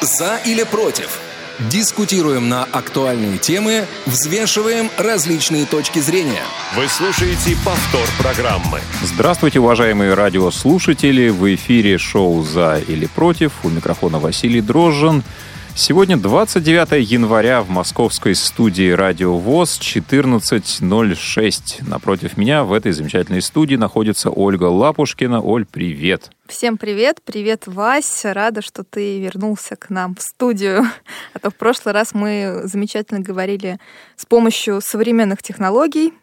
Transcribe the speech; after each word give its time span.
За 0.00 0.36
или 0.46 0.62
против? 0.62 1.18
Дискутируем 1.70 2.48
на 2.48 2.62
актуальные 2.62 3.38
темы, 3.38 3.84
взвешиваем 4.06 4.90
различные 4.96 5.66
точки 5.66 5.98
зрения. 5.98 6.44
Вы 6.76 6.86
слушаете 6.86 7.56
повтор 7.64 8.06
программы. 8.16 8.78
Здравствуйте, 9.02 9.58
уважаемые 9.58 10.14
радиослушатели! 10.14 11.30
В 11.30 11.52
эфире 11.56 11.98
шоу 11.98 12.44
«За 12.44 12.78
или 12.78 13.06
против». 13.06 13.64
У 13.64 13.70
микрофона 13.70 14.20
Василий 14.20 14.60
Дрожжин. 14.60 15.24
Сегодня 15.74 16.16
29 16.16 17.10
января 17.10 17.62
в 17.62 17.68
московской 17.68 18.36
студии 18.36 18.92
«Радио 18.92 19.36
ВОЗ» 19.36 19.80
14.06. 19.80 21.88
Напротив 21.88 22.36
меня 22.36 22.62
в 22.62 22.72
этой 22.72 22.92
замечательной 22.92 23.42
студии 23.42 23.74
находится 23.74 24.30
Ольга 24.30 24.66
Лапушкина. 24.66 25.40
Оль, 25.40 25.66
привет! 25.66 26.30
Всем 26.48 26.78
привет, 26.78 27.20
привет, 27.22 27.66
Вась. 27.66 28.24
Рада, 28.24 28.62
что 28.62 28.82
ты 28.82 29.20
вернулся 29.20 29.76
к 29.76 29.90
нам 29.90 30.14
в 30.14 30.22
студию. 30.22 30.86
А 31.34 31.40
то 31.40 31.50
в 31.50 31.54
прошлый 31.54 31.92
раз 31.92 32.14
мы 32.14 32.62
замечательно 32.64 33.20
говорили 33.20 33.78
с 34.16 34.24
помощью 34.24 34.80
современных 34.80 35.42
технологий. 35.42 36.14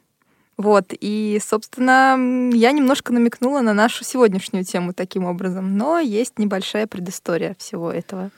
Вот, 0.58 0.94
и, 1.00 1.40
собственно, 1.46 2.18
я 2.54 2.72
немножко 2.72 3.14
намекнула 3.14 3.62
на 3.62 3.74
нашу 3.74 4.04
сегодняшнюю 4.04 4.64
тему 4.64 4.94
таким 4.94 5.26
образом, 5.26 5.78
но 5.78 6.00
есть 6.00 6.40
небольшая 6.40 6.88
предыстория 6.88 7.56
всего 7.60 7.92
этого. 7.92 8.32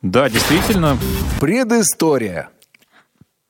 Да, 0.00 0.30
действительно. 0.30 0.96
Предыстория. 1.40 2.48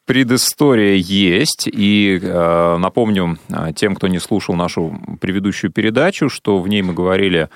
Предыстория 0.04 0.96
есть, 0.96 1.66
и 1.66 2.18
э, 2.20 2.76
напомню 2.76 3.38
э, 3.48 3.73
тем, 3.74 3.95
кто 3.95 4.09
не 4.09 4.18
слушал 4.18 4.54
нашу 4.54 5.01
предыдущую 5.20 5.70
передачу, 5.70 6.29
что 6.29 6.59
в 6.59 6.68
ней 6.68 6.82
мы 6.82 6.92
говорили 6.92 7.48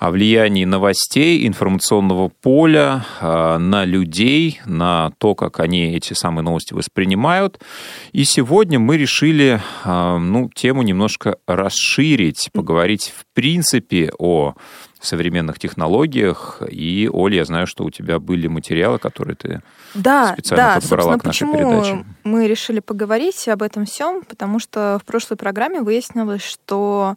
о 0.00 0.10
влиянии 0.10 0.64
новостей, 0.64 1.46
информационного 1.46 2.28
поля 2.28 3.04
э, 3.20 3.58
на 3.58 3.84
людей, 3.84 4.58
на 4.64 5.12
то, 5.18 5.34
как 5.34 5.60
они 5.60 5.94
эти 5.94 6.14
самые 6.14 6.42
новости 6.42 6.72
воспринимают. 6.72 7.60
И 8.12 8.24
сегодня 8.24 8.78
мы 8.78 8.96
решили 8.96 9.60
э, 9.84 10.16
ну, 10.16 10.48
тему 10.54 10.80
немножко 10.80 11.36
расширить, 11.46 12.48
поговорить 12.54 13.12
в 13.14 13.26
принципе 13.34 14.10
о 14.18 14.54
современных 15.02 15.58
технологиях. 15.58 16.62
И, 16.66 17.10
Оля, 17.12 17.36
я 17.36 17.44
знаю, 17.44 17.66
что 17.66 17.84
у 17.84 17.90
тебя 17.90 18.18
были 18.18 18.46
материалы, 18.46 18.98
которые 18.98 19.36
ты 19.36 19.60
да, 19.92 20.32
специально 20.32 20.64
да, 20.64 20.80
подобрала 20.80 21.18
к 21.18 21.24
нашей 21.24 21.46
почему 21.46 21.58
передаче. 21.58 22.04
мы 22.24 22.48
решили 22.48 22.80
поговорить 22.80 23.46
об 23.48 23.62
этом 23.62 23.84
всем, 23.84 24.22
потому 24.22 24.60
что 24.60 24.98
в 25.02 25.04
прошлой 25.04 25.36
программе 25.36 25.82
выяснилось, 25.82 26.42
что 26.42 27.16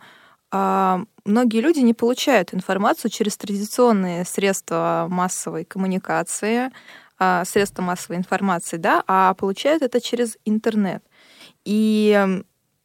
многие 0.53 1.61
люди 1.61 1.79
не 1.79 1.93
получают 1.93 2.53
информацию 2.53 3.09
через 3.09 3.37
традиционные 3.37 4.23
средства 4.23 5.07
массовой 5.09 5.65
коммуникации, 5.65 6.71
а, 7.17 7.45
средства 7.45 7.81
массовой 7.81 8.17
информации, 8.17 8.77
да, 8.77 9.03
а 9.07 9.33
получают 9.33 9.81
это 9.81 10.01
через 10.01 10.37
интернет. 10.45 11.03
И 11.65 12.41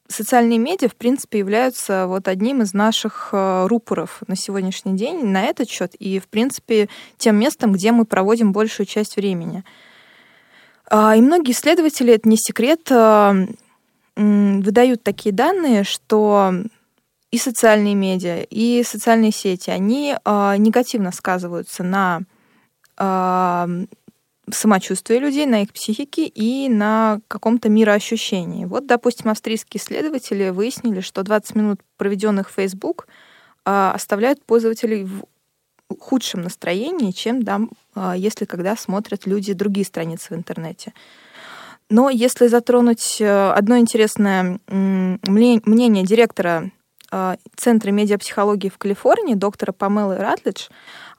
социальные 0.09 0.59
медиа, 0.59 0.89
в 0.89 0.97
принципе, 0.97 1.39
являются 1.39 2.07
вот 2.07 2.29
одним 2.29 2.63
из 2.63 2.73
наших 2.73 3.31
э, 3.33 3.67
рупоров 3.67 4.23
на 4.27 4.37
сегодняшний 4.37 4.97
день 4.97 5.27
на 5.27 5.45
этот 5.45 5.69
счет 5.69 5.95
и, 5.99 6.19
в 6.19 6.29
принципе, 6.29 6.89
тем 7.19 7.37
местом, 7.37 7.73
где 7.73 7.93
мы 7.93 8.05
проводим 8.05 8.53
большую 8.53 8.87
часть 8.87 9.17
времени. 9.17 9.65
А, 10.91 11.15
и 11.17 11.21
многие 11.21 11.53
исследователи, 11.53 12.15
это 12.15 12.29
не 12.29 12.37
секрет, 12.37 12.91
э, 12.91 13.47
выдают 14.17 15.03
такие 15.03 15.35
данные, 15.35 15.85
что 15.85 16.53
и 17.31 17.39
социальные 17.39 17.95
медиа, 17.95 18.43
и 18.43 18.83
социальные 18.83 19.33
сети, 19.33 19.71
они 19.71 20.15
э, 20.17 20.55
негативно 20.57 21.13
сказываются 21.13 21.83
на 21.83 22.21
самочувствие 24.51 25.21
людей, 25.21 25.47
на 25.47 25.63
их 25.63 25.73
психике 25.73 26.27
и 26.27 26.69
на 26.69 27.21
каком-то 27.29 27.69
мироощущении. 27.69 28.65
Вот, 28.65 28.87
допустим, 28.87 29.31
австрийские 29.31 29.81
исследователи 29.81 30.51
выяснили, 30.51 31.01
что 31.01 31.23
20 31.23 31.55
минут, 31.55 31.81
проведенных 31.97 32.51
в 32.51 32.55
Facebook, 32.55 33.07
а, 33.65 33.93
оставляют 33.93 34.45
пользователей 34.45 35.05
в 35.05 35.25
худшем 35.99 36.43
настроении, 36.43 37.13
чем 37.13 37.43
да, 37.43 37.61
если 38.15 38.45
когда 38.45 38.77
смотрят 38.77 39.27
люди 39.27 39.53
другие 39.53 39.87
страницы 39.87 40.35
в 40.35 40.37
интернете. 40.37 40.93
Но 41.91 42.11
если 42.11 42.49
затронуть 42.49 43.19
э, 43.21 43.51
одно 43.51 43.79
интересное 43.79 44.61
мнение 44.69 46.05
директора 46.05 46.51
а, 46.61 46.78
Центра 47.57 47.91
медиапсихологии 47.91 48.69
в 48.69 48.77
Калифорнии, 48.79 49.35
доктора 49.35 49.73
Памелы 49.73 50.17
Ратлидж, 50.19 50.69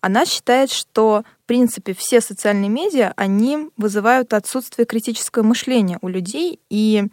она 0.02 0.26
считает, 0.26 0.72
что, 0.72 1.24
в 1.44 1.48
принципе, 1.48 1.94
все 1.94 2.22
социальные 2.22 2.70
медиа, 2.70 3.14
они 3.16 3.70
вызывают 3.76 4.34
отсутствие 4.34 4.86
критического 4.86 5.44
мышления 5.44 5.98
у 6.02 6.08
людей, 6.08 6.60
и 6.70 7.06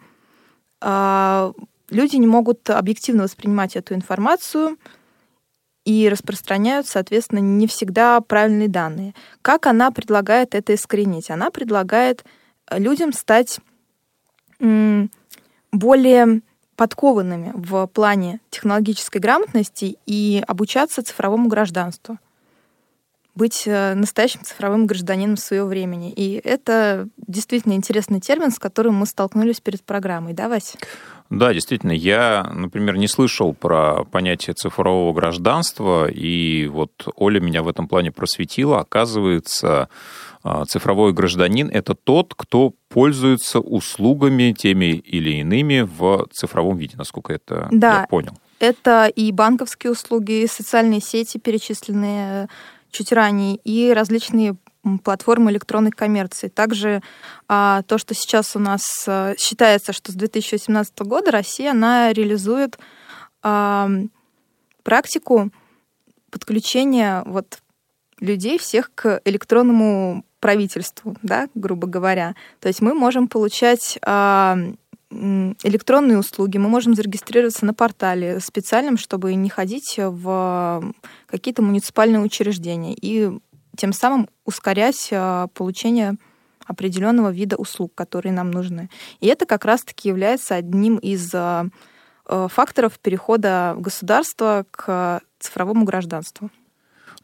э, 0.81 1.53
люди 1.89 2.15
не 2.17 2.27
могут 2.27 2.69
объективно 2.69 3.23
воспринимать 3.23 3.75
эту 3.75 3.95
информацию 3.95 4.77
и 5.83 6.07
распространяют, 6.09 6.87
соответственно, 6.87 7.39
не 7.39 7.65
всегда 7.65 8.21
правильные 8.21 8.67
данные. 8.67 9.15
Как 9.41 9.65
она 9.67 9.89
предлагает 9.89 10.53
это 10.53 10.75
искоренить? 10.75 11.31
Она 11.31 11.49
предлагает 11.49 12.25
людям 12.69 13.13
стать 13.13 13.59
более 14.59 16.41
подкованными 16.77 17.51
в 17.55 17.87
плане 17.87 18.39
технологической 18.49 19.19
грамотности 19.19 19.97
и 20.05 20.41
обучаться 20.47 21.03
цифровому 21.03 21.49
гражданству 21.49 22.17
быть 23.37 23.63
э, 23.65 23.93
настоящим 23.93 24.43
цифровым 24.43 24.87
гражданином 24.87 25.37
своего 25.37 25.67
времени. 25.67 26.11
И 26.11 26.41
это 26.43 27.07
действительно 27.15 27.73
интересный 27.73 28.19
термин, 28.19 28.51
с 28.51 28.59
которым 28.59 28.95
мы 28.95 29.05
столкнулись 29.05 29.61
перед 29.61 29.83
программой, 29.83 30.33
да, 30.33 30.49
Вась? 30.49 30.75
Да, 31.29 31.53
действительно. 31.53 31.91
Я, 31.91 32.49
например, 32.53 32.97
не 32.97 33.07
слышал 33.07 33.53
про 33.53 34.05
понятие 34.05 34.53
цифрового 34.53 35.13
гражданства, 35.13 36.09
и 36.09 36.67
вот 36.67 36.91
Оля 37.15 37.39
меня 37.39 37.63
в 37.63 37.67
этом 37.67 37.87
плане 37.87 38.11
просветила. 38.11 38.79
Оказывается, 38.79 39.89
а, 40.43 40.63
цифровой 40.65 41.11
гражданин— 41.11 41.69
это 41.73 41.95
тот, 41.95 42.33
кто 42.33 42.73
пользуется 42.87 43.59
услугами 43.59 44.53
теми 44.53 44.95
или 44.95 45.41
иными 45.41 45.81
в 45.81 46.27
цифровом 46.31 46.77
виде, 46.77 46.95
насколько 46.95 47.33
это 47.33 47.67
да. 47.71 48.01
я 48.01 48.07
понял. 48.07 48.31
Это 48.59 49.07
и 49.07 49.31
банковские 49.31 49.91
услуги, 49.91 50.43
и 50.43 50.47
социальные 50.47 51.01
сети, 51.01 51.37
перечисленные 51.37 52.47
чуть 52.91 53.11
ранее, 53.11 53.57
и 53.63 53.93
различные 53.93 54.55
платформы 55.03 55.51
электронной 55.51 55.91
коммерции. 55.91 56.47
Также 56.47 57.01
а, 57.47 57.81
то, 57.83 57.97
что 57.97 58.13
сейчас 58.13 58.55
у 58.55 58.59
нас 58.59 58.83
а, 59.07 59.33
считается, 59.37 59.91
что 59.91 60.11
с 60.11 60.15
2017 60.15 60.99
года 61.01 61.31
Россия, 61.31 61.71
она 61.71 62.13
реализует 62.13 62.77
а, 63.43 63.89
практику 64.83 65.51
подключения 66.31 67.23
вот 67.25 67.59
людей 68.19 68.57
всех 68.57 68.91
к 68.95 69.21
электронному 69.25 70.23
правительству, 70.39 71.15
да, 71.21 71.47
грубо 71.55 71.87
говоря. 71.87 72.35
То 72.59 72.67
есть 72.67 72.81
мы 72.81 72.93
можем 72.93 73.27
получать 73.27 73.97
а, 74.05 74.57
электронные 75.09 76.17
услуги, 76.17 76.57
мы 76.57 76.69
можем 76.69 76.93
зарегистрироваться 76.93 77.65
на 77.65 77.73
портале 77.73 78.39
специальном, 78.39 78.97
чтобы 78.97 79.33
не 79.35 79.49
ходить 79.49 79.95
в 79.97 80.93
какие-то 81.27 81.61
муниципальные 81.61 82.21
учреждения 82.21 82.93
и 82.93 83.31
тем 83.77 83.93
самым 83.93 84.27
ускорять 84.43 85.09
а, 85.11 85.47
получение 85.53 86.17
определенного 86.65 87.31
вида 87.31 87.55
услуг, 87.55 87.93
которые 87.95 88.33
нам 88.33 88.51
нужны. 88.51 88.89
И 89.21 89.27
это 89.27 89.45
как 89.45 89.63
раз-таки 89.63 90.09
является 90.09 90.55
одним 90.55 90.97
из 90.97 91.33
а, 91.33 91.67
а, 92.25 92.47
факторов 92.49 92.99
перехода 92.99 93.75
государства 93.77 94.65
к 94.71 95.21
цифровому 95.39 95.85
гражданству. 95.85 96.49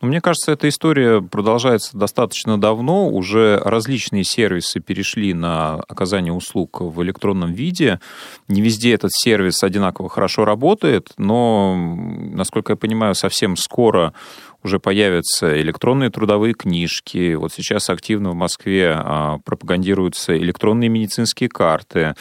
Мне 0.03 0.19
кажется, 0.19 0.51
эта 0.51 0.67
история 0.67 1.21
продолжается 1.21 1.97
достаточно 1.97 2.59
давно. 2.59 3.07
Уже 3.07 3.57
различные 3.63 4.25
сервисы 4.25 4.81
перешли 4.81 5.33
на 5.33 5.75
оказание 5.75 6.33
услуг 6.33 6.81
в 6.81 7.01
электронном 7.03 7.53
виде. 7.53 8.01
Не 8.49 8.61
везде 8.61 8.93
этот 8.93 9.11
сервис 9.13 9.63
одинаково 9.63 10.09
хорошо 10.09 10.43
работает, 10.43 11.13
но, 11.17 11.73
насколько 11.77 12.73
я 12.73 12.75
понимаю, 12.75 13.15
совсем 13.15 13.55
скоро 13.55 14.13
уже 14.61 14.77
появятся 14.77 15.61
электронные 15.61 16.09
трудовые 16.09 16.53
книжки. 16.53 17.35
Вот 17.35 17.53
сейчас 17.53 17.89
активно 17.89 18.31
в 18.31 18.35
Москве 18.35 18.93
а, 18.97 19.37
пропагандируются 19.45 20.37
электронные 20.37 20.89
медицинские 20.89 21.47
карты. 21.47 22.15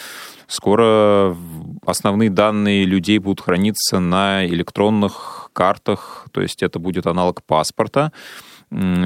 Скоро 0.47 1.37
основные 1.85 2.31
данные 2.31 2.85
людей 2.85 3.19
будут 3.19 3.41
храниться 3.41 3.99
на 3.99 4.47
электронных 4.47 5.42
картах, 5.53 6.27
то 6.33 6.41
есть 6.41 6.63
это 6.63 6.79
будет 6.79 7.07
аналог 7.07 7.43
паспорта 7.43 8.13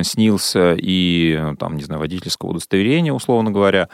снился 0.03 0.77
и, 0.79 1.55
там, 1.59 1.77
не 1.77 1.83
знаю, 1.83 2.01
водительского 2.01 2.51
удостоверения, 2.51 3.13
условно 3.13 3.51
говоря. 3.51 3.89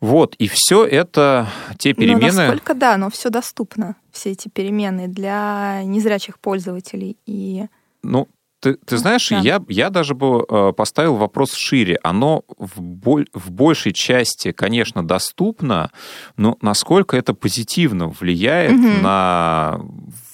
Вот, 0.00 0.34
и 0.36 0.48
все 0.48 0.86
это 0.86 1.48
те 1.78 1.92
перемены... 1.92 2.32
Ну, 2.32 2.38
насколько, 2.38 2.74
да, 2.74 2.96
но 2.96 3.10
все 3.10 3.28
доступно, 3.28 3.96
все 4.12 4.30
эти 4.30 4.48
перемены 4.48 5.08
для 5.08 5.82
незрячих 5.84 6.38
пользователей. 6.38 7.18
И 7.26 7.66
ну, 8.02 8.28
Ты, 8.60 8.74
ты 8.74 8.96
знаешь, 8.96 9.28
да. 9.28 9.38
я, 9.38 9.62
я 9.68 9.90
даже 9.90 10.14
бы 10.14 10.44
э, 10.48 10.72
поставил 10.72 11.14
вопрос 11.14 11.52
шире. 11.54 11.98
Оно 12.02 12.42
в, 12.58 12.80
боль, 12.80 13.26
в 13.32 13.50
большей 13.52 13.92
части, 13.92 14.52
конечно, 14.52 15.06
доступно, 15.06 15.90
но 16.36 16.56
насколько 16.60 17.16
это 17.16 17.34
позитивно 17.34 18.08
влияет 18.08 18.72
угу. 18.72 19.02
на 19.02 19.80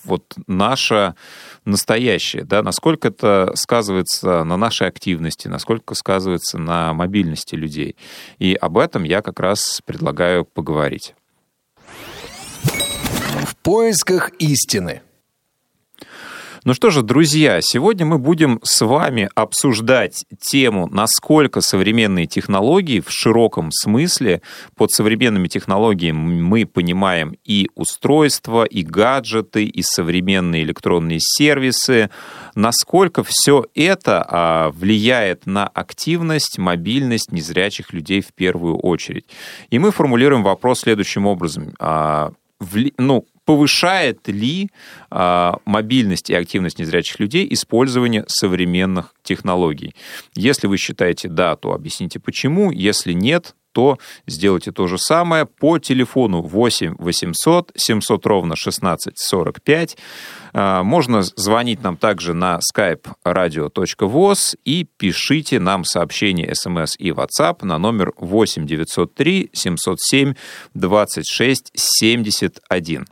вот 0.04 0.34
наше 0.46 1.14
настоящее, 1.64 2.44
да, 2.44 2.62
насколько 2.62 3.08
это 3.08 3.52
сказывается 3.54 4.44
на 4.44 4.56
нашей 4.56 4.88
активности, 4.88 5.48
насколько 5.48 5.94
сказывается 5.94 6.58
на 6.58 6.92
мобильности 6.92 7.54
людей. 7.54 7.96
И 8.38 8.54
об 8.54 8.78
этом 8.78 9.04
я 9.04 9.22
как 9.22 9.40
раз 9.40 9.80
предлагаю 9.84 10.44
поговорить. 10.44 11.14
В 13.44 13.56
поисках 13.62 14.30
истины. 14.38 15.02
Ну 16.64 16.72
что 16.72 16.88
же, 16.88 17.02
друзья, 17.02 17.60
сегодня 17.60 18.06
мы 18.06 18.16
будем 18.16 18.58
с 18.62 18.82
вами 18.82 19.28
обсуждать 19.34 20.24
тему, 20.40 20.88
насколько 20.90 21.60
современные 21.60 22.24
технологии 22.24 23.00
в 23.00 23.10
широком 23.10 23.70
смысле, 23.70 24.40
под 24.74 24.90
современными 24.90 25.46
технологиями 25.46 26.40
мы 26.40 26.64
понимаем 26.64 27.36
и 27.44 27.68
устройства, 27.74 28.64
и 28.64 28.82
гаджеты, 28.82 29.66
и 29.66 29.82
современные 29.82 30.62
электронные 30.62 31.18
сервисы, 31.20 32.08
насколько 32.54 33.24
все 33.24 33.66
это 33.74 34.24
а, 34.26 34.70
влияет 34.70 35.44
на 35.44 35.66
активность, 35.66 36.56
мобильность 36.56 37.30
незрячих 37.30 37.92
людей 37.92 38.22
в 38.22 38.32
первую 38.32 38.78
очередь. 38.78 39.26
И 39.68 39.78
мы 39.78 39.90
формулируем 39.90 40.42
вопрос 40.42 40.80
следующим 40.80 41.26
образом. 41.26 41.74
А, 41.78 42.32
ну, 42.96 43.26
повышает 43.44 44.26
ли 44.28 44.70
э, 45.10 45.52
мобильность 45.64 46.30
и 46.30 46.34
активность 46.34 46.78
незрячих 46.78 47.20
людей 47.20 47.46
использование 47.50 48.24
современных 48.26 49.14
технологий. 49.22 49.94
Если 50.34 50.66
вы 50.66 50.76
считаете 50.76 51.28
да, 51.28 51.56
то 51.56 51.72
объясните 51.72 52.20
почему. 52.20 52.70
Если 52.70 53.12
нет, 53.12 53.54
то 53.74 53.98
сделайте 54.26 54.72
то 54.72 54.86
же 54.86 54.96
самое 54.96 55.44
по 55.44 55.78
телефону 55.78 56.40
8 56.40 56.94
800 56.98 57.72
700 57.76 58.26
ровно 58.26 58.56
16 58.56 59.18
45. 59.18 59.98
Можно 60.54 61.22
звонить 61.22 61.82
нам 61.82 61.96
также 61.96 62.32
на 62.32 62.60
skype 62.72 63.06
radio.voz 63.26 64.56
и 64.64 64.86
пишите 64.96 65.58
нам 65.58 65.84
сообщение 65.84 66.54
смс 66.54 66.94
и 66.96 67.10
WhatsApp 67.10 67.64
на 67.64 67.78
номер 67.78 68.12
8 68.16 68.64
903 68.64 69.50
707 69.52 70.34
26 70.74 71.72
71. 71.74 73.06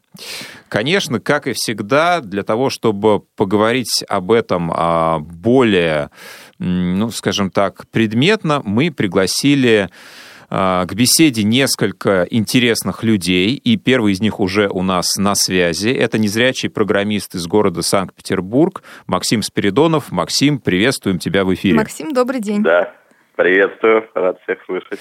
Конечно, 0.68 1.20
как 1.20 1.46
и 1.46 1.52
всегда, 1.52 2.20
для 2.20 2.42
того, 2.44 2.70
чтобы 2.70 3.20
поговорить 3.36 4.04
об 4.08 4.30
этом 4.30 4.72
а, 4.74 5.18
более, 5.18 6.10
ну, 6.58 7.10
скажем 7.10 7.50
так, 7.50 7.86
предметно, 7.90 8.62
мы 8.64 8.90
пригласили 8.90 9.90
а, 9.90 10.21
к 10.52 10.88
беседе 10.92 11.44
несколько 11.44 12.26
интересных 12.28 13.02
людей, 13.04 13.54
и 13.54 13.78
первый 13.78 14.12
из 14.12 14.20
них 14.20 14.38
уже 14.38 14.68
у 14.68 14.82
нас 14.82 15.16
на 15.16 15.34
связи. 15.34 15.88
Это 15.88 16.18
незрячий 16.18 16.68
программист 16.68 17.34
из 17.34 17.46
города 17.46 17.80
Санкт-Петербург 17.80 18.82
Максим 19.06 19.42
Спиридонов. 19.42 20.12
Максим, 20.12 20.58
приветствуем 20.58 21.18
тебя 21.18 21.46
в 21.46 21.54
эфире. 21.54 21.76
Максим, 21.76 22.12
добрый 22.12 22.40
день. 22.40 22.62
Да, 22.62 22.92
приветствую, 23.34 24.04
рад 24.14 24.42
всех 24.42 24.58
слышать. 24.66 25.00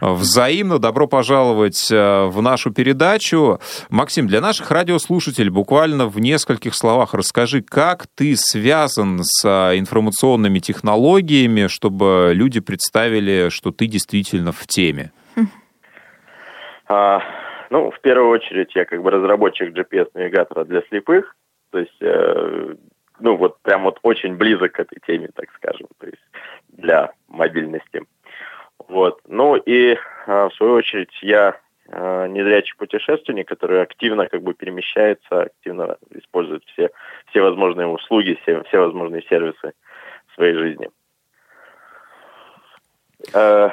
Взаимно 0.00 0.78
добро 0.78 1.06
пожаловать 1.06 1.90
э, 1.92 2.24
в 2.24 2.40
нашу 2.40 2.72
передачу. 2.72 3.58
Максим, 3.90 4.26
для 4.26 4.40
наших 4.40 4.70
радиослушателей 4.70 5.50
буквально 5.50 6.06
в 6.06 6.18
нескольких 6.18 6.74
словах 6.74 7.12
расскажи, 7.14 7.62
как 7.62 8.06
ты 8.14 8.34
связан 8.36 9.20
с 9.22 9.44
э, 9.44 9.78
информационными 9.78 10.58
технологиями, 10.58 11.66
чтобы 11.66 12.32
люди 12.34 12.60
представили, 12.60 13.50
что 13.50 13.72
ты 13.72 13.86
действительно 13.86 14.52
в 14.52 14.66
теме. 14.66 15.12
А, 16.88 17.22
ну, 17.70 17.92
в 17.92 18.00
первую 18.00 18.30
очередь, 18.30 18.74
я 18.74 18.84
как 18.84 19.00
бы 19.02 19.10
разработчик 19.10 19.72
GPS-навигатора 19.72 20.64
для 20.64 20.82
слепых, 20.88 21.36
то 21.70 21.78
есть, 21.78 21.96
э, 22.00 22.74
ну, 23.20 23.36
вот 23.36 23.60
прям 23.62 23.84
вот 23.84 24.00
очень 24.02 24.34
близок 24.34 24.72
к 24.72 24.80
этой 24.80 24.98
теме, 25.06 25.28
так 25.34 25.46
скажем, 25.54 25.86
то 26.00 26.06
есть 26.06 26.22
для 26.68 27.12
мобильности. 27.28 28.02
Вот. 28.90 29.20
Ну 29.28 29.54
и 29.54 29.96
а, 30.26 30.48
в 30.48 30.54
свою 30.54 30.74
очередь 30.74 31.16
я 31.22 31.56
а, 31.88 32.26
незрячий 32.26 32.74
путешественник, 32.76 33.46
который 33.46 33.82
активно 33.82 34.26
как 34.26 34.42
бы 34.42 34.52
перемещается, 34.52 35.42
активно 35.42 35.96
использует 36.10 36.64
все, 36.64 36.90
все 37.26 37.40
возможные 37.40 37.86
услуги, 37.86 38.36
все, 38.42 38.64
все 38.64 38.80
возможные 38.80 39.22
сервисы 39.22 39.74
в 40.26 40.34
своей 40.34 40.54
жизни. 40.54 40.90
А, 43.32 43.70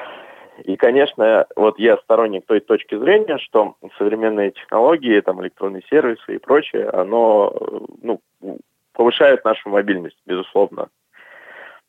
и, 0.63 0.75
конечно, 0.75 1.47
вот 1.55 1.79
я 1.79 1.97
сторонник 1.97 2.45
той 2.45 2.59
точки 2.59 2.95
зрения, 2.95 3.39
что 3.39 3.75
современные 3.97 4.51
технологии, 4.51 5.19
там, 5.21 5.41
электронные 5.41 5.81
сервисы 5.89 6.35
и 6.35 6.37
прочее, 6.37 6.89
оно, 6.89 7.55
ну, 8.03 8.21
повышает 8.93 9.43
нашу 9.45 9.69
мобильность, 9.69 10.17
безусловно. 10.27 10.89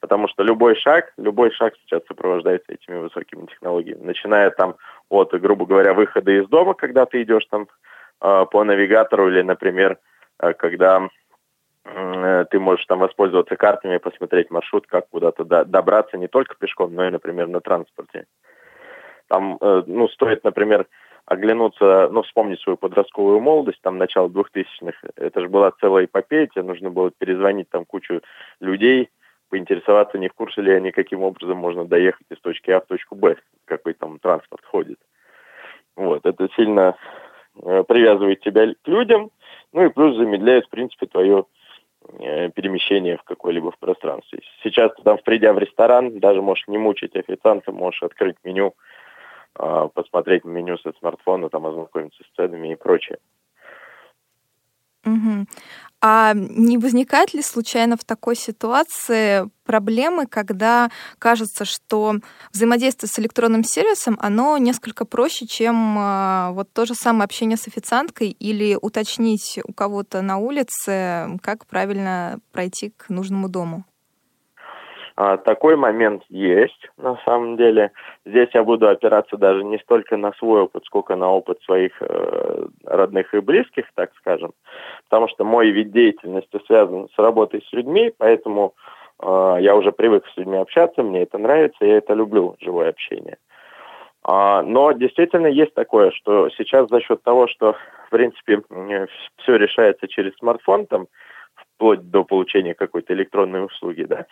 Потому 0.01 0.29
что 0.29 0.45
любой 0.45 0.77
шаг, 0.77 1.13
любой 1.17 1.51
шаг 1.53 1.75
сейчас 1.83 2.03
сопровождается 2.07 2.73
этими 2.73 2.99
высокими 2.99 3.47
технологиями. 3.47 4.05
Начиная 4.05 4.51
там 4.51 4.77
от, 5.09 5.33
грубо 5.33 5.67
говоря, 5.67 5.93
выхода 5.93 6.31
из 6.31 6.49
дома, 6.49 6.75
когда 6.75 7.05
ты 7.05 7.23
идешь 7.23 7.47
там 7.51 7.67
э, 8.21 8.47
по 8.51 8.65
навигатору, 8.65 9.29
или, 9.29 9.43
например, 9.43 9.99
э, 10.41 10.53
когда 10.53 11.09
э, 11.85 12.45
ты 12.51 12.61
можешь 12.61 12.87
там 12.87 13.01
воспользоваться 13.01 13.57
картами, 13.57 13.99
посмотреть 13.99 14.51
маршрут, 14.51 14.87
как 14.87 15.09
куда-то 15.09 15.45
до, 15.45 15.65
добраться 15.65 16.17
не 16.17 16.29
только 16.29 16.55
пешком, 16.55 16.95
но 16.95 17.07
и, 17.07 17.11
например, 17.11 17.49
на 17.49 17.61
транспорте. 17.61 18.27
Там, 19.27 19.59
э, 19.61 19.83
ну, 19.87 20.09
стоит, 20.09 20.45
например, 20.45 20.87
оглянуться, 21.27 22.09
ну, 22.11 22.23
вспомнить 22.23 22.61
свою 22.61 22.77
подростковую 22.77 23.41
молодость, 23.41 23.81
там, 23.83 23.99
начало 23.99 24.29
2000-х, 24.29 25.09
это 25.17 25.41
же 25.41 25.49
была 25.49 25.73
целая 25.81 26.07
эпопея, 26.07 26.47
тебе 26.47 26.63
нужно 26.63 26.91
было 26.91 27.11
перезвонить 27.11 27.69
там 27.69 27.85
кучу 27.85 28.23
людей, 28.61 29.11
поинтересоваться, 29.49 30.19
не 30.19 30.29
в 30.29 30.35
курсе 30.35 30.63
ли 30.63 30.73
они, 30.73 30.91
каким 30.93 31.23
образом 31.23 31.59
можно 31.59 31.85
доехать 31.85 32.27
из 32.31 32.39
точки 32.41 32.71
А 32.71 32.81
в 32.81 32.87
точку 32.87 33.15
Б, 33.15 33.37
какой 33.65 33.95
там 33.95 34.19
транспорт 34.19 34.65
ходит. 34.65 34.99
Вот, 35.97 36.25
это 36.25 36.49
сильно 36.57 36.97
э, 37.63 37.83
привязывает 37.85 38.41
тебя 38.41 38.73
к 38.73 38.89
людям, 38.89 39.31
ну 39.73 39.85
и 39.85 39.89
плюс 39.89 40.17
замедляет, 40.17 40.67
в 40.67 40.71
принципе, 40.71 41.07
твое 41.07 41.45
э, 42.21 42.51
перемещение 42.51 43.17
в 43.17 43.25
какое-либо 43.25 43.73
в 43.73 43.79
пространстве. 43.79 44.41
Сейчас 44.63 44.95
ты 44.95 45.03
там, 45.03 45.19
придя 45.25 45.53
в 45.53 45.59
ресторан, 45.59 46.21
даже 46.21 46.41
можешь 46.41 46.69
не 46.69 46.79
мучить 46.79 47.17
официанта, 47.17 47.73
можешь 47.73 48.03
открыть 48.03 48.37
меню, 48.45 48.75
э, 49.59 49.89
посмотреть 49.93 50.45
меню 50.45 50.79
со 50.79 50.93
смартфона, 50.99 51.49
там 51.49 51.67
ознакомиться 51.67 52.23
с 52.23 52.37
ценами 52.37 52.73
и 52.73 52.77
прочее. 52.77 53.19
Угу. 55.05 55.47
А 56.01 56.33
не 56.35 56.79
возникает 56.79 57.35
ли 57.35 57.43
случайно 57.43 57.97
в 57.97 58.05
такой 58.05 58.37
ситуации 58.37 59.51
проблемы, 59.65 60.27
когда 60.27 60.91
кажется, 61.19 61.65
что 61.65 62.15
взаимодействие 62.53 63.11
с 63.11 63.19
электронным 63.19 63.65
сервисом, 63.65 64.17
оно 64.21 64.57
несколько 64.59 65.05
проще, 65.05 65.47
чем 65.47 65.97
а, 65.99 66.53
вот 66.53 66.73
то 66.73 66.87
же 66.87 66.95
самое 66.95 67.25
общение 67.25 67.57
с 67.57 67.67
официанткой 67.67 68.31
или 68.31 68.79
уточнить 68.81 69.59
у 69.65 69.73
кого-то 69.73 70.23
на 70.23 70.39
улице, 70.39 71.37
как 71.43 71.67
правильно 71.67 72.39
пройти 72.53 72.91
к 72.97 73.09
нужному 73.09 73.49
дому? 73.49 73.85
А, 75.21 75.37
такой 75.37 75.75
момент 75.75 76.23
есть, 76.29 76.89
на 76.97 77.17
самом 77.25 77.57
деле. 77.57 77.91
Здесь 78.25 78.51
я 78.55 78.63
буду 78.63 78.89
опираться 78.89 79.37
даже 79.37 79.65
не 79.65 79.79
столько 79.79 80.17
на 80.17 80.33
свой 80.35 80.63
опыт, 80.63 80.85
сколько 80.85 81.17
на 81.17 81.29
опыт 81.29 81.61
своих 81.63 82.01
э, 82.01 82.67
родных 82.85 83.35
и 83.35 83.41
близких, 83.41 83.87
так 83.97 84.13
скажем. 84.19 84.53
Потому 85.09 85.27
что 85.27 85.43
мой 85.43 85.71
вид 85.71 85.91
деятельности 85.91 86.61
связан 86.69 87.09
с 87.13 87.19
работой 87.19 87.65
с 87.69 87.73
людьми, 87.73 88.13
поэтому 88.17 88.75
э, 89.21 89.57
я 89.59 89.75
уже 89.75 89.91
привык 89.91 90.25
с 90.33 90.37
людьми 90.37 90.57
общаться, 90.57 91.03
мне 91.03 91.23
это 91.23 91.37
нравится, 91.37 91.85
я 91.85 91.97
это 91.97 92.15
люблю, 92.15 92.55
живое 92.61 92.91
общение. 92.91 93.39
А, 94.23 94.63
но 94.63 94.93
действительно 94.93 95.49
есть 95.49 95.75
такое, 95.75 96.13
что 96.13 96.49
сейчас 96.51 96.89
за 96.91 97.01
счет 97.01 97.25
того, 97.25 97.49
что, 97.49 97.75
в 98.07 98.11
принципе, 98.11 98.63
все 99.39 99.57
решается 99.57 100.07
через 100.07 100.37
смартфон, 100.37 100.87
там, 100.87 101.09
вплоть 101.57 102.09
до 102.09 102.23
получения 102.23 102.75
какой-то 102.75 103.15
электронной 103.15 103.65
услуги, 103.65 104.05
да, 104.05 104.27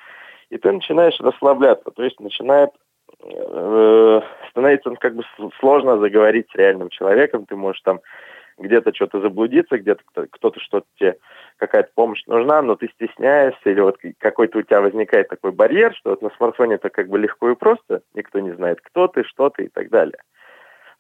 и 0.50 0.58
ты 0.58 0.72
начинаешь 0.72 1.18
расслабляться, 1.20 1.90
то 1.90 2.02
есть 2.02 2.20
начинает 2.20 2.70
э, 3.22 4.20
становится 4.50 4.90
как 4.96 5.14
бы 5.14 5.22
сложно 5.60 5.98
заговорить 5.98 6.48
с 6.50 6.54
реальным 6.54 6.88
человеком, 6.88 7.46
ты 7.46 7.56
можешь 7.56 7.82
там 7.82 8.00
где-то 8.58 8.94
что-то 8.94 9.20
заблудиться, 9.20 9.78
где-то 9.78 10.02
кто-то 10.30 10.60
что-то 10.60 10.86
тебе, 10.98 11.18
какая-то 11.58 11.90
помощь 11.94 12.24
нужна, 12.26 12.62
но 12.62 12.76
ты 12.76 12.88
стесняешься, 12.88 13.70
или 13.70 13.80
вот 13.80 13.98
какой-то 14.18 14.58
у 14.58 14.62
тебя 14.62 14.80
возникает 14.80 15.28
такой 15.28 15.52
барьер, 15.52 15.94
что 15.94 16.10
вот 16.10 16.22
на 16.22 16.30
смартфоне 16.30 16.76
это 16.76 16.88
как 16.88 17.08
бы 17.08 17.18
легко 17.18 17.50
и 17.50 17.54
просто, 17.54 18.02
никто 18.14 18.40
не 18.40 18.52
знает, 18.52 18.80
кто 18.80 19.08
ты, 19.08 19.24
что 19.24 19.50
ты 19.50 19.64
и 19.64 19.68
так 19.68 19.90
далее. 19.90 20.18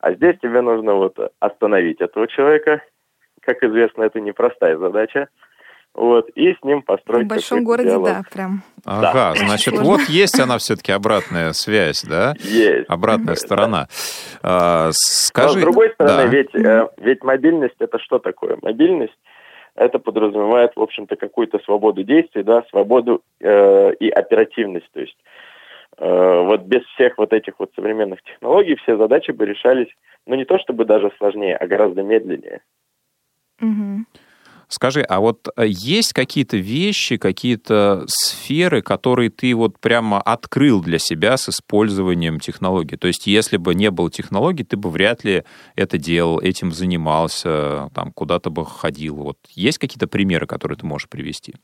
А 0.00 0.12
здесь 0.12 0.38
тебе 0.40 0.60
нужно 0.60 0.94
вот 0.94 1.18
остановить 1.40 2.00
этого 2.00 2.28
человека, 2.28 2.82
как 3.40 3.62
известно, 3.62 4.02
это 4.02 4.20
непростая 4.20 4.76
задача, 4.76 5.28
вот, 5.96 6.28
и 6.34 6.52
с 6.52 6.62
ним 6.62 6.82
построить 6.82 7.24
В 7.24 7.28
большом 7.28 7.64
городе, 7.64 7.88
диалог. 7.90 8.08
да, 8.08 8.22
прям. 8.30 8.62
Ага, 8.84 9.32
Да. 9.34 9.34
значит, 9.46 9.74
Сложно. 9.74 9.92
вот 9.92 10.00
есть 10.08 10.38
она 10.38 10.58
все-таки 10.58 10.92
обратная 10.92 11.52
связь, 11.52 12.02
да? 12.02 12.34
Есть. 12.40 12.88
Обратная 12.88 13.34
сторона. 13.34 13.88
А, 14.42 14.86
Но 14.86 14.90
Скажи... 14.92 15.58
с 15.58 15.62
другой 15.62 15.90
стороны, 15.94 16.16
Да. 16.24 16.26
ведь, 16.26 16.54
э, 16.54 16.88
ведь 16.98 17.24
мобильность 17.24 17.76
это 17.78 17.98
что 17.98 18.18
такое? 18.18 18.58
Мобильность 18.60 19.16
это 19.74 19.98
подразумевает, 19.98 20.72
в 20.76 20.82
общем-то, 20.82 21.16
какую-то 21.16 21.58
свободу 21.60 22.02
действий, 22.02 22.42
да, 22.42 22.62
свободу 22.70 23.22
э, 23.40 23.92
и 23.98 24.10
оперативность. 24.10 24.90
То 24.92 25.00
есть 25.00 25.16
э, 25.98 26.42
вот 26.44 26.62
без 26.62 26.82
всех 26.94 27.16
вот 27.18 27.32
этих 27.32 27.54
вот 27.58 27.70
современных 27.74 28.22
технологий 28.22 28.76
все 28.76 28.96
задачи 28.98 29.30
бы 29.30 29.46
решались, 29.46 29.88
ну 30.26 30.34
не 30.34 30.44
то 30.44 30.58
чтобы 30.58 30.84
даже 30.84 31.10
сложнее, 31.18 31.56
а 31.56 31.66
гораздо 31.66 32.02
медленнее. 32.02 32.60
Скажи, 34.68 35.02
а 35.02 35.20
вот 35.20 35.48
э, 35.56 35.64
есть 35.66 36.12
какие-то 36.12 36.56
вещи, 36.56 37.18
какие-то 37.18 38.04
сферы, 38.08 38.82
которые 38.82 39.30
ты 39.30 39.54
вот 39.54 39.78
прямо 39.78 40.20
открыл 40.20 40.82
для 40.82 40.98
себя 40.98 41.36
с 41.36 41.48
использованием 41.48 42.40
технологий? 42.40 42.96
То 42.96 43.06
есть, 43.06 43.28
если 43.28 43.58
бы 43.58 43.76
не 43.76 43.92
было 43.92 44.10
технологий, 44.10 44.64
ты 44.64 44.76
бы 44.76 44.90
вряд 44.90 45.22
ли 45.22 45.44
это 45.76 45.98
делал, 45.98 46.40
этим 46.40 46.72
занимался, 46.72 47.90
там 47.94 48.10
куда-то 48.12 48.50
бы 48.50 48.64
ходил. 48.66 49.16
Вот 49.16 49.38
есть 49.50 49.78
какие-то 49.78 50.08
примеры, 50.08 50.46
которые 50.46 50.76
ты 50.76 50.84
можешь 50.84 51.08
привести? 51.08 51.54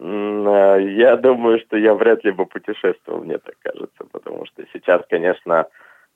Э, 0.00 0.78
Я 0.80 1.16
думаю, 1.16 1.60
что 1.60 1.76
я 1.76 1.94
вряд 1.94 2.24
ли 2.24 2.32
бы 2.32 2.44
путешествовал, 2.44 3.22
мне 3.22 3.38
так 3.38 3.54
кажется, 3.62 4.04
потому 4.10 4.46
что 4.46 4.64
сейчас, 4.72 5.02
конечно, 5.08 5.66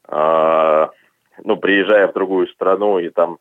э, 0.08 0.88
ну, 1.44 1.56
приезжая 1.56 2.08
в 2.08 2.14
другую 2.14 2.48
страну 2.48 2.98
и 2.98 3.10
там, 3.10 3.38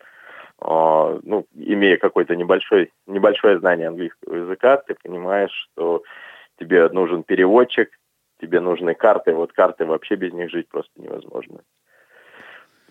ну, 0.61 1.45
имея 1.53 1.97
какое-то 1.97 2.35
небольшое, 2.35 2.89
небольшое 3.05 3.59
знание 3.59 3.87
английского 3.87 4.35
языка, 4.35 4.77
ты 4.77 4.95
понимаешь, 5.01 5.51
что 5.51 6.03
тебе 6.59 6.87
нужен 6.89 7.23
переводчик, 7.23 7.89
тебе 8.39 8.59
нужны 8.59 8.93
карты, 8.93 9.33
вот 9.33 9.51
карты 9.53 9.85
вообще 9.85 10.15
без 10.15 10.33
них 10.33 10.49
жить 10.49 10.69
просто 10.69 10.91
невозможно. 10.95 11.61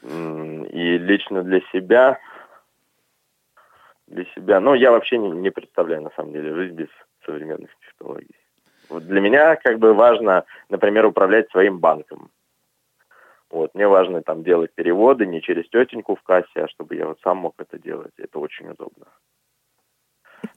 И 0.03 0.99
лично 0.99 1.43
для 1.43 1.61
себя, 1.73 2.19
для 4.07 4.25
себя, 4.35 4.61
ну, 4.61 4.75
я 4.75 4.91
вообще 4.91 5.19
не, 5.19 5.31
не 5.31 5.51
представляю, 5.51 6.03
на 6.03 6.11
самом 6.11 6.33
деле, 6.33 6.55
жизнь 6.55 6.75
без 6.75 6.89
современных 7.25 7.71
технологий. 7.81 8.37
Вот 8.89 9.05
для 9.05 9.21
меня 9.21 9.57
как 9.57 9.79
бы 9.79 9.95
важно, 9.95 10.45
например, 10.69 11.07
управлять 11.07 11.51
своим 11.51 11.79
банком. 11.79 12.31
Вот, 13.53 13.75
мне 13.75 13.87
важно 13.87 14.23
там 14.23 14.43
делать 14.43 14.73
переводы 14.75 15.27
не 15.27 15.43
через 15.43 15.69
тетеньку 15.69 16.17
в 16.17 16.23
кассе, 16.23 16.65
а 16.65 16.69
чтобы 16.69 16.97
я 16.97 17.07
вот 17.07 17.21
сам 17.23 17.37
мог 17.37 17.55
это 17.59 17.79
делать. 17.79 18.13
Это 18.17 18.39
очень 18.39 18.67
удобно. 18.71 19.05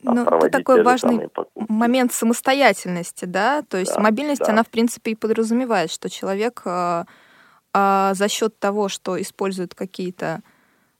А 0.05 0.13
Ну, 0.13 0.23
это 0.23 0.49
такой 0.49 0.81
важный 0.81 1.29
момент 1.67 2.13
самостоятельности, 2.13 3.25
да, 3.25 3.63
то 3.63 3.77
есть 3.77 3.93
Да, 3.95 4.01
мобильность, 4.01 4.45
да. 4.45 4.53
она 4.53 4.63
в 4.63 4.69
принципе 4.69 5.11
и 5.11 5.15
подразумевает, 5.15 5.91
что 5.91 6.09
человек 6.09 6.61
э, 6.65 7.03
а, 7.73 8.13
за 8.13 8.29
счет 8.29 8.57
того, 8.59 8.87
что 8.87 9.21
использует 9.21 9.75
какие-то 9.75 10.39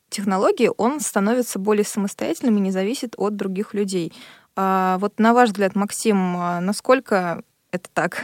технологии, 0.09 0.69
он 0.77 0.99
становится 0.99 1.59
более 1.59 1.85
самостоятельным 1.85 2.57
и 2.57 2.61
не 2.61 2.71
зависит 2.71 3.15
от 3.17 3.37
других 3.37 3.73
людей. 3.73 4.11
А, 4.57 4.97
вот 4.99 5.17
на 5.17 5.33
ваш 5.33 5.49
взгляд, 5.49 5.75
Максим, 5.75 6.33
насколько 6.59 7.41
это 7.71 7.89
так? 7.93 8.17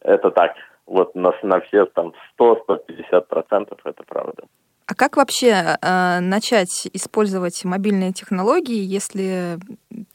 Это 0.00 0.30
так. 0.30 0.52
Вот 0.88 1.14
на, 1.14 1.32
на 1.42 1.60
все 1.60 1.84
там 1.86 2.14
100-150 2.40 3.20
процентов 3.28 3.78
это 3.84 4.02
правда. 4.04 4.44
А 4.86 4.94
как 4.94 5.18
вообще 5.18 5.76
э, 5.82 6.20
начать 6.20 6.88
использовать 6.94 7.62
мобильные 7.64 8.12
технологии, 8.12 8.82
если 8.82 9.58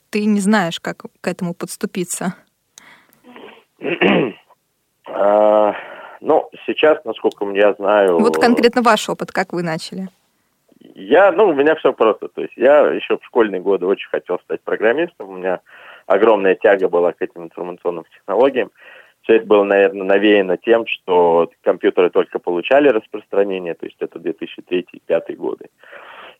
ты 0.09 0.25
не 0.25 0.39
знаешь, 0.39 0.79
как 0.79 1.05
к 1.21 1.27
этому 1.27 1.53
подступиться? 1.53 2.35
А, 5.05 5.75
Ну, 6.21 6.49
сейчас, 6.65 7.03
насколько 7.03 7.45
я 7.51 7.73
знаю... 7.73 8.17
Вот 8.19 8.37
конкретно 8.37 8.81
ваш 8.81 9.09
опыт, 9.09 9.33
как 9.33 9.51
вы 9.51 9.61
начали? 9.61 10.07
Я, 10.95 11.33
ну, 11.33 11.49
у 11.49 11.53
меня 11.53 11.75
все 11.75 11.91
просто. 11.91 12.29
То 12.29 12.41
есть 12.41 12.53
я 12.55 12.79
еще 12.87 13.17
в 13.17 13.25
школьные 13.25 13.59
годы 13.59 13.85
очень 13.85 14.09
хотел 14.09 14.39
стать 14.39 14.61
программистом. 14.61 15.29
У 15.29 15.37
меня 15.37 15.59
огромная 16.07 16.55
тяга 16.55 16.87
была 16.87 17.11
к 17.11 17.21
этим 17.21 17.43
информационным 17.43 18.05
технологиям. 18.15 18.71
Все 19.23 19.37
это 19.37 19.45
было, 19.45 19.63
наверное, 19.63 20.05
навеяно 20.05 20.57
тем, 20.57 20.85
что 20.85 21.49
компьютеры 21.61 22.09
только 22.09 22.39
получали 22.39 22.89
распространение, 22.89 23.73
то 23.73 23.85
есть 23.85 23.97
это 23.99 24.19
2003-2005 24.19 25.35
годы. 25.35 25.65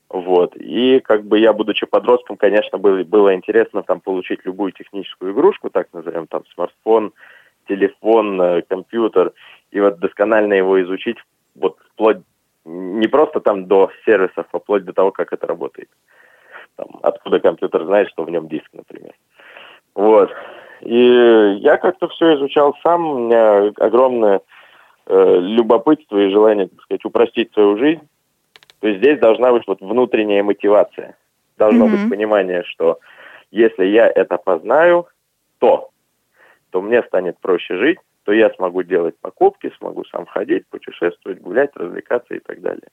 Вот. 0.10 0.56
И 0.58 1.00
как 1.00 1.24
бы 1.24 1.40
я, 1.40 1.54
будучи 1.54 1.86
подростком, 1.86 2.36
конечно, 2.36 2.78
было, 2.78 3.04
было 3.04 3.34
интересно 3.34 3.84
там 3.84 4.02
получить 4.02 4.46
любую 4.46 4.74
техническую 4.74 5.34
игрушку, 5.34 5.70
так 5.70 5.88
назовем, 5.94 6.28
там 6.28 6.44
смартфон, 6.54 7.14
телефон, 7.68 8.42
э, 8.42 8.62
компьютер, 8.64 9.32
и 9.72 9.80
вот 9.80 10.00
досконально 10.00 10.54
его 10.54 10.82
изучить, 10.84 11.18
вот 11.56 11.78
вплоть 11.94 12.18
не 12.66 13.08
просто 13.08 13.40
там 13.40 13.66
до 13.66 13.92
сервисов, 14.06 14.46
а 14.52 14.60
вплоть 14.60 14.84
до 14.84 14.94
того, 14.94 15.12
как 15.12 15.32
это 15.32 15.48
работает. 15.48 15.90
Там, 16.76 16.88
откуда 17.02 17.40
компьютер 17.40 17.86
знает, 17.86 18.10
что 18.10 18.24
в 18.24 18.30
нем 18.30 18.48
диск, 18.50 18.70
например. 18.74 19.14
Вот. 19.96 20.32
И 20.84 21.60
я 21.62 21.78
как-то 21.78 22.10
все 22.10 22.36
изучал 22.36 22.76
сам, 22.84 23.06
у 23.06 23.20
меня 23.20 23.72
огромное 23.78 24.42
э, 25.06 25.38
любопытство 25.40 26.18
и 26.18 26.32
желание, 26.32 26.68
так 26.68 26.82
сказать, 26.82 27.06
упростить 27.06 27.54
свою 27.54 27.78
жизнь. 27.78 28.02
То 28.82 28.88
есть 28.88 29.00
здесь 29.00 29.20
должна 29.20 29.54
быть 29.54 29.64
вот 29.66 29.80
внутренняя 29.80 30.44
мотивация. 30.44 31.16
Должно 31.58 31.88
Мгм. 31.88 31.92
быть 31.92 32.10
понимание, 32.10 32.64
что 32.66 33.00
если 33.52 33.86
я 33.86 34.08
это 34.08 34.38
познаю, 34.38 35.08
то, 35.60 35.90
то 36.72 36.82
мне 36.82 37.02
станет 37.04 37.38
проще 37.40 37.78
жить, 37.78 38.00
то 38.26 38.34
я 38.34 38.50
смогу 38.52 38.84
делать 38.84 39.16
покупки, 39.22 39.72
смогу 39.78 40.04
сам 40.06 40.26
ходить, 40.26 40.68
путешествовать, 40.68 41.40
гулять, 41.40 41.70
развлекаться 41.76 42.34
и 42.34 42.40
так 42.40 42.62
далее. 42.62 42.90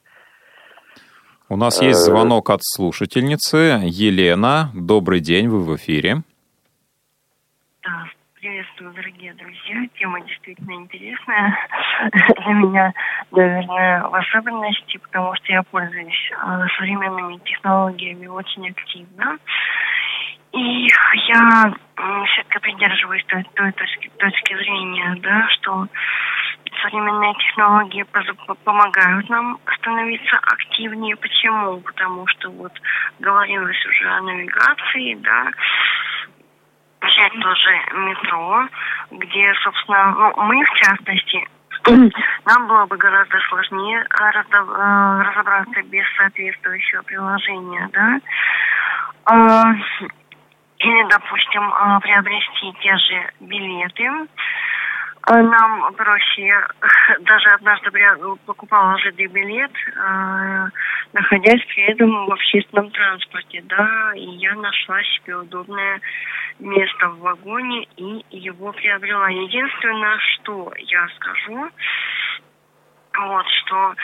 У 1.48 1.56
нас 1.56 1.82
есть 1.82 1.98
звонок 1.98 2.50
от 2.50 2.60
слушательницы. 2.62 3.80
Елена, 3.82 4.70
добрый 4.74 5.18
день, 5.18 5.48
вы 5.48 5.64
в 5.64 5.74
эфире. 5.74 6.22
Да, 7.82 8.04
приветствую, 8.38 8.92
дорогие 8.92 9.32
друзья. 9.32 9.86
Тема 9.98 10.20
действительно 10.20 10.72
интересная 10.72 11.58
для 12.12 12.52
меня, 12.52 12.92
наверное, 13.30 14.02
в 14.02 14.14
особенности, 14.14 14.98
потому 14.98 15.34
что 15.36 15.52
я 15.52 15.62
пользуюсь 15.62 16.30
э, 16.30 16.66
современными 16.76 17.38
технологиями 17.38 18.26
очень 18.26 18.68
активно. 18.68 19.38
И 20.52 20.88
я 21.28 21.72
все-таки 22.26 22.58
придерживаюсь 22.58 23.24
той, 23.28 23.44
той 23.54 23.72
точки, 23.72 24.10
точки 24.18 24.54
зрения, 24.56 25.16
да, 25.22 25.48
что 25.48 25.86
современные 26.82 27.34
технологии 27.34 28.04
помогают 28.64 29.28
нам 29.28 29.58
становиться 29.78 30.36
активнее. 30.36 31.16
Почему? 31.16 31.80
Потому 31.80 32.26
что 32.26 32.50
вот 32.50 32.72
говорилось 33.20 33.86
уже 33.86 34.08
о 34.08 34.20
навигации, 34.22 35.14
да, 35.14 35.50
взять 37.20 37.32
тоже 37.40 37.82
метро, 37.92 38.68
где, 39.10 39.54
собственно, 39.62 40.12
ну, 40.12 40.42
мы, 40.44 40.64
в 40.64 40.74
частности, 40.74 41.48
нам 42.46 42.68
было 42.68 42.86
бы 42.86 42.96
гораздо 42.96 43.38
сложнее 43.48 44.06
а, 44.10 44.32
разобраться 44.32 45.82
без 45.84 46.04
соответствующего 46.16 47.02
приложения, 47.02 47.88
да. 47.92 48.20
А, 49.26 49.74
Или, 50.78 51.08
допустим, 51.10 51.72
а, 51.72 52.00
приобрести 52.00 52.72
те 52.80 52.96
же 52.96 53.30
билеты. 53.40 54.10
А 55.22 55.42
Нам 55.42 55.92
проще, 55.94 56.66
даже 57.20 57.50
однажды 57.50 57.90
я 57.98 58.16
покупала 58.46 58.98
ЖД 58.98 59.30
билет, 59.30 59.70
а, 59.96 60.68
находясь 61.12 61.64
при 61.66 61.92
этом 61.92 62.26
в 62.26 62.32
общественном 62.32 62.90
транспорте, 62.90 63.62
да, 63.66 64.12
и 64.14 64.24
я 64.38 64.54
нашла 64.54 65.02
себе 65.02 65.36
удобное 65.36 66.00
место 66.58 67.08
в 67.08 67.20
вагоне 67.20 67.86
и 67.96 68.24
его 68.30 68.72
приобрела. 68.72 69.28
Единственное, 69.28 70.18
что 70.18 70.72
я 70.78 71.06
скажу, 71.16 71.68
вот, 73.18 73.46
что 73.48 73.94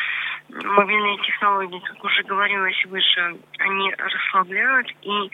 мобильные 0.50 1.18
технологии, 1.18 1.80
как 1.80 2.04
уже 2.04 2.22
говорилось 2.24 2.84
выше, 2.86 3.36
они 3.58 3.94
расслабляют, 3.96 4.90
и 5.00 5.30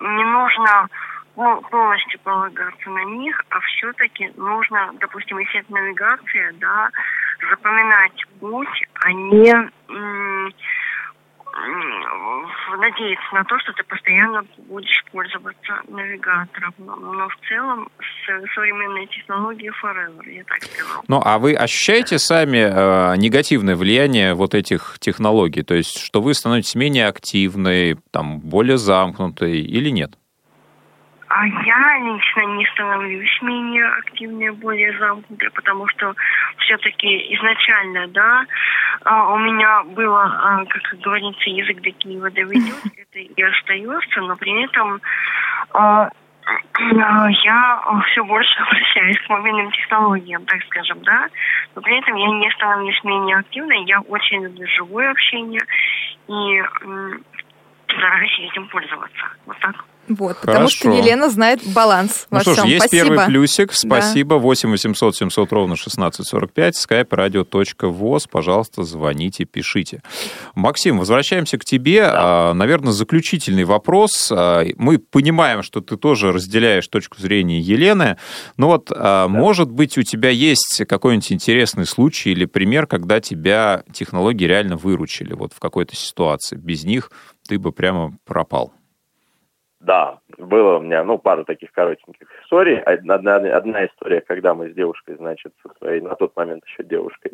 не 0.00 0.24
нужно 0.24 0.88
ну, 1.36 1.60
полностью 1.62 2.20
полагаться 2.20 2.90
на 2.90 3.04
них, 3.04 3.42
а 3.50 3.60
все-таки 3.60 4.30
нужно, 4.36 4.92
допустим, 5.00 5.38
если 5.38 5.60
это 5.60 5.72
навигация, 5.72 6.52
да, 6.60 6.90
запоминать 7.50 8.24
путь, 8.38 8.82
а 9.00 9.12
не 9.12 9.52
надеяться 12.78 13.34
на 13.34 13.44
то, 13.44 13.58
что 13.60 13.72
ты 13.72 13.84
постоянно 13.84 14.44
будешь 14.68 15.04
пользоваться 15.12 15.82
навигатором. 15.88 16.74
Но, 16.78 17.28
в 17.28 17.48
целом 17.48 17.88
с 18.00 18.54
современной 18.54 19.06
технологией 19.06 19.70
forever, 19.82 20.28
я 20.30 20.44
так 20.44 20.62
скажу. 20.62 21.02
Ну, 21.08 21.20
а 21.24 21.38
вы 21.38 21.54
ощущаете 21.54 22.18
сами 22.18 22.58
э, 22.58 23.16
негативное 23.16 23.76
влияние 23.76 24.34
вот 24.34 24.54
этих 24.54 24.96
технологий? 24.98 25.62
То 25.62 25.74
есть, 25.74 25.98
что 25.98 26.20
вы 26.20 26.34
становитесь 26.34 26.74
менее 26.74 27.06
активной, 27.06 27.98
там, 28.10 28.40
более 28.40 28.78
замкнутой 28.78 29.60
или 29.60 29.90
нет? 29.90 30.14
А 31.34 31.46
я 31.46 31.98
лично 32.00 32.42
не 32.42 32.66
становлюсь 32.66 33.40
менее 33.40 33.86
активной, 33.86 34.50
более 34.50 34.98
замкнутой, 34.98 35.50
потому 35.52 35.88
что 35.88 36.14
все-таки 36.58 37.34
изначально, 37.34 38.06
да, 38.08 38.44
а, 39.04 39.32
у 39.32 39.38
меня 39.38 39.82
было, 39.84 40.24
а, 40.24 40.62
как 40.66 41.00
говорится, 41.00 41.48
язык 41.48 41.80
до 41.80 41.90
Киева 41.90 42.30
доведет, 42.30 42.76
это 42.98 43.18
и 43.18 43.42
остается, 43.42 44.20
но 44.20 44.36
при 44.36 44.62
этом 44.62 45.00
а, 45.72 46.10
я 46.78 47.82
все 48.08 48.24
больше 48.24 48.60
обращаюсь 48.68 49.18
к 49.20 49.30
мобильным 49.30 49.70
технологиям, 49.70 50.44
так 50.44 50.62
скажем, 50.64 51.02
да, 51.02 51.28
но 51.74 51.80
при 51.80 51.98
этом 51.98 52.14
я 52.14 52.26
не 52.26 52.50
становлюсь 52.50 53.02
менее 53.04 53.38
активной, 53.38 53.84
я 53.84 54.02
очень 54.02 54.44
люблю 54.44 54.66
живое 54.66 55.10
общение 55.10 55.62
и 56.28 56.62
стараюсь 57.88 58.38
этим 58.38 58.68
пользоваться. 58.68 59.24
Вот 59.46 59.58
так. 59.60 59.76
Вот, 60.08 60.38
потому 60.40 60.68
что 60.68 60.90
Елена 60.90 61.30
знает 61.30 61.60
баланс 61.72 62.26
ну 62.30 62.38
во 62.38 62.42
что 62.42 62.52
всем. 62.54 62.66
ж, 62.66 62.70
есть 62.70 62.86
Спасибо. 62.86 63.08
первый 63.08 63.26
плюсик. 63.26 63.72
Спасибо. 63.72 64.36
Да. 64.36 64.42
8 64.42 64.70
800 64.70 65.16
700 65.16 65.52
ровно 65.52 65.74
1645. 65.74 66.74
skype 66.74 67.08
radio.voz. 67.08 68.26
Пожалуйста, 68.30 68.82
звоните, 68.82 69.44
пишите. 69.44 70.02
Максим, 70.54 70.98
возвращаемся 70.98 71.56
к 71.56 71.64
тебе. 71.64 72.02
Да. 72.02 72.52
Наверное, 72.52 72.92
заключительный 72.92 73.64
вопрос. 73.64 74.32
А, 74.32 74.64
мы 74.76 74.98
понимаем, 74.98 75.62
что 75.62 75.80
ты 75.80 75.96
тоже 75.96 76.32
разделяешь 76.32 76.88
точку 76.88 77.20
зрения 77.20 77.60
Елены. 77.60 78.16
Но 78.56 78.68
вот, 78.68 78.90
а, 78.90 79.22
да. 79.22 79.28
может 79.28 79.70
быть, 79.70 79.96
у 79.98 80.02
тебя 80.02 80.30
есть 80.30 80.82
какой-нибудь 80.88 81.32
интересный 81.32 81.86
случай 81.86 82.30
или 82.30 82.44
пример, 82.44 82.86
когда 82.88 83.20
тебя 83.20 83.84
технологии 83.92 84.46
реально 84.46 84.76
выручили 84.76 85.32
вот 85.32 85.52
в 85.52 85.60
какой-то 85.60 85.94
ситуации. 85.94 86.56
Без 86.56 86.82
них 86.84 87.12
ты 87.46 87.58
бы 87.58 87.70
прямо 87.70 88.16
пропал. 88.24 88.72
Да, 89.82 90.20
было 90.38 90.78
у 90.78 90.80
меня, 90.80 91.02
ну, 91.02 91.18
пару 91.18 91.44
таких 91.44 91.72
коротеньких 91.72 92.28
историй. 92.44 92.78
Одна, 92.78 93.14
одна 93.16 93.86
история, 93.86 94.20
когда 94.20 94.54
мы 94.54 94.70
с 94.70 94.74
девушкой, 94.74 95.16
значит, 95.16 95.52
со 95.60 95.74
своей, 95.78 96.00
на 96.00 96.14
тот 96.14 96.36
момент 96.36 96.64
еще 96.64 96.84
девушкой, 96.84 97.32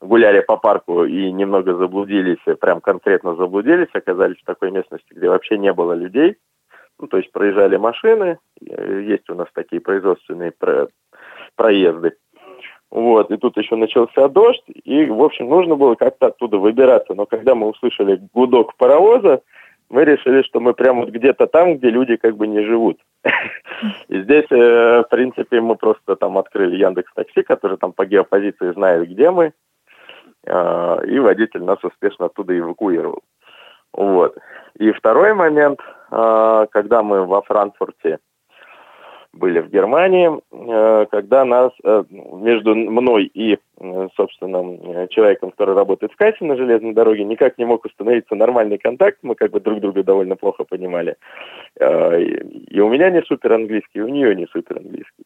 гуляли 0.00 0.40
по 0.42 0.56
парку 0.56 1.04
и 1.04 1.32
немного 1.32 1.74
заблудились, 1.74 2.38
прям 2.60 2.80
конкретно 2.80 3.34
заблудились, 3.34 3.88
оказались 3.94 4.38
в 4.40 4.44
такой 4.44 4.70
местности, 4.70 5.12
где 5.12 5.28
вообще 5.28 5.58
не 5.58 5.72
было 5.72 5.94
людей. 5.94 6.36
Ну, 7.00 7.08
то 7.08 7.16
есть 7.16 7.32
проезжали 7.32 7.76
машины, 7.76 8.38
есть 8.60 9.28
у 9.28 9.34
нас 9.34 9.48
такие 9.52 9.82
производственные 9.82 10.52
про 10.52 10.86
проезды. 11.56 12.12
Вот, 12.92 13.32
и 13.32 13.38
тут 13.38 13.56
еще 13.56 13.74
начался 13.74 14.28
дождь, 14.28 14.62
и, 14.68 15.06
в 15.06 15.20
общем, 15.20 15.48
нужно 15.48 15.74
было 15.74 15.96
как-то 15.96 16.26
оттуда 16.26 16.58
выбираться. 16.58 17.14
Но 17.14 17.26
когда 17.26 17.56
мы 17.56 17.66
услышали 17.66 18.20
гудок 18.32 18.76
паровоза, 18.76 19.40
мы 19.92 20.04
решили, 20.04 20.42
что 20.42 20.58
мы 20.58 20.72
прямо 20.72 21.00
вот 21.00 21.10
где-то 21.10 21.46
там, 21.46 21.76
где 21.76 21.90
люди 21.90 22.16
как 22.16 22.36
бы 22.36 22.46
не 22.46 22.64
живут. 22.64 22.98
И 24.08 24.22
здесь, 24.22 24.46
э, 24.50 25.02
в 25.02 25.06
принципе, 25.10 25.60
мы 25.60 25.76
просто 25.76 26.16
там 26.16 26.38
открыли 26.38 26.76
Яндекс 26.76 27.12
Такси, 27.14 27.42
который 27.42 27.76
там 27.76 27.92
по 27.92 28.06
геопозиции 28.06 28.72
знает, 28.72 29.08
где 29.10 29.30
мы, 29.30 29.52
э, 30.46 31.06
и 31.06 31.18
водитель 31.18 31.62
нас 31.62 31.78
успешно 31.84 32.26
оттуда 32.26 32.58
эвакуировал. 32.58 33.22
Вот. 33.92 34.38
И 34.78 34.90
второй 34.92 35.34
момент, 35.34 35.78
э, 36.10 36.66
когда 36.70 37.02
мы 37.02 37.26
во 37.26 37.42
Франкфурте 37.42 38.18
были 39.32 39.60
в 39.60 39.70
Германии, 39.70 40.30
э, 40.50 41.06
когда 41.10 41.44
нас 41.44 41.72
э, 41.82 42.04
между 42.10 42.74
мной 42.74 43.24
и, 43.32 43.58
э, 43.80 44.08
собственно, 44.14 45.08
человеком, 45.08 45.50
который 45.50 45.74
работает 45.74 46.12
в 46.12 46.16
кассе 46.16 46.44
на 46.44 46.56
железной 46.56 46.92
дороге, 46.92 47.24
никак 47.24 47.56
не 47.56 47.64
мог 47.64 47.84
установиться 47.84 48.34
нормальный 48.34 48.78
контакт. 48.78 49.18
Мы 49.22 49.34
как 49.34 49.50
бы 49.50 49.60
друг 49.60 49.80
друга 49.80 50.02
довольно 50.02 50.36
плохо 50.36 50.64
понимали. 50.64 51.16
И 51.80 52.80
у 52.80 52.88
меня 52.88 53.10
не 53.10 53.22
супер 53.22 53.52
английский, 53.54 54.00
и 54.00 54.02
у 54.02 54.08
нее 54.08 54.34
не 54.34 54.46
супер 54.46 54.78
английский. 54.78 55.24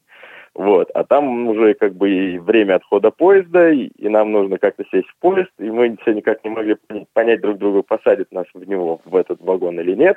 Вот. 0.55 0.91
А 0.95 1.05
там 1.05 1.49
уже 1.49 1.75
как 1.75 1.95
бы 1.95 2.11
и 2.11 2.39
время 2.39 2.77
отхода 2.77 3.11
поезда, 3.11 3.71
и, 3.71 3.89
и 3.99 4.09
нам 4.09 4.33
нужно 4.33 4.59
как-то 4.59 4.85
сесть 4.91 5.09
в 5.09 5.17
поезд, 5.19 5.51
и 5.59 5.71
мы 5.71 5.97
все 6.03 6.13
никак 6.13 6.43
не 6.45 6.51
могли 6.51 6.77
понять 7.13 7.41
друг 7.41 7.59
друга, 7.59 7.83
посадит 7.83 8.33
нас 8.33 8.47
в 8.55 8.67
него, 8.67 9.01
в 9.05 9.17
этот 9.17 9.41
вагон 9.43 9.81
или 9.81 9.95
нет. 9.95 10.17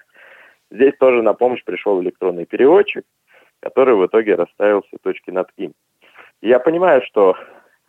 Здесь 0.72 0.94
тоже 1.00 1.24
на 1.24 1.34
помощь 1.34 1.64
пришел 1.64 2.02
электронный 2.02 2.46
переводчик, 2.46 3.04
который 3.62 3.96
в 3.96 4.06
итоге 4.06 4.36
расставил 4.36 4.84
все 4.84 4.98
точки 5.02 5.32
над 5.32 5.50
«и». 5.58 5.72
я 6.42 6.60
понимаю, 6.60 7.02
что, 7.06 7.36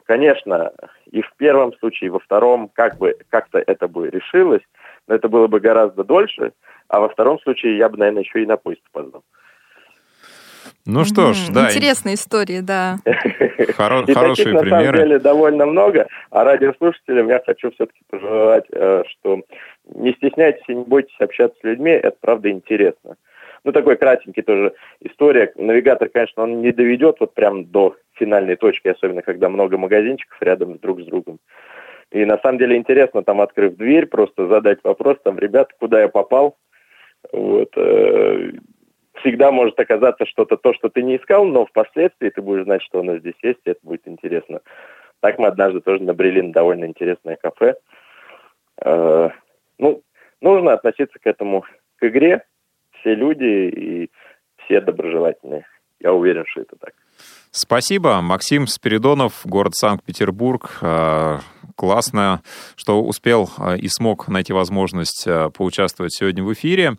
конечно, 0.04 0.72
и 1.10 1.22
в 1.22 1.32
первом 1.36 1.72
случае, 1.78 2.08
и 2.08 2.10
во 2.10 2.18
втором 2.18 2.68
как 2.68 2.98
бы 2.98 3.16
как-то 3.28 3.62
это 3.64 3.88
бы 3.88 4.10
решилось, 4.10 4.62
но 5.06 5.14
это 5.14 5.28
было 5.28 5.46
бы 5.46 5.60
гораздо 5.60 6.04
дольше, 6.04 6.52
а 6.88 7.00
во 7.00 7.08
втором 7.08 7.40
случае 7.40 7.76
я 7.76 7.88
бы, 7.88 7.98
наверное, 7.98 8.22
еще 8.22 8.42
и 8.42 8.46
на 8.46 8.56
поезд 8.56 8.82
опоздал. 8.92 9.22
Ну 10.86 11.04
что 11.04 11.32
ж, 11.32 11.48
да. 11.50 11.66
Интересная 11.66 12.14
история, 12.14 12.62
да. 12.62 12.96
Хоро- 13.04 14.04
и 14.06 14.12
хорошие 14.12 14.46
таких, 14.46 14.60
примеры. 14.60 14.64
на 14.64 14.80
самом 14.82 14.94
деле, 14.94 15.18
довольно 15.18 15.66
много. 15.66 16.08
А 16.30 16.44
радиослушателям 16.44 17.28
я 17.28 17.42
хочу 17.44 17.70
все-таки 17.72 18.00
пожелать, 18.08 18.64
э, 18.72 19.02
что 19.08 19.42
не 19.94 20.12
стесняйтесь 20.14 20.64
и 20.68 20.74
не 20.74 20.84
бойтесь 20.84 21.14
общаться 21.20 21.58
с 21.60 21.64
людьми, 21.64 21.90
это 21.90 22.16
правда 22.20 22.50
интересно. 22.50 23.16
Ну, 23.64 23.72
такой 23.72 23.96
кратенький 23.96 24.42
тоже 24.42 24.74
история. 25.00 25.52
Навигатор, 25.56 26.08
конечно, 26.08 26.44
он 26.44 26.62
не 26.62 26.72
доведет 26.72 27.16
вот 27.20 27.34
прям 27.34 27.66
до 27.66 27.96
финальной 28.14 28.56
точки, 28.56 28.88
особенно 28.88 29.22
когда 29.22 29.48
много 29.48 29.76
магазинчиков 29.76 30.40
рядом 30.40 30.78
друг 30.78 31.00
с 31.00 31.04
другом. 31.04 31.38
И 32.10 32.24
на 32.24 32.38
самом 32.38 32.58
деле 32.58 32.76
интересно 32.76 33.22
там, 33.22 33.40
открыв 33.40 33.76
дверь, 33.76 34.06
просто 34.06 34.48
задать 34.48 34.78
вопрос, 34.82 35.18
там, 35.22 35.38
ребята, 35.38 35.72
куда 35.78 36.00
я 36.00 36.08
попал? 36.08 36.56
Вот. 37.32 37.70
Э, 37.76 38.52
всегда 39.20 39.52
может 39.52 39.78
оказаться 39.78 40.26
что-то 40.26 40.56
то, 40.56 40.72
что 40.74 40.88
ты 40.88 41.02
не 41.02 41.16
искал, 41.16 41.44
но 41.44 41.66
впоследствии 41.66 42.30
ты 42.30 42.42
будешь 42.42 42.64
знать, 42.64 42.82
что 42.82 43.00
оно 43.00 43.18
здесь 43.18 43.36
есть, 43.42 43.60
и 43.64 43.70
это 43.70 43.80
будет 43.82 44.08
интересно. 44.08 44.60
Так 45.20 45.38
мы 45.38 45.48
однажды 45.48 45.80
тоже 45.80 46.02
набрели 46.02 46.40
на 46.40 46.52
довольно 46.52 46.86
интересное 46.86 47.36
кафе. 47.36 47.76
Э, 48.82 49.30
ну, 49.78 50.02
нужно 50.40 50.72
относиться 50.72 51.18
к 51.18 51.26
этому, 51.26 51.64
к 51.96 52.08
игре, 52.08 52.44
все 53.00 53.14
люди 53.14 53.44
и 53.44 54.10
все 54.64 54.80
доброжелательные. 54.80 55.66
Я 56.00 56.12
уверен, 56.12 56.44
что 56.46 56.62
это 56.62 56.76
так. 56.76 56.94
Спасибо. 57.50 58.20
Максим 58.20 58.66
Спиридонов, 58.66 59.40
город 59.44 59.74
Санкт-Петербург. 59.74 60.78
А, 60.80 61.40
классно, 61.74 62.42
что 62.76 63.02
успел 63.02 63.50
а, 63.58 63.74
и 63.76 63.88
смог 63.88 64.28
найти 64.28 64.52
возможность 64.52 65.26
а, 65.26 65.50
поучаствовать 65.50 66.14
сегодня 66.14 66.44
в 66.44 66.52
эфире. 66.52 66.94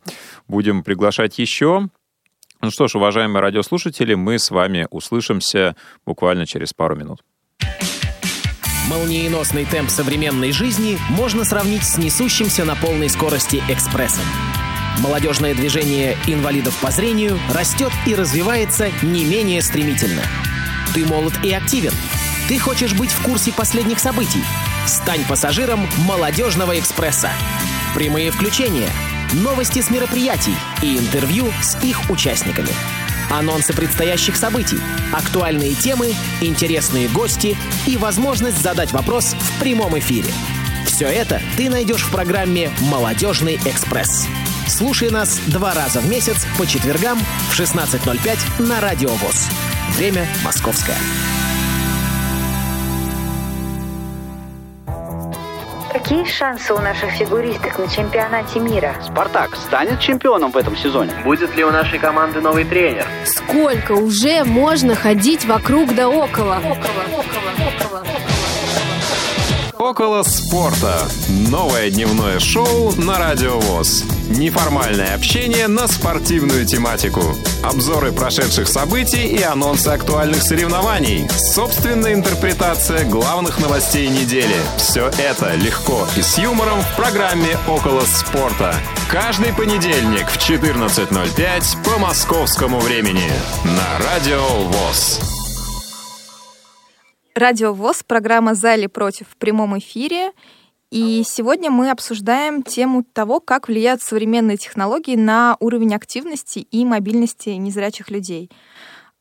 Будем 0.47 0.83
приглашать 0.83 1.39
еще. 1.39 1.87
Ну 2.61 2.69
что 2.69 2.87
ж, 2.87 2.95
уважаемые 2.95 3.41
радиослушатели, 3.41 4.13
мы 4.13 4.37
с 4.37 4.51
вами 4.51 4.87
услышимся 4.91 5.75
буквально 6.05 6.45
через 6.45 6.73
пару 6.73 6.95
минут. 6.95 7.21
Молниеносный 8.89 9.65
темп 9.65 9.89
современной 9.89 10.51
жизни 10.51 10.97
можно 11.09 11.45
сравнить 11.45 11.83
с 11.83 11.97
несущимся 11.97 12.65
на 12.65 12.75
полной 12.75 13.09
скорости 13.09 13.63
экспрессом. 13.69 14.25
Молодежное 14.99 15.55
движение 15.55 16.17
инвалидов 16.27 16.77
по 16.81 16.91
зрению 16.91 17.39
растет 17.49 17.91
и 18.05 18.13
развивается 18.13 18.91
не 19.01 19.25
менее 19.25 19.61
стремительно. 19.61 20.21
Ты 20.93 21.05
молод 21.05 21.33
и 21.43 21.51
активен. 21.51 21.93
Ты 22.47 22.59
хочешь 22.59 22.93
быть 22.93 23.11
в 23.11 23.21
курсе 23.21 23.51
последних 23.51 23.99
событий. 23.99 24.43
Стань 24.85 25.23
пассажиром 25.25 25.87
«Молодежного 26.05 26.77
экспресса». 26.77 27.29
Прямые 27.95 28.31
включения, 28.31 28.89
новости 29.33 29.81
с 29.81 29.89
мероприятий 29.89 30.55
и 30.81 30.97
интервью 30.97 31.51
с 31.61 31.81
их 31.83 32.09
участниками. 32.09 32.71
Анонсы 33.29 33.73
предстоящих 33.73 34.35
событий, 34.35 34.79
актуальные 35.13 35.73
темы, 35.75 36.13
интересные 36.41 37.07
гости 37.07 37.57
и 37.87 37.95
возможность 37.95 38.61
задать 38.61 38.91
вопрос 38.91 39.35
в 39.39 39.59
прямом 39.59 39.97
эфире. 39.97 40.31
Все 40.85 41.07
это 41.07 41.41
ты 41.55 41.69
найдешь 41.69 42.03
в 42.03 42.11
программе 42.11 42.69
«Молодежный 42.81 43.55
экспресс». 43.65 44.27
Слушай 44.67 45.09
нас 45.09 45.39
два 45.47 45.73
раза 45.73 45.99
в 45.99 46.09
месяц 46.09 46.45
по 46.57 46.65
четвергам 46.65 47.19
в 47.49 47.59
16.05 47.59 48.63
на 48.63 48.79
Радио 48.79 49.09
ВОЗ. 49.09 49.49
Время 49.95 50.27
московское. 50.43 50.97
Какие 55.91 56.25
шансы 56.25 56.73
у 56.73 56.79
наших 56.79 57.11
фигуристок 57.11 57.77
на 57.77 57.87
чемпионате 57.87 58.59
мира? 58.59 58.95
«Спартак» 59.05 59.55
станет 59.55 59.99
чемпионом 59.99 60.51
в 60.51 60.57
этом 60.57 60.75
сезоне? 60.75 61.13
Будет 61.23 61.55
ли 61.55 61.63
у 61.63 61.71
нашей 61.71 61.99
команды 61.99 62.41
новый 62.41 62.63
тренер? 62.63 63.05
Сколько 63.25 63.93
уже 63.93 64.43
можно 64.43 64.95
ходить 64.95 65.45
вокруг 65.45 65.93
да 65.93 66.09
около? 66.09 66.57
Около, 66.57 67.03
около, 67.11 67.51
около. 67.67 67.99
Около 67.99 68.40
спорта. 70.23 71.09
Новое 71.27 71.89
дневное 71.89 72.39
шоу 72.39 72.93
на 72.97 73.17
Радио 73.17 73.59
ВОЗ. 73.59 74.03
Неформальное 74.29 75.15
общение 75.15 75.67
на 75.67 75.87
спортивную 75.87 76.67
тематику. 76.67 77.23
Обзоры 77.63 78.11
прошедших 78.11 78.67
событий 78.67 79.25
и 79.25 79.41
анонсы 79.41 79.87
актуальных 79.87 80.43
соревнований. 80.43 81.27
Собственная 81.29 82.13
интерпретация 82.13 83.05
главных 83.05 83.59
новостей 83.59 84.07
недели. 84.07 84.55
Все 84.77 85.07
это 85.17 85.55
легко 85.55 86.07
и 86.15 86.21
с 86.21 86.37
юмором 86.37 86.79
в 86.81 86.95
программе 86.95 87.57
«Около 87.67 88.01
спорта». 88.01 88.75
Каждый 89.09 89.51
понедельник 89.51 90.29
в 90.29 90.37
14.05 90.37 91.83
по 91.83 91.97
московскому 91.99 92.79
времени 92.79 93.31
на 93.63 94.05
Радио 94.05 94.45
ВОЗ. 94.45 95.30
Радио 97.33 97.73
ВОЗ, 97.73 98.03
программа 98.03 98.55
«За 98.55 98.75
или 98.75 98.87
против» 98.87 99.29
в 99.29 99.37
прямом 99.37 99.79
эфире. 99.79 100.31
И 100.89 101.23
сегодня 101.25 101.71
мы 101.71 101.89
обсуждаем 101.89 102.61
тему 102.61 103.05
того, 103.05 103.39
как 103.39 103.69
влияют 103.69 104.01
современные 104.01 104.57
технологии 104.57 105.15
на 105.15 105.55
уровень 105.61 105.95
активности 105.95 106.59
и 106.59 106.83
мобильности 106.83 107.51
незрячих 107.51 108.09
людей. 108.09 108.51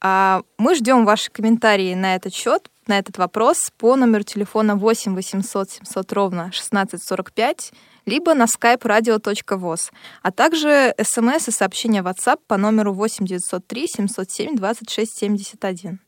А 0.01 0.42
мы 0.59 0.75
ждем 0.75 1.05
ваши 1.05 1.31
комментарии 1.31 1.94
на 1.94 2.16
этот 2.16 2.35
счет, 2.35 2.68
на 2.88 2.99
этот 2.99 3.16
вопрос 3.16 3.70
по 3.79 3.94
номеру 3.94 4.25
телефона 4.25 4.75
8 4.75 5.14
800 5.14 5.70
700 5.70 6.12
ровно 6.12 6.42
1645 6.46 7.73
либо 8.07 8.35
на 8.35 8.46
skype 8.46 8.83
radio.voz, 8.83 9.92
а 10.23 10.33
также 10.33 10.94
смс 11.01 11.46
и 11.46 11.53
сообщения 11.53 12.03
WhatsApp 12.03 12.40
по 12.49 12.57
номеру 12.57 12.92
8 12.92 13.25
903 13.25 13.87
707 13.87 14.57
26 14.57 15.16
71. 15.16 16.01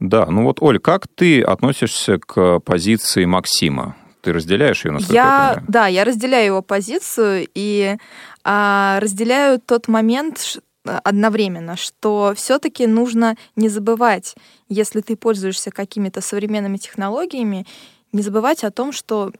Да, 0.00 0.26
ну 0.26 0.44
вот, 0.44 0.60
Оль, 0.60 0.78
как 0.78 1.06
ты 1.08 1.42
относишься 1.42 2.18
к 2.18 2.60
позиции 2.60 3.24
Максима? 3.24 3.96
Ты 4.22 4.32
разделяешь 4.32 4.84
ее, 4.84 4.92
насколько 4.92 5.14
я, 5.14 5.52
я? 5.56 5.64
Да, 5.68 5.86
я 5.86 6.04
разделяю 6.04 6.46
его 6.46 6.62
позицию 6.62 7.46
и 7.54 7.96
а, 8.42 8.98
разделяю 9.00 9.60
тот 9.60 9.86
момент 9.86 10.58
одновременно, 10.84 11.76
что 11.76 12.32
все-таки 12.36 12.86
нужно 12.86 13.36
не 13.56 13.68
забывать, 13.68 14.34
если 14.68 15.00
ты 15.00 15.16
пользуешься 15.16 15.70
какими-то 15.70 16.20
современными 16.20 16.76
технологиями, 16.76 17.66
не 18.12 18.22
забывать 18.22 18.64
о 18.64 18.70
том, 18.70 18.92
что 18.92 19.32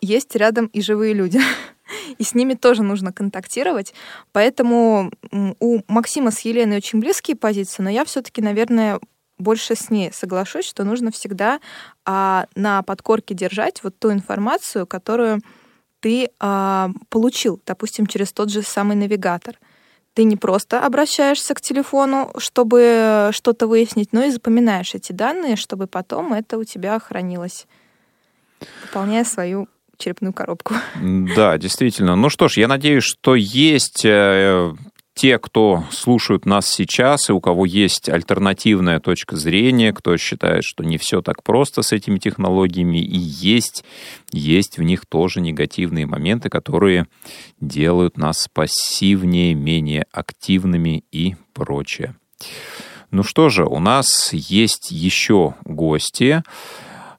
есть 0.00 0.34
рядом 0.36 0.66
и 0.66 0.80
живые 0.80 1.14
люди. 1.14 1.40
И 2.18 2.24
с 2.24 2.34
ними 2.34 2.54
тоже 2.54 2.82
нужно 2.82 3.12
контактировать. 3.12 3.94
Поэтому 4.32 5.12
у 5.60 5.80
Максима 5.86 6.30
с 6.30 6.40
Еленой 6.40 6.78
очень 6.78 6.98
близкие 6.98 7.36
позиции, 7.36 7.82
но 7.82 7.90
я 7.90 8.04
все-таки, 8.04 8.42
наверное, 8.42 8.98
больше 9.38 9.74
с 9.74 9.90
ней 9.90 10.10
соглашусь, 10.12 10.66
что 10.66 10.84
нужно 10.84 11.10
всегда 11.10 11.60
а, 12.04 12.46
на 12.54 12.82
подкорке 12.82 13.34
держать 13.34 13.82
вот 13.82 13.98
ту 13.98 14.12
информацию, 14.12 14.86
которую 14.86 15.40
ты 16.00 16.30
а, 16.38 16.90
получил, 17.08 17.60
допустим, 17.66 18.06
через 18.06 18.32
тот 18.32 18.50
же 18.50 18.62
самый 18.62 18.96
навигатор. 18.96 19.58
Ты 20.14 20.24
не 20.24 20.36
просто 20.36 20.80
обращаешься 20.80 21.54
к 21.54 21.60
телефону, 21.60 22.32
чтобы 22.38 23.30
что-то 23.32 23.66
выяснить, 23.66 24.12
но 24.12 24.24
и 24.24 24.30
запоминаешь 24.30 24.94
эти 24.94 25.12
данные, 25.12 25.56
чтобы 25.56 25.86
потом 25.86 26.32
это 26.32 26.56
у 26.56 26.64
тебя 26.64 26.98
хранилось, 26.98 27.66
выполняя 28.82 29.24
свою 29.24 29.68
черепную 29.98 30.32
коробку. 30.32 30.74
Да, 31.36 31.58
действительно. 31.58 32.16
Ну 32.16 32.30
что 32.30 32.48
ж, 32.48 32.58
я 32.58 32.68
надеюсь, 32.68 33.04
что 33.04 33.34
есть 33.34 34.04
э, 34.04 34.72
те, 35.16 35.38
кто 35.38 35.84
слушают 35.90 36.44
нас 36.44 36.68
сейчас, 36.68 37.30
и 37.30 37.32
у 37.32 37.40
кого 37.40 37.64
есть 37.64 38.10
альтернативная 38.10 39.00
точка 39.00 39.34
зрения, 39.36 39.94
кто 39.94 40.18
считает, 40.18 40.62
что 40.62 40.84
не 40.84 40.98
все 40.98 41.22
так 41.22 41.42
просто 41.42 41.80
с 41.80 41.92
этими 41.92 42.18
технологиями, 42.18 42.98
и 42.98 43.16
есть, 43.16 43.82
есть 44.30 44.76
в 44.76 44.82
них 44.82 45.06
тоже 45.06 45.40
негативные 45.40 46.06
моменты, 46.06 46.50
которые 46.50 47.06
делают 47.60 48.18
нас 48.18 48.46
пассивнее, 48.52 49.54
менее 49.54 50.04
активными 50.12 51.02
и 51.10 51.36
прочее. 51.54 52.14
Ну 53.10 53.22
что 53.22 53.48
же, 53.48 53.64
у 53.64 53.78
нас 53.78 54.34
есть 54.34 54.90
еще 54.90 55.54
гости. 55.64 56.42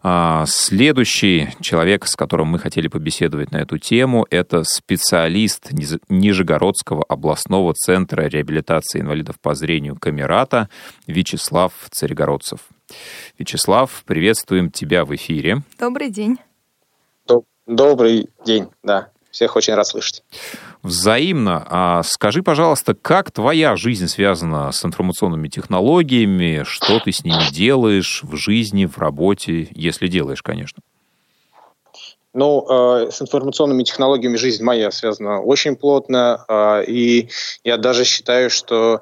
А, 0.09 0.45
следующий 0.47 1.49
человек, 1.59 2.05
с 2.07 2.15
которым 2.15 2.47
мы 2.47 2.59
хотели 2.59 2.87
побеседовать 2.87 3.51
на 3.51 3.57
эту 3.57 3.77
тему, 3.77 4.25
это 4.29 4.63
специалист 4.63 5.69
Нижегородского 6.07 7.03
областного 7.03 7.73
центра 7.73 8.21
реабилитации 8.21 9.01
инвалидов 9.01 9.35
по 9.41 9.53
зрению 9.53 9.97
Камерата 9.97 10.69
Вячеслав 11.07 11.73
Царегородцев. 11.91 12.61
Вячеслав, 13.37 14.03
приветствуем 14.05 14.71
тебя 14.71 15.03
в 15.03 15.13
эфире. 15.13 15.63
Добрый 15.77 16.09
день. 16.09 16.37
Добрый 17.65 18.29
день, 18.45 18.67
да. 18.83 19.09
Всех 19.37 19.55
очень 19.55 19.75
рад 19.75 19.85
слышать. 19.85 20.23
Взаимно. 20.81 21.63
А 21.69 22.01
скажи, 22.01 22.41
пожалуйста, 22.41 22.95
как 22.95 23.29
твоя 23.29 23.75
жизнь 23.75 24.07
связана 24.07 24.71
с 24.71 24.83
информационными 24.83 25.47
технологиями? 25.47 26.63
Что 26.65 26.99
ты 26.99 27.11
с 27.11 27.23
ними 27.23 27.53
делаешь 27.53 28.21
в 28.23 28.35
жизни, 28.35 28.87
в 28.87 28.97
работе, 28.97 29.67
если 29.69 30.07
делаешь, 30.07 30.41
конечно? 30.41 30.81
Ну, 32.37 32.63
э, 32.69 33.09
с 33.09 33.19
информационными 33.19 33.81
технологиями 33.81 34.35
жизнь 34.35 34.63
моя 34.63 34.91
связана 34.91 35.41
очень 35.41 35.75
плотно, 35.75 36.45
э, 36.47 36.83
и 36.85 37.29
я 37.63 37.77
даже 37.77 38.05
считаю, 38.05 38.51
что 38.51 39.01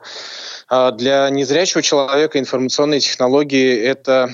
э, 0.72 0.92
для 0.94 1.30
незрячего 1.30 1.82
человека 1.82 2.40
информационные 2.40 3.02
технологии 3.02 3.78
это, 3.78 4.30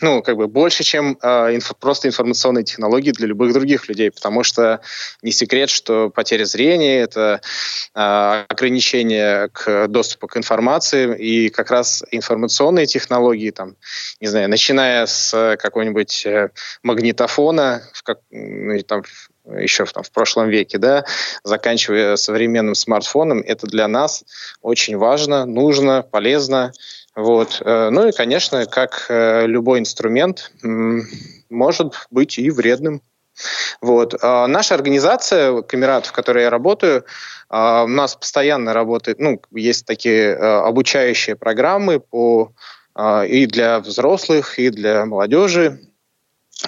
ну, 0.00 0.22
как 0.22 0.38
бы 0.38 0.48
больше, 0.48 0.84
чем 0.84 1.18
э, 1.20 1.54
инфо, 1.54 1.74
просто 1.78 2.08
информационные 2.08 2.64
технологии 2.64 3.10
для 3.10 3.26
любых 3.26 3.52
других 3.52 3.90
людей, 3.90 4.10
потому 4.10 4.42
что 4.42 4.80
не 5.20 5.32
секрет, 5.32 5.68
что 5.68 6.08
потеря 6.08 6.46
зрения 6.46 7.00
это 7.00 7.42
э, 7.94 8.44
ограничение 8.48 9.50
к 9.50 9.86
доступу 9.88 10.28
к 10.28 10.36
информации, 10.38 11.14
и 11.18 11.50
как 11.50 11.70
раз 11.70 12.02
информационные 12.10 12.86
технологии, 12.86 13.50
там, 13.50 13.76
не 14.18 14.28
знаю, 14.28 14.48
начиная 14.48 15.04
с 15.04 15.58
какого-нибудь 15.60 16.24
э, 16.24 16.48
магнитофона, 16.82 17.82
в 17.92 18.02
как, 18.02 18.20
там, 18.86 19.02
еще 19.58 19.84
там, 19.86 20.02
в 20.02 20.10
прошлом 20.10 20.48
веке, 20.48 20.78
да, 20.78 21.04
заканчивая 21.44 22.16
современным 22.16 22.74
смартфоном, 22.74 23.40
это 23.40 23.66
для 23.66 23.88
нас 23.88 24.24
очень 24.62 24.96
важно, 24.96 25.46
нужно, 25.46 26.02
полезно. 26.02 26.72
Вот. 27.14 27.62
Э, 27.64 27.90
ну 27.90 28.08
и, 28.08 28.12
конечно, 28.12 28.66
как 28.66 29.06
э, 29.08 29.46
любой 29.46 29.80
инструмент, 29.80 30.52
может 31.48 31.94
быть 32.10 32.38
и 32.38 32.50
вредным. 32.50 33.02
Вот. 33.80 34.14
А 34.22 34.46
наша 34.46 34.74
организация, 34.74 35.62
Камерат, 35.62 36.06
в 36.06 36.12
которой 36.12 36.44
я 36.44 36.50
работаю, 36.50 37.04
а, 37.48 37.84
у 37.84 37.88
нас 37.88 38.16
постоянно 38.16 38.72
работает, 38.72 39.18
ну, 39.18 39.40
есть 39.52 39.86
такие 39.86 40.30
э, 40.30 40.36
обучающие 40.36 41.36
программы 41.36 42.00
по 42.00 42.52
а, 42.94 43.24
и 43.24 43.46
для 43.46 43.80
взрослых, 43.80 44.58
и 44.58 44.70
для 44.70 45.04
молодежи. 45.04 45.80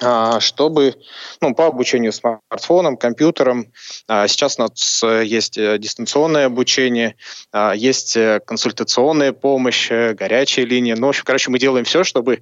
А, 0.01 0.39
чтобы 0.39 0.95
ну, 1.41 1.55
по 1.55 1.65
обучению 1.65 2.13
смартфонам, 2.13 2.95
компьютерам. 2.95 3.71
А, 4.07 4.27
сейчас 4.27 4.59
у 4.59 4.61
нас 4.61 5.03
есть 5.03 5.57
э, 5.57 5.79
дистанционное 5.79 6.45
обучение, 6.45 7.15
а, 7.51 7.73
есть 7.73 8.15
э, 8.15 8.39
консультационная 8.45 9.33
помощь, 9.33 9.89
э, 9.89 10.13
горячая 10.13 10.65
линия. 10.65 10.95
Ну, 10.95 11.07
в 11.07 11.09
общем, 11.09 11.23
короче, 11.25 11.49
мы 11.49 11.57
делаем 11.57 11.85
все, 11.85 12.03
чтобы 12.03 12.41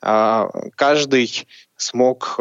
каждый 0.00 1.46
смог 1.76 2.38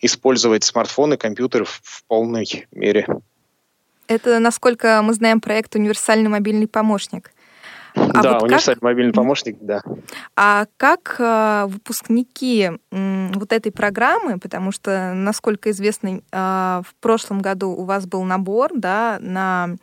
использовать 0.00 0.64
смартфоны, 0.64 1.16
компьютеры 1.16 1.64
в 1.66 2.04
полной 2.08 2.66
мере. 2.72 3.06
Это, 4.08 4.38
насколько 4.38 5.00
мы 5.02 5.12
знаем, 5.14 5.40
проект 5.40 5.74
«Универсальный 5.76 6.28
мобильный 6.28 6.66
помощник». 6.66 7.30
А 7.94 8.22
да, 8.22 8.34
вот 8.34 8.42
универсальный 8.44 8.80
как... 8.80 8.82
мобильный 8.82 9.12
помощник, 9.12 9.56
да. 9.60 9.82
А 10.36 10.66
как 10.76 11.16
э, 11.18 11.66
выпускники 11.68 12.70
э, 12.90 13.30
вот 13.34 13.52
этой 13.52 13.70
программы, 13.70 14.38
потому 14.38 14.72
что, 14.72 15.12
насколько 15.14 15.70
известно, 15.70 16.20
э, 16.32 16.82
в 16.84 16.94
прошлом 17.00 17.40
году 17.40 17.70
у 17.70 17.84
вас 17.84 18.06
был 18.06 18.24
набор 18.24 18.72
да, 18.74 19.18
на 19.20 19.76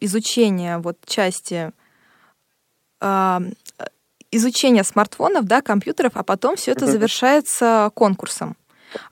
изучение 0.00 0.78
вот 0.78 0.98
части 1.06 1.72
э, 3.00 3.40
изучения 4.30 4.84
смартфонов, 4.84 5.44
да, 5.46 5.62
компьютеров, 5.62 6.12
а 6.14 6.22
потом 6.22 6.56
все 6.56 6.72
это 6.72 6.86
завершается 6.86 7.90
конкурсом. 7.94 8.56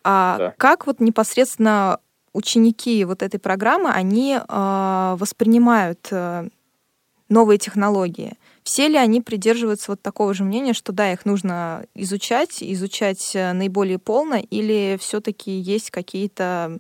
А 0.05 0.37
да. 0.39 0.55
Как 0.57 0.87
вот 0.87 1.01
непосредственно 1.01 1.99
ученики 2.33 3.05
вот 3.05 3.23
этой 3.23 3.39
программы, 3.39 3.91
они 3.91 4.39
э, 4.39 5.17
воспринимают 5.19 6.09
э, 6.11 6.49
новые 7.33 7.59
технологии. 7.59 8.35
Все 8.63 8.87
ли 8.87 8.97
они 8.97 9.21
придерживаются 9.21 9.91
вот 9.91 10.03
такого 10.03 10.35
же 10.35 10.45
мнения, 10.45 10.73
что 10.73 10.93
да, 10.93 11.13
их 11.13 11.25
нужно 11.25 11.85
изучать, 11.95 12.63
изучать 12.63 13.35
э, 13.35 13.53
наиболее 13.53 13.99
полно, 13.99 14.37
или 14.51 14.97
все-таки 15.01 15.51
есть 15.51 15.91
какие-то 15.91 16.79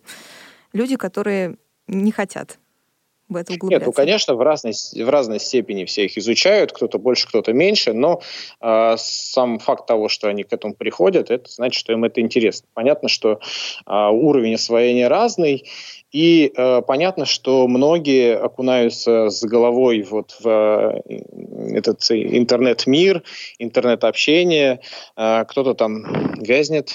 люди, 0.72 0.96
которые 0.96 1.56
не 1.88 2.12
хотят 2.12 2.58
в 3.28 3.36
это 3.36 3.54
углубляться? 3.54 3.80
Нет, 3.80 3.86
ну, 3.86 3.92
конечно, 3.92 4.34
в 4.34 4.42
разной, 4.42 4.74
в 4.94 5.08
разной 5.08 5.40
степени 5.40 5.84
все 5.86 6.04
их 6.04 6.16
изучают, 6.18 6.72
кто-то 6.72 6.98
больше, 6.98 7.26
кто-то 7.26 7.52
меньше, 7.52 7.94
но 7.94 8.20
э, 8.60 8.94
сам 8.98 9.58
факт 9.58 9.86
того, 9.86 10.08
что 10.08 10.28
они 10.28 10.44
к 10.44 10.52
этому 10.52 10.74
приходят, 10.74 11.30
это 11.30 11.50
значит, 11.50 11.80
что 11.80 11.92
им 11.92 12.04
это 12.04 12.20
интересно. 12.20 12.68
Понятно, 12.74 13.08
что 13.08 13.40
э, 13.86 13.92
уровень 13.92 14.54
освоения 14.54 15.08
разный, 15.08 15.66
и 16.12 16.52
э, 16.54 16.82
понятно, 16.82 17.24
что 17.24 17.66
многие 17.66 18.36
окунаются 18.36 19.30
с 19.30 19.42
головой 19.44 20.06
вот 20.08 20.36
в 20.40 20.46
э, 20.46 21.00
этот 21.74 22.02
интернет-мир, 22.10 23.22
интернет-общение. 23.58 24.80
Э, 25.16 25.44
кто-то 25.48 25.72
там 25.72 26.34
вязнет, 26.38 26.94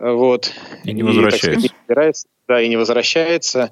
вот. 0.00 0.52
И 0.82 0.92
не 0.92 1.04
возвращается. 1.04 1.68
И, 1.68 1.70
сказать, 1.84 2.24
да, 2.48 2.60
и 2.60 2.68
не 2.68 2.76
возвращается. 2.76 3.70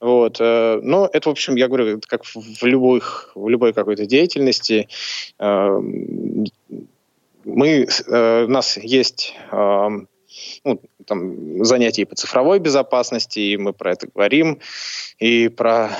Вот. 0.00 0.38
Э, 0.40 0.80
но 0.82 1.08
это, 1.12 1.28
в 1.28 1.32
общем, 1.32 1.54
я 1.54 1.68
говорю, 1.68 2.00
как 2.06 2.24
в, 2.24 2.64
любых, 2.64 3.30
в 3.36 3.48
любой 3.48 3.72
какой-то 3.72 4.04
деятельности. 4.04 4.88
Э, 5.38 5.80
мы, 7.44 7.86
э, 8.08 8.44
у 8.44 8.48
нас 8.48 8.78
есть 8.78 9.34
ну, 10.64 10.80
там, 11.06 11.64
занятий 11.64 12.04
по 12.04 12.14
цифровой 12.14 12.58
безопасности, 12.58 13.38
и 13.38 13.56
мы 13.56 13.72
про 13.74 13.92
это 13.92 14.08
говорим, 14.12 14.60
и 15.18 15.48
про 15.48 15.90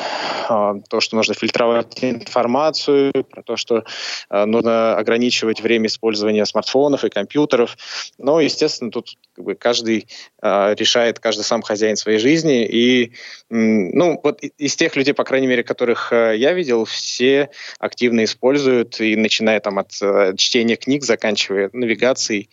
э, 0.49 0.75
то, 0.89 1.01
что 1.01 1.17
нужно 1.17 1.35
фильтровать 1.35 2.03
информацию, 2.03 3.13
про 3.31 3.43
то, 3.43 3.57
что 3.57 3.85
э, 4.31 4.45
нужно 4.47 4.97
ограничивать 4.97 5.61
время 5.61 5.87
использования 5.87 6.47
смартфонов 6.47 7.05
и 7.05 7.11
компьютеров. 7.11 7.77
Но, 8.19 8.41
естественно, 8.41 8.91
тут 8.91 9.19
как 9.35 9.45
бы, 9.45 9.55
каждый 9.55 10.09
э, 10.43 10.75
решает, 10.79 11.19
каждый 11.19 11.43
сам 11.43 11.61
хозяин 11.61 11.97
своей 11.97 12.19
жизни. 12.19 12.65
И, 12.65 13.13
ну, 13.51 14.19
вот 14.23 14.43
из 14.43 14.77
тех 14.77 14.97
людей, 14.97 15.13
по 15.13 15.25
крайней 15.25 15.47
мере, 15.47 15.63
которых 15.63 16.11
я 16.13 16.55
видел, 16.55 16.87
все 16.87 17.51
активно 17.79 18.25
используют, 18.25 19.01
и 19.01 19.15
начиная 19.17 19.61
там 19.61 19.79
от 19.79 19.91
чтения 20.39 20.77
книг, 20.77 21.05
заканчивая 21.05 21.69
навигацией, 21.73 22.49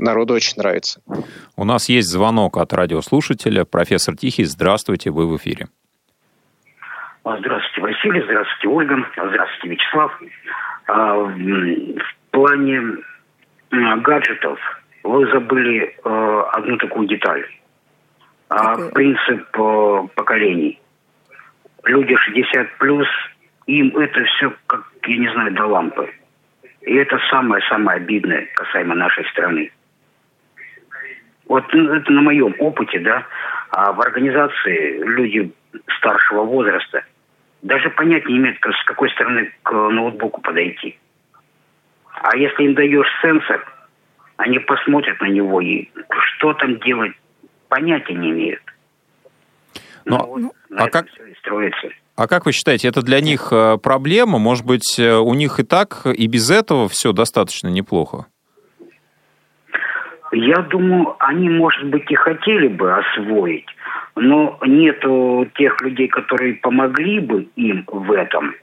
народу 0.00 0.34
очень 0.34 0.54
нравится. 0.56 1.00
У 1.56 1.64
нас 1.64 1.88
есть 1.88 2.08
звонок 2.08 2.56
от 2.56 2.72
радиослушателя. 2.72 3.64
Профессор 3.64 4.16
Тихий, 4.16 4.44
здравствуйте, 4.44 5.10
вы 5.10 5.26
в 5.26 5.36
эфире. 5.36 5.66
А, 7.24 7.38
здравствуйте, 7.38 7.80
Василий, 7.82 8.22
здравствуйте, 8.24 8.68
Ольга, 8.68 9.06
здравствуйте, 9.12 9.68
Вячеслав. 9.68 10.20
А, 10.86 11.14
в 11.14 12.30
плане 12.30 12.82
гаджетов 13.70 14.58
вы 15.02 15.26
забыли 15.30 15.96
э, 16.04 16.42
одну 16.52 16.76
такую 16.78 17.08
деталь. 17.08 17.44
Какой? 18.48 18.92
Принцип 18.92 19.50
поколений. 20.14 20.80
Люди 21.84 22.16
60 22.16 22.78
плюс, 22.78 23.06
им 23.66 23.96
это 23.96 24.24
все, 24.24 24.52
как, 24.66 24.84
я 25.06 25.16
не 25.16 25.32
знаю, 25.32 25.52
до 25.52 25.66
лампы. 25.66 26.12
И 26.82 26.94
это 26.94 27.18
самое-самое 27.30 27.96
обидное 27.96 28.48
касаемо 28.54 28.94
нашей 28.94 29.24
страны. 29.30 29.70
Вот 31.50 31.64
это 31.74 32.12
на 32.12 32.22
моем 32.22 32.54
опыте, 32.60 33.00
да, 33.00 33.26
а 33.70 33.92
в 33.92 34.00
организации 34.00 35.02
люди 35.02 35.52
старшего 35.98 36.44
возраста 36.44 37.02
даже 37.62 37.90
понять 37.90 38.24
не 38.26 38.36
имеют, 38.36 38.58
с 38.58 38.84
какой 38.84 39.10
стороны 39.10 39.52
к 39.64 39.72
ноутбуку 39.72 40.40
подойти. 40.42 40.96
А 42.22 42.36
если 42.36 42.62
им 42.62 42.74
даешь 42.74 43.08
сенсор, 43.20 43.66
они 44.36 44.60
посмотрят 44.60 45.20
на 45.20 45.26
него 45.26 45.60
и 45.60 45.88
что 46.36 46.52
там 46.52 46.78
делать, 46.78 47.14
понятия 47.68 48.14
не 48.14 48.30
имеют. 48.30 48.62
Но, 50.04 50.18
ну, 50.18 50.26
вот, 50.26 50.38
ну, 50.38 50.78
а 50.78 50.88
как, 50.88 51.08
все 51.08 51.24
и 51.26 51.34
строится. 51.34 51.88
А 52.14 52.28
как 52.28 52.46
вы 52.46 52.52
считаете, 52.52 52.86
это 52.86 53.02
для 53.02 53.20
них 53.20 53.48
э, 53.50 53.76
проблема? 53.82 54.38
Может 54.38 54.64
быть, 54.64 55.00
э, 55.00 55.16
у 55.16 55.34
них 55.34 55.58
и 55.58 55.64
так, 55.64 56.06
и 56.06 56.28
без 56.28 56.48
этого 56.48 56.88
все 56.88 57.10
достаточно 57.12 57.66
неплохо? 57.66 58.26
Я 60.32 60.58
думаю, 60.62 61.16
они, 61.18 61.48
может 61.48 61.84
быть, 61.86 62.08
и 62.08 62.14
хотели 62.14 62.68
бы 62.68 62.94
освоить, 62.94 63.66
но 64.14 64.58
нету 64.64 65.48
тех 65.54 65.80
людей, 65.82 66.06
которые 66.06 66.54
помогли 66.54 67.18
бы 67.18 67.48
им 67.56 67.84
в 67.88 68.12
этом. 68.12 68.54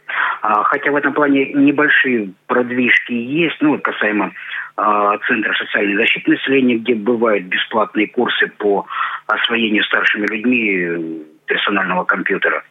А, 0.41 0.63
хотя 0.63 0.91
в 0.91 0.95
этом 0.95 1.13
плане 1.13 1.51
небольшие 1.53 2.32
продвижки 2.47 3.12
есть, 3.12 3.58
ну, 3.60 3.77
касаемо 3.80 4.32
а, 4.77 5.17
Центра 5.27 5.53
социальной 5.56 5.97
защиты 5.97 6.32
населения, 6.32 6.77
где 6.77 6.95
бывают 6.95 7.45
бесплатные 7.45 8.08
курсы 8.08 8.47
по 8.58 8.86
освоению 9.27 9.84
старшими 9.84 10.25
людьми 10.27 10.80
э, 10.80 10.99
персонального 11.47 12.06
компьютера. 12.06 12.63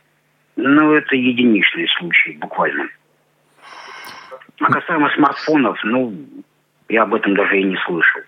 Ну, 0.56 0.94
это 0.94 1.16
единичные 1.16 1.86
случаи, 1.98 2.38
буквально. 2.40 2.88
А 4.60 4.72
касаемо 4.72 5.10
смартфонов, 5.10 5.78
ну, 5.84 6.14
я 6.88 7.02
об 7.02 7.14
этом 7.14 7.34
даже 7.34 7.60
и 7.60 7.64
не 7.64 7.76
слышал. 7.84 8.22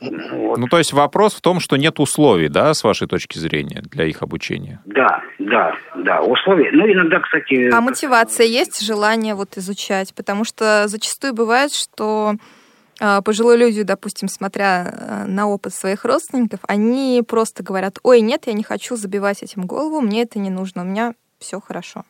Вот. 0.00 0.58
Ну, 0.58 0.66
то 0.68 0.78
есть 0.78 0.92
вопрос 0.92 1.34
в 1.34 1.40
том, 1.40 1.58
что 1.60 1.76
нет 1.76 1.98
условий, 1.98 2.48
да, 2.48 2.72
с 2.72 2.84
вашей 2.84 3.08
точки 3.08 3.38
зрения, 3.38 3.82
для 3.82 4.04
их 4.04 4.22
обучения? 4.22 4.80
Да, 4.84 5.22
да, 5.38 5.74
да, 5.96 6.22
условия. 6.22 6.70
Ну, 6.72 6.90
иногда, 6.90 7.18
кстати... 7.20 7.70
А 7.70 7.80
мотивация 7.80 8.46
есть, 8.46 8.84
желание 8.84 9.34
вот 9.34 9.56
изучать? 9.56 10.14
Потому 10.14 10.44
что 10.44 10.86
зачастую 10.86 11.34
бывает, 11.34 11.72
что 11.72 12.34
а, 13.00 13.22
пожилые 13.22 13.58
люди, 13.58 13.82
допустим, 13.82 14.28
смотря 14.28 14.86
э, 14.86 15.24
на 15.26 15.48
опыт 15.48 15.72
своих 15.72 16.04
родственников, 16.04 16.60
они 16.66 17.22
просто 17.26 17.62
говорят, 17.62 17.98
ой, 18.02 18.20
нет, 18.20 18.42
я 18.46 18.52
не 18.54 18.64
хочу 18.64 18.96
забивать 18.96 19.42
этим 19.42 19.62
голову, 19.62 20.00
мне 20.00 20.22
это 20.22 20.38
не 20.38 20.50
нужно, 20.50 20.82
у 20.82 20.84
меня 20.84 21.12
все 21.38 21.60
хорошо. 21.60 22.04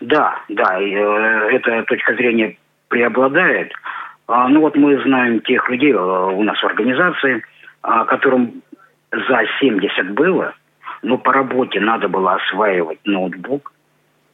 Да, 0.00 0.34
да, 0.48 0.80
и, 0.80 0.94
э, 0.94 1.56
эта 1.56 1.84
точка 1.84 2.14
зрения 2.14 2.56
преобладает. 2.88 3.72
А, 4.26 4.48
ну 4.48 4.60
вот 4.60 4.76
мы 4.76 5.02
знаем 5.02 5.40
тех 5.40 5.68
людей 5.68 5.92
э, 5.92 5.96
у 5.96 6.42
нас 6.42 6.58
в 6.58 6.64
организации, 6.64 7.42
а, 7.82 8.04
которым 8.04 8.62
за 9.10 9.42
70 9.60 10.12
было, 10.12 10.54
но 11.02 11.18
по 11.18 11.32
работе 11.32 11.80
надо 11.80 12.08
было 12.08 12.34
осваивать 12.34 13.00
ноутбук, 13.04 13.72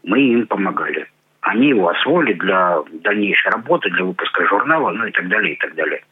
мы 0.04 0.20
им 0.20 0.46
помогали 0.46 1.08
они 1.40 1.68
его 1.68 1.88
освоили 1.88 2.34
для 2.34 2.78
дальнейшей 3.02 3.50
работы, 3.50 3.90
для 3.90 4.04
выпуска 4.04 4.46
журнала, 4.46 4.90
ну 4.90 5.06
и 5.06 5.10
так 5.10 5.28
далее, 5.28 5.54
и 5.54 5.58
так 5.58 5.74
далее. 5.74 6.04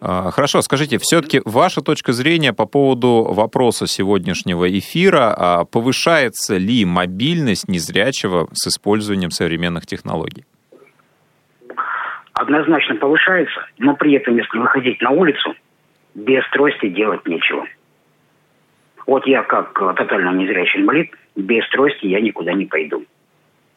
А, 0.00 0.30
хорошо, 0.30 0.62
скажите, 0.62 0.98
все-таки 0.98 1.42
ваша 1.44 1.82
точка 1.82 2.12
зрения 2.12 2.52
по 2.52 2.66
поводу 2.66 3.24
вопроса 3.30 3.86
сегодняшнего 3.86 4.66
эфира, 4.78 5.66
повышается 5.70 6.56
ли 6.56 6.84
мобильность 6.84 7.68
незрячего 7.68 8.48
с 8.52 8.68
использованием 8.68 9.30
современных 9.30 9.86
технологий? 9.86 10.44
Однозначно 12.38 12.94
повышается, 12.94 13.66
но 13.78 13.96
при 13.96 14.12
этом, 14.12 14.36
если 14.36 14.58
выходить 14.58 15.02
на 15.02 15.10
улицу, 15.10 15.56
без 16.14 16.48
трости 16.50 16.88
делать 16.88 17.26
нечего. 17.26 17.66
Вот 19.08 19.26
я 19.26 19.42
как 19.42 19.76
тотально 19.96 20.30
незрячий 20.34 20.80
инвалид, 20.80 21.10
без 21.34 21.68
трости 21.70 22.06
я 22.06 22.20
никуда 22.20 22.52
не 22.52 22.64
пойду. 22.64 23.04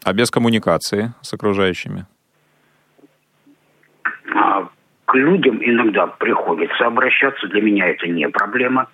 А 0.05 0.13
без 0.13 0.29
коммуникации 0.29 1.11
с 1.21 1.33
окружающими? 1.33 2.05
А, 4.35 4.69
к 5.05 5.15
людям 5.15 5.57
иногда 5.59 6.05
приходится 6.05 6.85
обращаться. 6.85 7.47
Для 7.47 7.63
меня 7.63 7.87
это 7.87 8.07
не 8.07 8.29
проблема. 8.29 8.89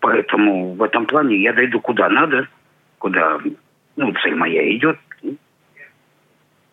Поэтому 0.00 0.74
в 0.74 0.82
этом 0.82 1.06
плане 1.06 1.42
я 1.42 1.54
дойду 1.54 1.80
куда 1.80 2.10
надо, 2.10 2.46
куда 2.98 3.38
ну, 3.96 4.12
цель 4.22 4.34
моя 4.34 4.70
идет. 4.76 4.98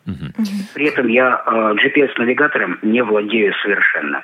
Угу. 0.05 0.43
При 0.73 0.87
этом 0.87 1.07
я 1.07 1.41
э, 1.45 1.75
GPS-навигатором 1.83 2.79
не 2.81 3.03
владею 3.03 3.53
совершенно. 3.61 4.23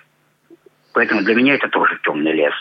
Поэтому 0.94 1.24
для 1.24 1.36
меня 1.36 1.56
это 1.56 1.70
тоже 1.70 2.00
темный 2.04 2.34
лес. 2.34 2.54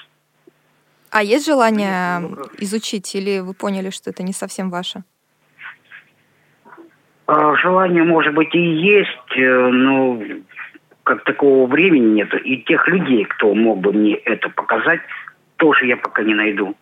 А 1.10 1.22
есть 1.22 1.46
желание 1.46 2.22
изучить 2.58 3.14
или 3.14 3.40
вы 3.40 3.52
поняли, 3.52 3.90
что 3.90 4.10
это 4.10 4.22
не 4.22 4.32
совсем 4.32 4.70
ваше? 4.70 5.02
А, 7.26 7.54
желание, 7.56 8.04
может 8.04 8.34
быть, 8.34 8.54
и 8.54 8.60
есть, 8.60 9.36
э, 9.36 9.68
но 9.68 10.20
как 11.02 11.24
такого 11.24 11.66
времени 11.66 12.14
нет. 12.14 12.28
И 12.44 12.58
тех 12.62 12.86
людей, 12.88 13.24
кто 13.24 13.54
мог 13.54 13.80
бы 13.80 13.92
мне 13.92 14.14
это 14.14 14.48
показать, 14.48 15.00
тоже 15.56 15.86
я 15.86 15.96
пока 15.96 16.22
не 16.22 16.34
найду. 16.34 16.76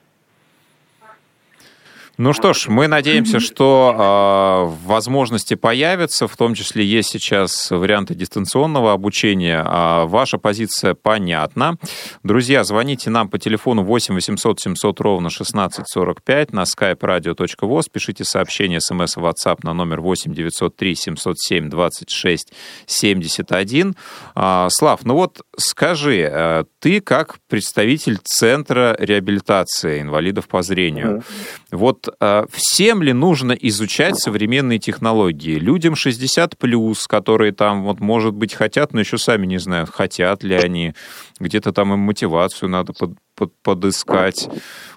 Ну 2.19 2.33
что 2.33 2.53
ж, 2.53 2.67
мы 2.67 2.89
надеемся, 2.89 3.39
что 3.39 4.75
э, 4.75 4.87
возможности 4.89 5.55
появятся, 5.55 6.27
в 6.27 6.37
том 6.37 6.55
числе 6.55 6.85
есть 6.85 7.11
сейчас 7.11 7.71
варианты 7.71 8.17
дистанционного 8.17 8.93
обучения. 8.93 9.63
А 9.65 10.05
ваша 10.05 10.37
позиция 10.37 10.95
понятна. 10.95 11.77
Друзья, 12.25 12.65
звоните 12.65 13.09
нам 13.11 13.29
по 13.29 13.39
телефону 13.39 13.85
8 13.85 14.15
800 14.15 14.59
700 14.59 15.01
ровно 15.01 15.29
1645 15.29 16.53
на 16.53 16.63
skype 16.63 16.99
radio.voz, 16.99 17.85
пишите 17.89 18.25
сообщение 18.25 18.81
смс 18.81 19.17
в 19.17 19.25
WhatsApp 19.25 19.59
на 19.63 19.73
номер 19.73 20.01
8 20.01 20.35
903 20.35 20.95
707 20.97 21.71
26 21.71 22.53
71. 22.87 23.95
А, 24.35 24.67
Слав, 24.71 25.05
ну 25.05 25.15
вот 25.15 25.43
скажи, 25.57 26.29
э, 26.29 26.65
ты 26.81 27.01
как 27.01 27.37
представитель 27.49 28.19
Центра 28.25 28.97
реабилитации 28.99 30.01
инвалидов 30.01 30.49
по 30.49 30.63
зрению, 30.63 31.19
mm-hmm. 31.19 31.77
вот 31.77 32.08
а, 32.21 32.47
всем 32.51 33.03
ли 33.03 33.13
нужно 33.13 33.53
изучать 33.53 34.19
современные 34.19 34.79
технологии? 34.79 35.59
Людям 35.59 35.97
60 35.97 36.57
плюс, 36.59 37.07
которые 37.07 37.53
там, 37.53 37.85
вот, 37.85 38.01
может 38.01 38.35
быть, 38.35 38.55
хотят, 38.55 38.93
но 38.93 39.01
еще 39.01 39.19
сами 39.19 39.47
не 39.47 39.59
знают, 39.59 39.91
хотят 39.91 40.43
ли 40.43 40.55
они, 40.55 40.95
где-то 41.41 41.73
там 41.73 41.93
им 41.93 42.01
мотивацию 42.01 42.69
надо 42.69 42.93
под, 42.93 43.13
под, 43.35 43.53
подыскать. 43.63 44.49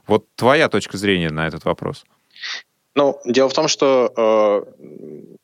Вот 0.07 0.25
твоя 0.35 0.69
точка 0.69 0.97
зрения 0.97 1.29
на 1.29 1.47
этот 1.47 1.65
вопрос. 1.65 2.05
Ну, 2.95 3.19
дело 3.25 3.49
в 3.49 3.53
том, 3.53 3.67
что 3.67 4.11
э, 4.15 5.35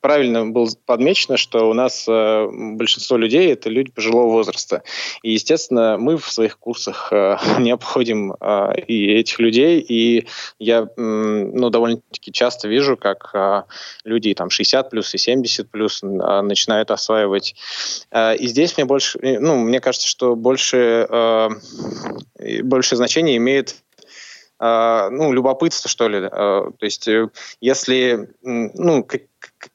правильно 0.00 0.46
было 0.46 0.68
подмечено, 0.86 1.36
что 1.36 1.68
у 1.70 1.74
нас 1.74 2.06
э, 2.08 2.48
большинство 2.50 3.16
людей 3.16 3.52
это 3.52 3.68
люди 3.70 3.90
пожилого 3.90 4.30
возраста. 4.30 4.82
И, 5.22 5.32
естественно, 5.32 5.96
мы 5.98 6.16
в 6.16 6.30
своих 6.30 6.58
курсах 6.58 7.08
э, 7.12 7.36
не 7.58 7.70
обходим 7.70 8.32
э, 8.32 8.80
и 8.86 9.12
этих 9.12 9.38
людей. 9.38 9.80
И 9.80 10.26
я 10.58 10.82
э, 10.82 11.00
ну, 11.00 11.70
довольно-таки 11.70 12.32
часто 12.32 12.68
вижу, 12.68 12.96
как 12.96 13.30
э, 13.34 13.62
люди 14.04 14.34
там 14.34 14.50
60 14.50 14.90
плюс 14.90 15.14
и 15.14 15.18
70 15.18 15.70
плюс 15.70 16.02
э, 16.02 16.06
начинают 16.06 16.90
осваивать. 16.90 17.54
Э, 18.10 18.36
и 18.36 18.46
здесь 18.46 18.76
мне 18.76 18.84
больше, 18.84 19.18
ну, 19.22 19.58
мне 19.58 19.80
кажется, 19.80 20.08
что 20.08 20.36
больше, 20.36 21.06
э, 21.08 21.48
больше 22.62 22.96
значение 22.96 23.36
имеет 23.36 23.76
э, 24.60 25.08
ну, 25.10 25.32
любопытство, 25.32 25.88
что 25.88 26.08
ли. 26.08 26.18
Э, 26.18 26.28
то 26.30 26.84
есть, 26.84 27.08
э, 27.08 27.28
если, 27.60 28.28
ну, 28.42 29.06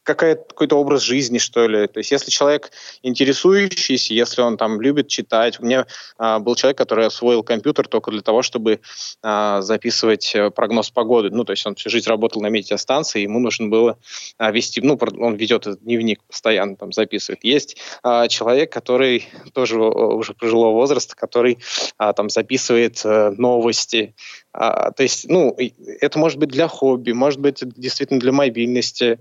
какой-то 0.04 0.76
образ 0.76 1.02
жизни, 1.02 1.38
что 1.38 1.68
ли. 1.68 1.88
То 1.88 2.00
есть 2.00 2.12
если 2.12 2.32
человек 2.32 2.72
интересующийся, 3.02 4.14
если 4.14 4.42
он 4.42 4.58
там 4.58 4.82
любит 4.82 5.08
читать. 5.08 5.60
У 5.60 5.66
меня 5.66 5.86
а, 6.18 6.40
был 6.40 6.56
человек, 6.56 6.78
который 6.78 7.06
освоил 7.06 7.44
компьютер 7.44 7.88
только 7.88 8.12
для 8.12 8.22
того, 8.22 8.42
чтобы 8.42 8.80
а, 9.22 9.62
записывать 9.62 10.34
э, 10.36 10.52
прогноз 10.52 10.90
погоды. 10.90 11.30
Ну, 11.30 11.44
то 11.44 11.52
есть 11.52 11.66
он 11.66 11.76
всю 11.76 11.90
жизнь 11.90 12.10
работал 12.10 12.42
на 12.42 12.48
метеостанции, 12.48 13.22
ему 13.22 13.40
нужно 13.40 13.68
было 13.68 13.98
а, 14.38 14.52
вести, 14.52 14.82
ну, 14.82 14.98
он 15.20 15.36
ведет 15.36 15.68
этот 15.68 15.84
дневник 15.84 16.24
постоянно, 16.24 16.76
там 16.76 16.92
записывает. 16.92 17.44
Есть 17.44 17.78
а, 18.04 18.28
человек, 18.28 18.72
который 18.72 19.28
тоже 19.54 19.80
уже 19.80 20.34
пожилого 20.34 20.74
возраста, 20.74 21.16
который 21.16 21.60
а, 21.98 22.14
там 22.14 22.30
записывает 22.30 23.02
а, 23.06 23.32
новости. 23.32 24.16
А, 24.54 24.92
то 24.92 25.04
есть, 25.04 25.28
ну, 25.30 25.56
это 26.00 26.20
может 26.20 26.38
быть 26.38 26.50
для 26.50 26.68
хобби, 26.68 27.12
может 27.12 27.40
быть 27.40 27.64
действительно 27.76 28.20
для 28.20 28.32
мобильности. 28.32 29.20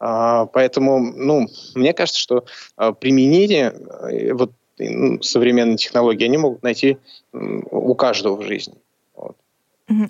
А, 0.00 0.46
поэтому, 0.46 0.98
ну, 1.00 1.48
мне 1.74 1.92
кажется, 1.92 2.20
что 2.20 2.44
а, 2.76 2.92
применение 2.92 3.72
э, 4.10 4.32
вот 4.32 4.52
ну, 4.78 5.20
современной 5.22 5.76
технологии 5.76 6.24
они 6.24 6.38
могут 6.38 6.62
найти 6.62 6.98
у 7.32 7.94
каждого 7.94 8.36
в 8.36 8.42
жизни. 8.42 8.74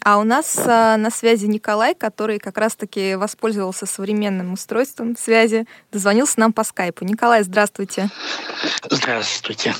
А 0.02 0.18
у 0.18 0.24
нас 0.24 0.58
а, 0.58 0.96
на 0.96 1.10
связи 1.10 1.46
Николай, 1.46 1.94
который 1.94 2.40
как 2.40 2.58
раз-таки 2.58 3.14
воспользовался 3.14 3.86
современным 3.86 4.52
устройством 4.52 5.16
связи, 5.16 5.66
дозвонился 5.92 6.40
нам 6.40 6.52
по 6.52 6.64
скайпу. 6.64 7.04
Николай, 7.04 7.44
здравствуйте. 7.44 8.10
Здравствуйте. 8.90 9.74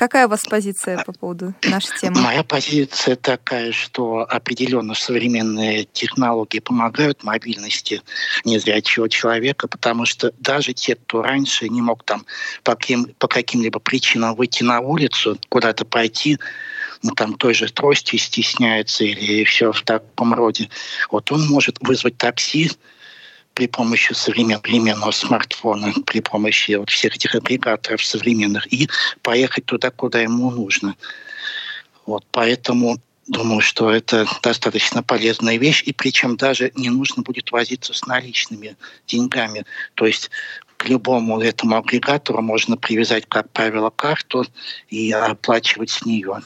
Какая 0.00 0.26
у 0.26 0.30
вас 0.30 0.40
позиция 0.48 1.04
по 1.04 1.12
поводу 1.12 1.52
нашей 1.62 1.94
темы? 1.98 2.22
Моя 2.22 2.42
позиция 2.42 3.16
такая, 3.16 3.70
что 3.70 4.26
определенно 4.26 4.94
современные 4.94 5.84
технологии 5.84 6.58
помогают 6.58 7.22
мобильности 7.22 8.00
незрячего 8.46 9.10
человека, 9.10 9.68
потому 9.68 10.06
что 10.06 10.32
даже 10.38 10.72
те, 10.72 10.94
кто 10.94 11.20
раньше 11.20 11.68
не 11.68 11.82
мог 11.82 12.02
там 12.04 12.24
по, 12.62 12.76
каким, 12.76 13.12
по 13.18 13.28
каким-либо 13.28 13.78
причинам 13.78 14.34
выйти 14.36 14.62
на 14.62 14.80
улицу, 14.80 15.38
куда-то 15.50 15.84
пойти, 15.84 16.38
ну, 17.02 17.10
там 17.10 17.34
той 17.34 17.52
же 17.52 17.70
трости 17.70 18.16
стесняется 18.16 19.04
или 19.04 19.44
все 19.44 19.70
в 19.70 19.82
таком 19.82 20.32
роде, 20.32 20.70
вот 21.10 21.30
он 21.30 21.46
может 21.46 21.76
вызвать 21.82 22.16
такси, 22.16 22.70
при 23.60 23.66
помощи 23.66 24.14
современного 24.14 25.10
смартфона, 25.10 25.92
при 26.06 26.20
помощи 26.20 26.76
вот 26.76 26.88
всех 26.88 27.16
этих 27.16 27.34
агрегаторов 27.34 28.02
современных 28.02 28.72
и 28.72 28.88
поехать 29.20 29.66
туда, 29.66 29.90
куда 29.90 30.22
ему 30.22 30.50
нужно. 30.50 30.96
Вот, 32.06 32.24
поэтому 32.30 32.96
думаю, 33.26 33.60
что 33.60 33.90
это 33.90 34.26
достаточно 34.42 35.02
полезная 35.02 35.58
вещь, 35.58 35.82
и 35.84 35.92
причем 35.92 36.38
даже 36.38 36.72
не 36.74 36.88
нужно 36.88 37.22
будет 37.22 37.52
возиться 37.52 37.92
с 37.92 38.06
наличными 38.06 38.78
деньгами. 39.06 39.66
То 39.92 40.06
есть 40.06 40.30
к 40.78 40.88
любому 40.88 41.38
этому 41.42 41.76
агрегатору 41.76 42.40
можно 42.40 42.78
привязать, 42.78 43.26
как 43.28 43.50
правило, 43.50 43.90
карту 43.90 44.46
и 44.88 45.12
оплачивать 45.12 45.90
с 45.90 46.06
нее. 46.06 46.40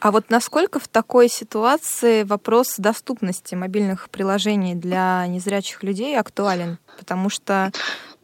А 0.00 0.10
вот 0.12 0.30
насколько 0.30 0.78
в 0.78 0.86
такой 0.88 1.28
ситуации 1.28 2.22
вопрос 2.22 2.76
доступности 2.78 3.54
мобильных 3.54 4.10
приложений 4.10 4.76
для 4.76 5.26
незрячих 5.26 5.82
людей 5.82 6.18
актуален? 6.18 6.78
Потому 6.98 7.30
что 7.30 7.72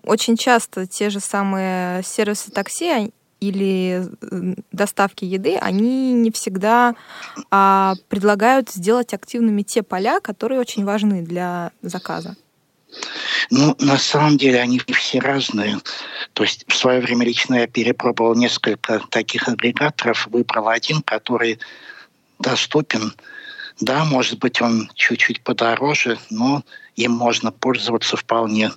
очень 0.05 0.37
часто 0.37 0.87
те 0.87 1.11
же 1.11 1.21
самые 1.21 2.03
сервисы 2.03 2.51
такси 2.51 3.13
или 3.41 4.07
э, 4.21 4.55
доставки 4.73 5.25
еды, 5.25 5.57
они 5.57 6.13
не 6.13 6.31
всегда 6.31 6.95
а, 7.51 7.95
предлагают 8.09 8.71
сделать 8.71 9.13
активными 9.13 9.63
те 9.63 9.83
поля, 9.83 10.21
которые 10.21 10.61
очень 10.61 10.85
важны 10.85 11.23
для 11.23 11.73
заказа. 11.83 12.37
Ну, 13.51 13.77
на 13.79 13.99
самом 13.99 14.37
деле 14.37 14.61
они 14.61 14.81
все 14.95 15.19
разные. 15.19 15.79
То 16.33 16.43
есть 16.43 16.65
в 16.69 16.77
свое 16.77 17.01
время 17.01 17.25
лично 17.27 17.57
я 17.57 17.67
перепробовал 17.67 18.35
несколько 18.35 19.01
таких 19.11 19.49
агрегаторов, 19.49 20.27
выбрал 20.27 20.69
один, 20.69 21.03
который 21.03 21.59
доступен. 22.39 23.13
Да, 23.81 24.05
может 24.05 24.39
быть, 24.39 24.63
он 24.63 24.91
чуть-чуть 24.95 25.43
подороже, 25.43 26.19
но 26.31 26.63
им 26.97 27.13
можно 27.13 27.51
пользоваться 27.51 28.17
вполне. 28.17 28.71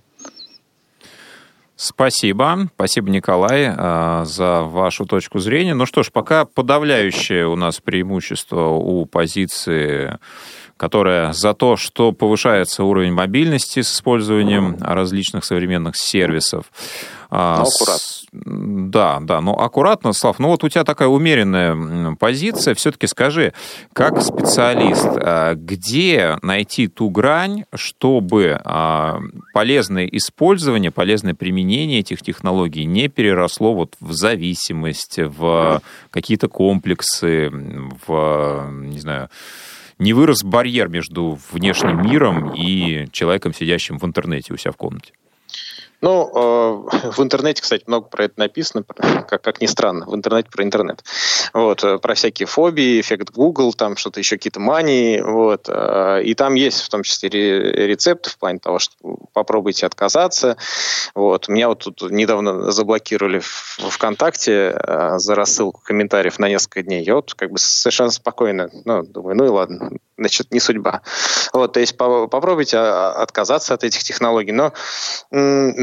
Спасибо. 1.75 2.69
Спасибо, 2.73 3.11
Николай, 3.11 3.67
а, 3.69 4.25
за 4.25 4.63
вашу 4.63 5.05
точку 5.05 5.37
зрения. 5.37 5.75
Ну 5.75 5.85
что 5.85 6.01
ж, 6.01 6.11
пока 6.11 6.45
подавляющее 6.45 7.47
у 7.47 7.55
нас 7.55 7.79
преимущество 7.79 8.69
у 8.69 9.05
позиции 9.05 10.17
которая 10.77 11.33
за 11.33 11.53
то, 11.53 11.75
что 11.75 12.11
повышается 12.11 12.83
уровень 12.83 13.13
мобильности 13.13 13.81
с 13.81 13.93
использованием 13.93 14.77
различных 14.79 15.43
современных 15.43 15.95
сервисов. 15.97 16.65
А, 17.29 17.57
но 17.57 17.63
аккуратно. 17.63 18.17
Да, 18.31 19.19
да, 19.21 19.41
но 19.41 19.59
аккуратно, 19.59 20.13
Слав. 20.13 20.39
Ну 20.39 20.49
вот 20.49 20.63
у 20.63 20.69
тебя 20.69 20.83
такая 20.83 21.09
умеренная 21.09 22.15
позиция. 22.15 22.73
Все-таки 22.75 23.07
скажи, 23.07 23.53
как 23.93 24.21
специалист, 24.21 25.05
а, 25.05 25.55
где 25.55 26.37
найти 26.41 26.87
ту 26.87 27.09
грань, 27.09 27.65
чтобы 27.73 28.59
а, 28.63 29.19
полезное 29.53 30.05
использование, 30.05 30.91
полезное 30.91 31.33
применение 31.33 31.99
этих 31.99 32.21
технологий 32.21 32.85
не 32.85 33.07
переросло 33.09 33.73
вот 33.73 33.95
в 33.99 34.13
зависимость, 34.13 35.19
в 35.19 35.81
какие-то 36.11 36.47
комплексы, 36.47 37.49
в, 38.07 38.69
не 38.71 38.99
знаю, 38.99 39.29
не 39.99 40.13
вырос 40.13 40.43
барьер 40.43 40.89
между 40.89 41.37
внешним 41.51 42.01
миром 42.01 42.53
и 42.53 43.07
человеком, 43.11 43.53
сидящим 43.53 43.97
в 43.97 44.05
интернете 44.05 44.53
у 44.53 44.57
себя 44.57 44.71
в 44.71 44.77
комнате? 44.77 45.13
Ну, 46.01 46.31
э, 46.33 47.11
в 47.15 47.21
интернете, 47.21 47.61
кстати, 47.61 47.83
много 47.87 48.07
про 48.07 48.25
это 48.25 48.35
написано, 48.37 48.83
как, 48.83 49.41
как 49.41 49.61
ни 49.61 49.65
странно, 49.65 50.05
в 50.05 50.15
интернете 50.15 50.49
про 50.51 50.63
интернет. 50.63 51.03
Вот, 51.53 51.83
э, 51.83 51.97
про 51.97 52.13
всякие 52.13 52.45
фобии, 52.45 53.01
эффект 53.01 53.31
Google, 53.31 53.73
там 53.73 53.97
что-то 53.97 54.19
еще, 54.19 54.37
какие-то 54.37 54.59
мании, 54.59 55.21
вот. 55.21 55.67
Э, 55.69 56.21
и 56.23 56.33
там 56.35 56.53
есть 56.53 56.81
в 56.81 56.89
том 56.89 57.03
числе 57.03 57.29
рецепты 57.29 58.29
в 58.29 58.37
плане 58.37 58.59
того, 58.59 58.79
что 58.79 58.93
попробуйте 59.33 59.85
отказаться. 59.85 60.57
Вот. 61.15 61.47
Меня 61.47 61.69
вот 61.69 61.79
тут 61.79 62.11
недавно 62.11 62.71
заблокировали 62.71 63.39
в 63.39 63.77
ВКонтакте 63.89 64.77
э, 64.77 65.17
за 65.17 65.35
рассылку 65.35 65.81
комментариев 65.83 66.37
на 66.39 66.47
несколько 66.47 66.83
дней. 66.83 67.03
Я 67.03 67.15
вот 67.15 67.33
как 67.33 67.51
бы 67.51 67.57
совершенно 67.57 68.11
спокойно, 68.11 68.69
ну, 68.85 69.03
думаю, 69.03 69.35
ну 69.35 69.45
и 69.45 69.49
ладно, 69.49 69.91
значит, 70.17 70.51
не 70.51 70.59
судьба. 70.59 71.01
Вот, 71.53 71.73
то 71.73 71.79
есть 71.79 71.97
по 71.97 72.27
попробуйте 72.27 72.77
а, 72.77 73.11
отказаться 73.11 73.73
от 73.73 73.83
этих 73.83 74.03
технологий. 74.03 74.51
Но 74.51 74.73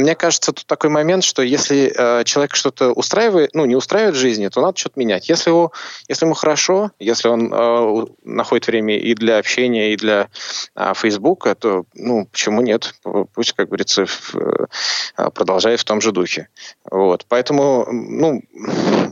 мне 0.04 0.14
кажется, 0.14 0.52
тут 0.52 0.66
такой 0.66 0.90
момент, 0.90 1.24
что 1.24 1.40
если 1.40 1.90
э, 1.96 2.24
человек 2.24 2.54
что-то 2.54 2.92
устраивает, 2.92 3.54
ну, 3.54 3.64
не 3.64 3.74
устраивает 3.74 4.14
в 4.14 4.18
жизни, 4.18 4.48
то 4.48 4.60
надо 4.60 4.76
что-то 4.76 5.00
менять. 5.00 5.30
Если, 5.30 5.48
его, 5.48 5.72
если 6.08 6.26
ему 6.26 6.34
хорошо, 6.34 6.90
если 6.98 7.28
он 7.28 7.50
э, 7.50 8.06
находит 8.22 8.66
время 8.66 8.98
и 8.98 9.14
для 9.14 9.38
общения, 9.38 9.94
и 9.94 9.96
для 9.96 10.28
э, 10.76 10.92
Фейсбука, 10.94 11.54
то, 11.54 11.84
ну, 11.94 12.26
почему 12.26 12.60
нет? 12.60 12.94
Пусть, 13.32 13.54
как 13.54 13.68
говорится, 13.68 14.04
в, 14.04 14.34
э, 14.36 15.30
продолжает 15.30 15.80
в 15.80 15.84
том 15.84 16.02
же 16.02 16.12
духе. 16.12 16.48
Вот. 16.90 17.24
Поэтому, 17.26 17.86
ну, 17.90 18.42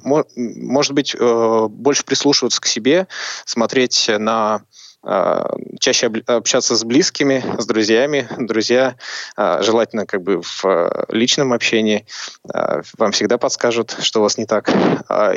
может 0.05 0.92
быть, 0.92 1.16
э, 1.18 1.66
больше 1.70 2.05
прислушиваться 2.05 2.60
к 2.60 2.66
себе, 2.66 3.08
смотреть 3.46 4.10
на 4.19 4.62
чаще 5.05 6.07
общаться 6.27 6.77
с 6.77 6.85
близкими, 6.85 7.44
с 7.59 7.67
друзьями. 7.67 8.29
Друзья 8.38 8.94
а, 9.37 9.61
желательно 9.61 10.07
как 10.07 10.23
бы 10.23 10.40
в 10.40 10.65
а, 10.65 11.07
личном 11.09 11.53
общении 11.53 12.07
вам 12.98 13.13
всегда 13.13 13.37
подскажут, 13.37 13.96
что 14.00 14.21
у 14.21 14.23
вас 14.23 14.38
не 14.38 14.46
так. 14.46 14.71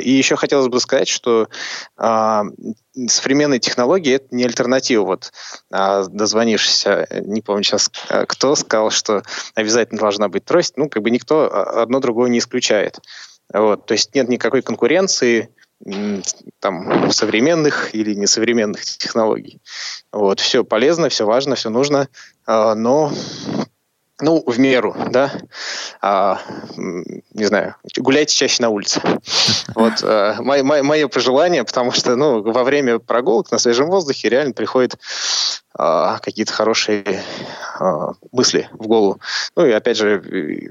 И 0.00 0.10
еще 0.10 0.36
хотелось 0.36 0.68
бы 0.68 0.80
сказать, 0.80 1.08
что 1.08 1.48
современные 1.96 3.60
технологии 3.60 4.14
это 4.14 4.26
не 4.30 4.44
альтернатива. 4.44 5.04
Вот 5.04 5.32
дозвонившись, 5.70 6.86
не 7.22 7.42
помню 7.42 7.62
сейчас, 7.62 7.90
кто 8.28 8.54
сказал, 8.54 8.90
что 8.90 9.22
обязательно 9.54 10.00
должна 10.00 10.28
быть 10.28 10.44
трость. 10.44 10.76
Ну, 10.76 10.88
как 10.88 11.02
бы 11.02 11.10
никто 11.10 11.52
одно 11.52 12.00
другое 12.00 12.30
не 12.30 12.38
исключает. 12.38 12.98
Вот, 13.52 13.86
то 13.86 13.92
есть 13.92 14.14
нет 14.14 14.28
никакой 14.28 14.62
конкуренции, 14.62 15.50
там, 16.60 17.10
современных 17.10 17.94
или 17.94 18.14
несовременных 18.14 18.84
технологий. 18.84 19.60
Вот, 20.12 20.40
все 20.40 20.64
полезно, 20.64 21.08
все 21.08 21.26
важно, 21.26 21.54
все 21.54 21.70
нужно, 21.70 22.08
а, 22.46 22.74
но 22.74 23.12
ну, 24.20 24.42
в 24.46 24.58
меру, 24.58 24.96
да, 25.10 25.32
а, 26.00 26.40
не 26.76 27.44
знаю, 27.44 27.76
гуляйте 27.98 28.34
чаще 28.34 28.62
на 28.62 28.70
улице. 28.70 29.00
Вот 29.74 29.92
а, 30.02 30.36
мое, 30.40 30.62
мое 30.62 31.08
пожелание, 31.08 31.62
потому 31.62 31.92
что, 31.92 32.16
ну, 32.16 32.40
во 32.40 32.64
время 32.64 32.98
прогулок 32.98 33.50
на 33.50 33.58
свежем 33.58 33.88
воздухе 33.88 34.30
реально 34.30 34.54
приходит 34.54 34.96
а, 35.78 36.18
какие-то 36.20 36.52
хорошие 36.52 37.22
а, 37.78 38.12
мысли 38.32 38.70
в 38.72 38.86
голову. 38.86 39.20
Ну 39.54 39.66
и 39.66 39.72
опять 39.72 39.98
же, 39.98 40.22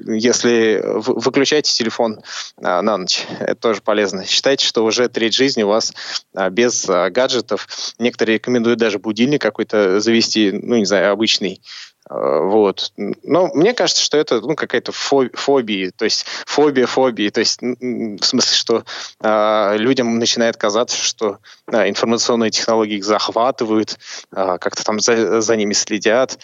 если 0.08 0.82
вы 0.84 1.20
выключаете 1.20 1.72
телефон 1.72 2.22
а, 2.64 2.82
на 2.82 2.98
ночь, 2.98 3.28
это 3.40 3.56
тоже 3.56 3.82
полезно. 3.82 4.26
Считайте, 4.26 4.66
что 4.66 4.84
уже 4.84 5.08
треть 5.08 5.36
жизни 5.36 5.62
у 5.62 5.68
вас 5.68 5.94
а, 6.34 6.50
без 6.50 6.90
а, 6.90 7.12
гаджетов. 7.12 7.68
Некоторые 8.00 8.38
рекомендуют 8.38 8.80
даже 8.80 8.98
будильник 8.98 9.42
какой-то 9.42 10.00
завести, 10.00 10.52
ну 10.52 10.78
не 10.78 10.86
знаю, 10.86 11.12
обычный, 11.12 11.62
Э, 11.62 11.95
вот. 12.10 12.92
Но 13.24 13.50
мне 13.54 13.74
кажется, 13.74 14.04
что 14.04 14.18
это 14.18 14.40
ну, 14.40 14.56
какая-то 14.56 14.92
фобия, 14.92 15.92
то 15.96 16.06
есть 16.06 16.26
фобия 16.46 16.86
фобии, 16.86 17.30
то 17.30 17.40
есть 17.40 17.62
в 17.62 18.24
смысле, 18.24 18.56
что 18.56 18.84
э, 19.22 19.78
людям 19.78 20.20
начинает 20.20 20.56
казаться, 20.56 20.98
что 20.98 21.40
э, 21.68 21.90
информационные 21.90 22.52
технологии 22.52 22.98
их 22.98 23.06
захватывают, 23.06 23.98
э, 24.32 24.58
как-то 24.60 24.84
там 24.84 25.00
за, 25.00 25.42
за 25.42 25.56
ними 25.56 25.74
следят. 25.74 26.38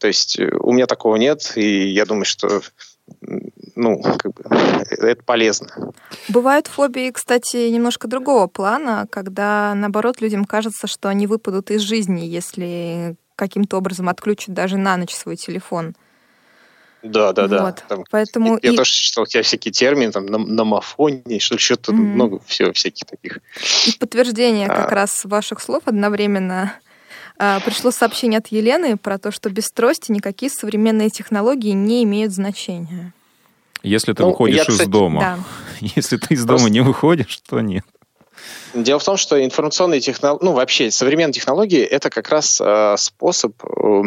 То 0.00 0.06
есть 0.06 0.38
э, 0.38 0.50
у 0.60 0.72
меня 0.72 0.86
такого 0.86 1.16
нет, 1.16 1.52
и 1.56 1.88
я 1.88 2.06
думаю, 2.06 2.24
что 2.24 2.62
ну, 3.74 4.00
как 4.02 4.32
бы, 4.32 4.44
это 4.88 5.22
полезно. 5.24 5.92
Бывают 6.28 6.68
фобии, 6.68 7.10
кстати, 7.10 7.68
немножко 7.68 8.08
другого 8.08 8.46
плана, 8.46 9.06
когда, 9.10 9.74
наоборот, 9.74 10.20
людям 10.20 10.44
кажется, 10.44 10.86
что 10.86 11.08
они 11.08 11.26
выпадут 11.26 11.70
из 11.70 11.82
жизни, 11.82 12.22
если 12.22 13.16
каким-то 13.36 13.78
образом 13.78 14.08
отключат 14.08 14.54
даже 14.54 14.76
на 14.76 14.96
ночь 14.96 15.14
свой 15.14 15.36
телефон. 15.36 15.94
Да, 17.02 17.32
да, 17.32 17.48
да. 17.48 17.64
Вот. 17.64 17.82
Там, 17.88 18.04
Поэтому 18.10 18.58
я, 18.62 18.68
и... 18.68 18.72
я 18.72 18.76
тоже 18.76 18.92
читал 18.92 19.26
я 19.30 19.42
всякие 19.42 19.72
термины, 19.72 20.12
там, 20.12 20.26
номофония, 20.26 21.40
что 21.40 21.58
что-то 21.58 21.92
mm-hmm. 21.92 21.96
много 21.96 22.38
всего 22.46 22.72
всяких 22.72 23.06
таких. 23.06 23.38
И 23.86 23.98
подтверждение 23.98 24.68
а... 24.68 24.74
как 24.74 24.92
раз 24.92 25.24
ваших 25.24 25.60
слов 25.60 25.82
одновременно 25.86 26.72
а, 27.38 27.58
пришло 27.60 27.90
сообщение 27.90 28.38
от 28.38 28.48
Елены 28.48 28.96
про 28.96 29.18
то, 29.18 29.32
что 29.32 29.50
без 29.50 29.70
трости 29.72 30.12
никакие 30.12 30.50
современные 30.50 31.10
технологии 31.10 31.72
не 31.72 32.04
имеют 32.04 32.32
значения. 32.32 33.12
Если 33.82 34.12
ты 34.12 34.22
ну, 34.22 34.30
выходишь 34.30 34.58
я, 34.58 34.64
кстати, 34.64 34.82
из 34.82 34.88
дома. 34.88 35.20
Да. 35.20 35.38
Если 35.96 36.16
ты 36.18 36.34
из 36.34 36.44
дома 36.44 36.70
не 36.70 36.80
выходишь, 36.80 37.40
то 37.48 37.60
нет. 37.60 37.84
Дело 38.74 38.98
в 38.98 39.04
том, 39.04 39.16
что 39.16 39.42
информационные 39.42 40.00
технологии, 40.00 40.44
ну 40.44 40.52
вообще 40.52 40.90
современные 40.90 41.34
технологии, 41.34 41.82
это 41.82 42.10
как 42.10 42.28
раз 42.30 42.60
э, 42.60 42.94
способ 42.96 43.52
э, 43.64 44.02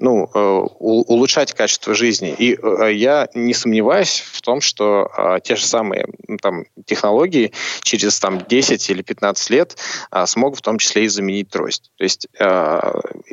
ну, 0.00 0.30
э, 0.34 0.38
улучшать 0.78 1.52
качество 1.52 1.94
жизни. 1.94 2.34
И 2.36 2.58
э, 2.60 2.92
я 2.94 3.28
не 3.34 3.52
сомневаюсь 3.52 4.24
в 4.32 4.40
том, 4.40 4.62
что 4.62 5.10
э, 5.16 5.40
те 5.44 5.56
же 5.56 5.66
самые 5.66 6.06
ну, 6.26 6.38
там, 6.38 6.64
технологии 6.86 7.52
через 7.82 8.18
там, 8.18 8.40
10 8.40 8.90
или 8.90 9.02
15 9.02 9.50
лет 9.50 9.76
э, 10.10 10.24
смогут 10.26 10.60
в 10.60 10.62
том 10.62 10.78
числе 10.78 11.04
и 11.04 11.08
заменить 11.08 11.50
трость. 11.50 11.90
То 11.98 12.04
есть 12.04 12.26
э, 12.38 12.80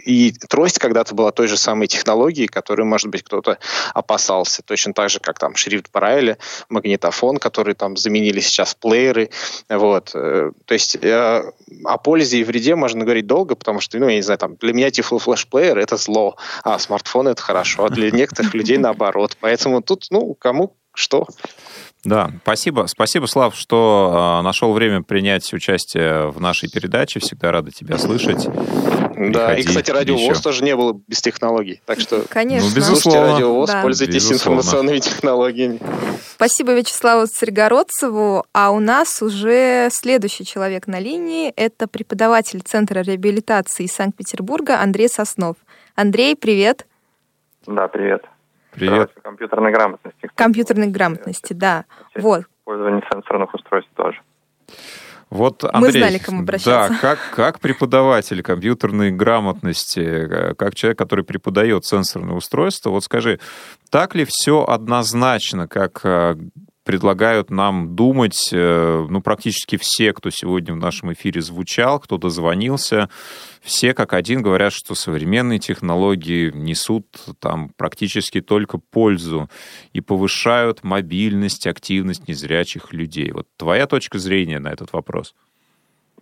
и 0.06 0.34
трость 0.50 0.80
когда-то 0.80 1.16
была 1.16 1.32
той 1.32 1.48
же 1.48 1.56
самой 1.56 1.88
технологией, 1.88 2.48
которую, 2.48 2.86
может 2.86 3.10
быть, 3.10 3.24
кто-то 3.24 3.58
опасался. 3.94 4.62
Точно 4.64 4.94
так 4.94 5.10
же, 5.10 5.22
как 5.22 5.40
там 5.40 5.56
шрифт 5.56 5.90
Брайля, 5.94 6.38
магнитофон, 6.68 7.38
который 7.38 7.76
там 7.76 7.96
заменили 7.96 8.42
сейчас 8.42 8.76
плееры. 8.76 9.30
Вот. 9.70 10.14
Э, 10.18 10.52
то 10.66 10.74
есть 10.74 10.98
э, 11.02 11.52
о 11.86 11.98
пользе 11.98 12.40
и 12.40 12.44
вреде 12.44 12.76
можно 12.76 13.04
говорить 13.04 13.28
долго, 13.28 13.56
потому 13.56 13.80
что, 13.80 13.98
ну, 14.00 14.08
я 14.08 14.16
не 14.16 14.22
знаю, 14.22 14.38
там, 14.38 14.56
для 14.56 14.74
меня 14.74 14.88
Tiflo 14.88 15.24
Flash 15.24 15.48
Player— 15.50 15.78
это 15.80 15.98
зло, 15.98 16.36
а 16.64 16.80
смартфон— 16.80 17.28
это 17.30 17.42
хорошо, 17.42 17.86
а 17.86 17.90
для 17.90 18.12
некоторых 18.12 18.54
людей 18.54 18.78
наоборот. 18.78 19.38
Поэтому 19.40 19.82
тут, 19.82 20.08
ну, 20.10 20.34
кому 20.34 20.76
что. 20.94 21.28
Да, 22.08 22.32
спасибо. 22.42 22.86
Спасибо, 22.88 23.26
Слав, 23.26 23.54
что 23.54 24.40
э, 24.40 24.42
нашел 24.42 24.72
время 24.72 25.04
принять 25.04 25.52
участие 25.54 26.32
в 26.32 26.40
нашей 26.40 26.70
передаче. 26.70 27.20
Всегда 27.20 27.52
рада 27.52 27.72
тебя 27.72 27.98
слышать. 27.98 28.48
Да, 29.18 29.54
и, 29.56 29.64
кстати, 29.64 29.92
радиовоз 29.92 30.40
тоже 30.40 30.64
не 30.64 30.74
было 30.74 30.98
без 31.08 31.22
технологий. 31.22 31.82
Так 31.86 32.00
что 32.00 32.24
Конечно. 32.30 32.70
Ну, 32.70 32.76
безусловно. 32.76 33.02
слушайте 33.02 33.34
радиовоз, 33.34 33.70
да. 33.70 33.82
пользуйтесь 33.82 34.14
безусловно. 34.30 34.60
информационными 34.60 35.00
технологиями. 35.00 35.80
Спасибо 36.36 36.74
Вячеславу 36.74 37.28
Царегородцеву. 37.28 38.46
А 38.54 38.72
у 38.72 38.80
нас 38.80 39.22
уже 39.22 39.90
следующий 39.92 40.46
человек 40.46 40.88
на 40.88 41.00
линии. 41.00 41.50
Это 41.58 41.88
преподаватель 41.88 42.62
Центра 42.62 43.02
реабилитации 43.02 43.86
Санкт-Петербурга 43.86 44.80
Андрей 44.80 45.10
Соснов. 45.10 45.58
Андрей, 45.96 46.38
привет. 46.38 46.86
Да, 47.66 47.90
привет. 47.90 48.24
Привет. 48.78 49.12
Компьютерной 49.24 49.72
грамотности. 49.72 50.30
Компьютерной 50.36 50.88
грамотности, 50.88 51.54
да. 51.54 51.86
Вот. 52.16 52.44
Использование 52.60 53.02
сенсорных 53.12 53.54
устройств 53.54 53.92
тоже. 53.96 54.22
Вот, 55.30 55.64
Андрей, 55.64 55.82
Мы 55.82 55.92
знали, 55.92 56.18
кому 56.20 56.42
обращаться. 56.42 56.94
Да, 56.94 57.00
как, 57.02 57.20
как 57.36 57.60
преподаватель 57.60 58.42
компьютерной 58.42 59.12
грамотности, 59.12 60.00
э, 60.00 60.54
как 60.54 60.76
человек, 60.76 60.98
который 60.98 61.26
преподает 61.26 61.86
сенсорное 61.86 62.36
устройство, 62.36 62.92
вот 62.92 63.04
скажи, 63.04 63.40
так 63.90 64.16
ли 64.16 64.26
все 64.28 64.64
однозначно, 64.64 65.68
как 65.68 66.00
э, 66.06 66.36
предлагают 66.88 67.52
нам 67.52 67.96
думать, 67.96 68.50
э, 68.54 69.06
ну, 69.10 69.22
практически 69.22 69.78
все, 69.78 70.14
кто 70.14 70.30
сегодня 70.30 70.74
в 70.74 70.78
нашем 70.78 71.12
эфире 71.12 71.42
звучал, 71.42 72.00
кто 72.00 72.18
дозвонился, 72.18 73.10
все 73.62 73.94
как 73.94 74.14
один 74.14 74.42
говорят, 74.42 74.72
что 74.72 74.96
современные 74.96 75.60
технологии 75.60 76.50
несут 76.50 77.06
там 77.42 77.72
практически 77.78 78.40
только 78.40 78.78
пользу 78.78 79.50
и 79.92 80.00
повышают 80.00 80.86
мобильность, 80.86 81.68
активность 81.68 82.30
незрячих 82.30 82.94
людей. 82.94 83.32
Вот 83.34 83.48
твоя 83.58 83.86
точка 83.86 84.18
зрения 84.18 84.60
на 84.60 84.70
этот 84.70 84.94
вопрос? 84.94 85.36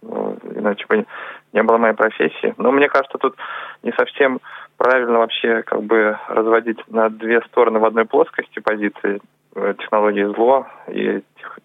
Ну, 0.01 0.39
иначе 0.55 0.85
бы 0.89 1.05
не 1.53 1.61
было 1.61 1.77
моей 1.77 1.93
профессии. 1.93 2.55
Но 2.57 2.71
мне 2.71 2.89
кажется, 2.89 3.19
тут 3.19 3.35
не 3.83 3.91
совсем 3.91 4.39
правильно 4.77 5.19
вообще 5.19 5.61
как 5.61 5.83
бы 5.83 6.17
разводить 6.27 6.79
на 6.89 7.09
две 7.09 7.41
стороны 7.41 7.77
в 7.77 7.85
одной 7.85 8.05
плоскости 8.05 8.59
позиции. 8.59 9.21
Э, 9.55 9.73
технологии 9.79 10.25
зло 10.35 10.67
и 10.89 11.21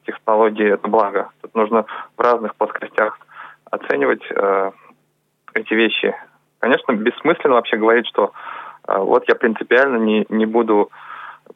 технологии 0.07 0.75
это 0.75 0.87
благо. 0.87 1.31
Тут 1.43 1.55
нужно 1.57 1.87
в 2.17 2.21
разных 2.21 2.55
плоскостях 2.55 3.19
оценивать 3.69 4.23
э, 4.31 4.71
эти 5.55 5.75
вещи. 5.75 6.15
Конечно, 6.61 6.93
бессмысленно 6.93 7.55
вообще 7.55 7.77
говорить, 7.77 8.07
что 8.07 8.33
э, 8.87 8.97
вот 8.97 9.25
я 9.29 9.35
принципиально 9.35 9.97
не, 9.97 10.25
не 10.29 10.47
буду 10.47 10.91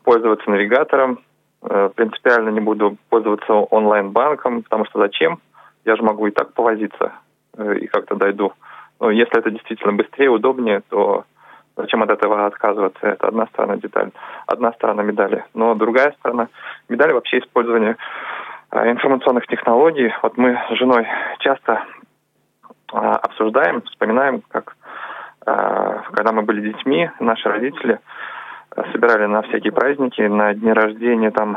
пользоваться 0.02 0.50
навигатором, 0.50 1.20
э, 1.62 1.90
принципиально 1.94 2.48
не 2.48 2.60
буду 2.60 2.96
пользоваться 3.10 3.52
онлайн-банком, 3.52 4.64
потому 4.64 4.86
что 4.86 4.98
зачем? 4.98 5.38
Я 5.84 5.94
же 5.94 6.02
могу 6.02 6.26
и 6.26 6.32
так 6.32 6.52
повозиться 6.52 7.12
э, 7.56 7.76
и 7.78 7.86
как-то 7.86 8.16
дойду. 8.16 8.52
Но 8.98 9.10
если 9.10 9.38
это 9.38 9.52
действительно 9.52 9.92
быстрее, 9.92 10.30
удобнее, 10.30 10.82
то 10.88 11.24
Зачем 11.76 12.02
от 12.02 12.10
этого 12.10 12.46
отказываться? 12.46 13.06
Это 13.06 13.28
одна 13.28 13.46
сторона 13.46 13.76
деталь, 13.76 14.10
одна 14.46 14.72
сторона 14.72 15.02
медали. 15.02 15.44
Но 15.54 15.74
другая 15.74 16.12
сторона 16.18 16.48
медали 16.88 17.12
вообще 17.12 17.38
использование 17.38 17.96
э, 18.70 18.90
информационных 18.90 19.46
технологий. 19.48 20.12
Вот 20.22 20.36
мы 20.36 20.56
с 20.70 20.76
женой 20.76 21.06
часто 21.40 21.82
э, 22.92 22.96
обсуждаем, 22.96 23.82
вспоминаем, 23.82 24.42
как 24.48 24.76
э, 25.46 26.00
когда 26.12 26.32
мы 26.32 26.42
были 26.42 26.72
детьми, 26.72 27.10
наши 27.18 27.48
родители 27.48 27.98
собирали 28.92 29.26
на 29.26 29.42
всякие 29.42 29.72
праздники, 29.72 30.20
на 30.22 30.52
дни 30.52 30.72
рождения, 30.72 31.30
там 31.30 31.56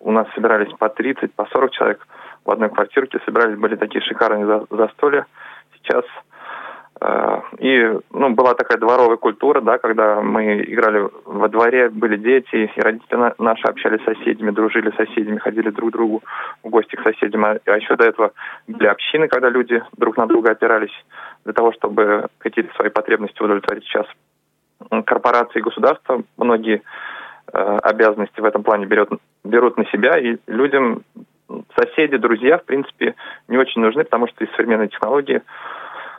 у 0.00 0.10
нас 0.10 0.26
собирались 0.34 0.72
по 0.76 0.88
30, 0.88 1.32
по 1.34 1.46
40 1.46 1.70
человек 1.70 2.06
в 2.44 2.50
одной 2.50 2.68
квартирке, 2.68 3.20
собирались, 3.24 3.56
были 3.56 3.76
такие 3.76 4.02
шикарные 4.02 4.66
застолья. 4.70 5.26
Сейчас 5.76 6.04
и 7.58 7.98
ну, 8.10 8.30
была 8.30 8.54
такая 8.54 8.78
дворовая 8.78 9.16
культура, 9.16 9.60
да, 9.60 9.76
когда 9.76 10.22
мы 10.22 10.62
играли 10.62 11.08
во 11.26 11.48
дворе, 11.48 11.90
были 11.90 12.16
дети, 12.16 12.70
и 12.74 12.80
родители 12.80 13.34
наши 13.38 13.66
общались 13.66 14.00
с 14.00 14.04
соседями, 14.04 14.50
дружили 14.50 14.90
с 14.90 14.96
соседями, 14.96 15.38
ходили 15.38 15.68
друг 15.70 15.90
к 15.90 15.92
другу 15.92 16.22
в 16.62 16.70
гости 16.70 16.96
к 16.96 17.02
соседям. 17.02 17.44
А, 17.44 17.58
а 17.66 17.76
еще 17.76 17.96
до 17.96 18.04
этого 18.04 18.32
были 18.66 18.86
общины, 18.86 19.28
когда 19.28 19.50
люди 19.50 19.82
друг 19.98 20.16
на 20.16 20.26
друга 20.26 20.52
опирались 20.52 21.04
для 21.44 21.52
того, 21.52 21.72
чтобы 21.72 22.28
какие-то 22.38 22.74
свои 22.76 22.88
потребности 22.88 23.42
удовлетворить. 23.42 23.84
Сейчас 23.84 24.06
корпорации 25.04 25.58
и 25.58 25.62
государства 25.62 26.22
многие 26.38 26.82
э, 27.52 27.78
обязанности 27.82 28.40
в 28.40 28.44
этом 28.44 28.62
плане 28.62 28.86
берет, 28.86 29.10
берут 29.44 29.76
на 29.76 29.84
себя, 29.86 30.18
и 30.18 30.38
людям 30.46 31.02
соседи, 31.76 32.16
друзья, 32.16 32.58
в 32.58 32.64
принципе, 32.64 33.14
не 33.48 33.58
очень 33.58 33.82
нужны, 33.82 34.04
потому 34.04 34.28
что 34.28 34.44
из 34.44 34.50
современной 34.52 34.88
технологии 34.88 35.42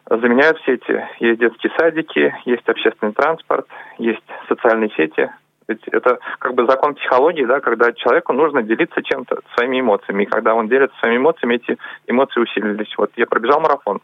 заменяют 0.10 0.60
сети. 0.66 1.06
Есть 1.20 1.40
детские 1.40 1.72
садики, 1.78 2.34
есть 2.46 2.68
общественный 2.68 3.14
транспорт, 3.14 3.68
есть 3.98 4.24
социальные 4.48 4.90
сети. 4.92 5.30
Ведь 5.68 5.86
это 5.90 6.20
как 6.40 6.54
бы 6.54 6.66
закон 6.66 6.96
психологии, 6.96 7.44
да, 7.44 7.60
когда 7.60 7.92
человеку 7.92 8.32
нужно 8.32 8.64
делиться 8.64 9.04
чем-то, 9.04 9.40
своими 9.56 9.82
эмоциями. 9.82 10.24
И 10.24 10.28
когда 10.28 10.56
он 10.56 10.70
делится 10.70 10.98
своими 11.00 11.18
эмоциями, 11.18 11.56
эти 11.56 11.78
эмоции 12.08 12.40
усилились. 12.40 12.94
Вот 12.98 13.12
я 13.18 13.26
пробежал 13.26 13.60
марафон, 13.60 14.00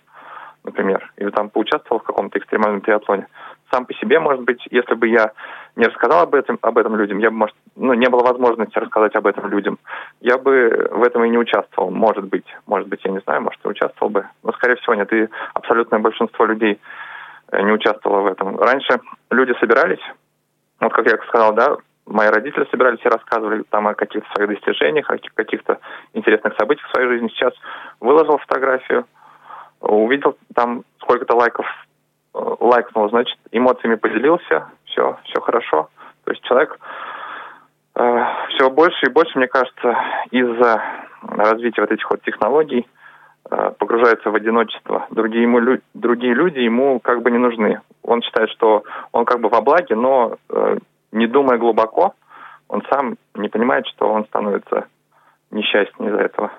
например, 0.66 1.10
или 1.16 1.30
там 1.30 1.50
поучаствовал 1.50 2.02
в 2.02 2.04
каком-то 2.04 2.38
экстремальном 2.38 2.82
триатлоне 2.82 3.28
сам 3.74 3.86
по 3.86 3.94
себе, 3.96 4.20
может 4.20 4.42
быть, 4.42 4.62
если 4.70 4.94
бы 4.94 5.08
я 5.08 5.32
не 5.76 5.86
рассказал 5.86 6.22
об 6.22 6.36
этом, 6.36 6.60
об 6.62 6.78
этом 6.78 6.96
людям, 6.96 7.18
я 7.18 7.32
бы, 7.32 7.38
может, 7.38 7.56
ну, 7.76 7.94
не 7.94 8.08
было 8.08 8.24
возможности 8.24 8.78
рассказать 8.78 9.16
об 9.16 9.26
этом 9.26 9.48
людям, 9.50 9.80
я 10.22 10.38
бы 10.38 10.90
в 10.92 11.04
этом 11.04 11.24
и 11.24 11.30
не 11.30 11.38
участвовал, 11.38 11.90
может 11.90 12.26
быть. 12.26 12.46
Может 12.68 12.88
быть, 12.88 13.02
я 13.04 13.12
не 13.12 13.20
знаю, 13.22 13.42
может, 13.42 13.60
и 13.66 13.68
участвовал 13.68 14.12
бы. 14.12 14.28
Но, 14.44 14.52
скорее 14.54 14.76
всего, 14.76 14.94
нет. 14.94 15.12
И 15.12 15.28
абсолютное 15.56 16.00
большинство 16.00 16.46
людей 16.46 16.80
э, 17.52 17.62
не 17.64 17.72
участвовало 17.72 18.22
в 18.22 18.28
этом. 18.28 18.58
Раньше 18.60 19.00
люди 19.32 19.54
собирались, 19.60 20.04
вот 20.80 20.94
как 20.94 21.08
я 21.08 21.18
сказал, 21.28 21.54
да, 21.54 21.78
мои 22.06 22.28
родители 22.28 22.68
собирались 22.70 23.04
и 23.04 23.10
рассказывали 23.10 23.64
там 23.70 23.88
о 23.88 23.96
каких-то 23.96 24.30
своих 24.34 24.50
достижениях, 24.50 25.10
о 25.10 25.18
каких-то 25.34 25.80
интересных 26.14 26.54
событиях 26.60 26.88
в 26.88 26.92
своей 26.92 27.08
жизни. 27.08 27.30
Сейчас 27.30 27.54
выложил 28.00 28.38
фотографию, 28.38 29.06
увидел 29.80 30.38
там 30.54 30.84
сколько-то 31.02 31.36
лайков 31.36 31.66
лайкнул, 32.34 33.10
значит, 33.10 33.38
эмоциями 33.52 33.96
поделился, 33.96 34.68
все, 34.86 35.18
все 35.26 35.42
хорошо. 35.42 35.90
То 36.24 36.32
есть 36.32 36.44
человек 36.44 36.80
э, 37.96 38.26
все 38.50 38.70
больше 38.70 39.06
и 39.06 39.10
больше, 39.10 39.38
мне 39.38 39.48
кажется, 39.48 39.98
из-за 40.32 40.82
развития 41.22 41.82
вот 41.82 41.92
этих 41.92 42.10
вот 42.10 42.22
технологий 42.24 42.88
э, 43.50 43.72
погружается 43.78 44.32
в 44.32 44.36
одиночество. 44.36 45.06
Другие, 45.12 45.44
ему, 45.44 45.60
лю, 45.60 45.80
другие 45.94 46.34
люди 46.34 46.60
ему 46.60 47.00
как 47.00 47.22
бы 47.22 47.32
не 47.32 47.38
нужны. 47.38 47.82
Он 48.02 48.22
считает, 48.22 48.50
что 48.52 48.84
он 49.12 49.26
как 49.26 49.40
бы 49.40 49.50
во 49.50 49.62
благе, 49.62 49.96
но 49.96 50.38
э, 50.50 50.78
не 51.12 51.28
думая 51.28 51.58
глубоко, 51.58 52.16
он 52.68 52.84
сам 52.90 53.18
не 53.36 53.50
понимает, 53.50 53.86
что 53.88 54.08
он 54.12 54.26
становится 54.26 54.88
несчастнее 55.52 56.10
из-за 56.10 56.22
этого. 56.22 56.52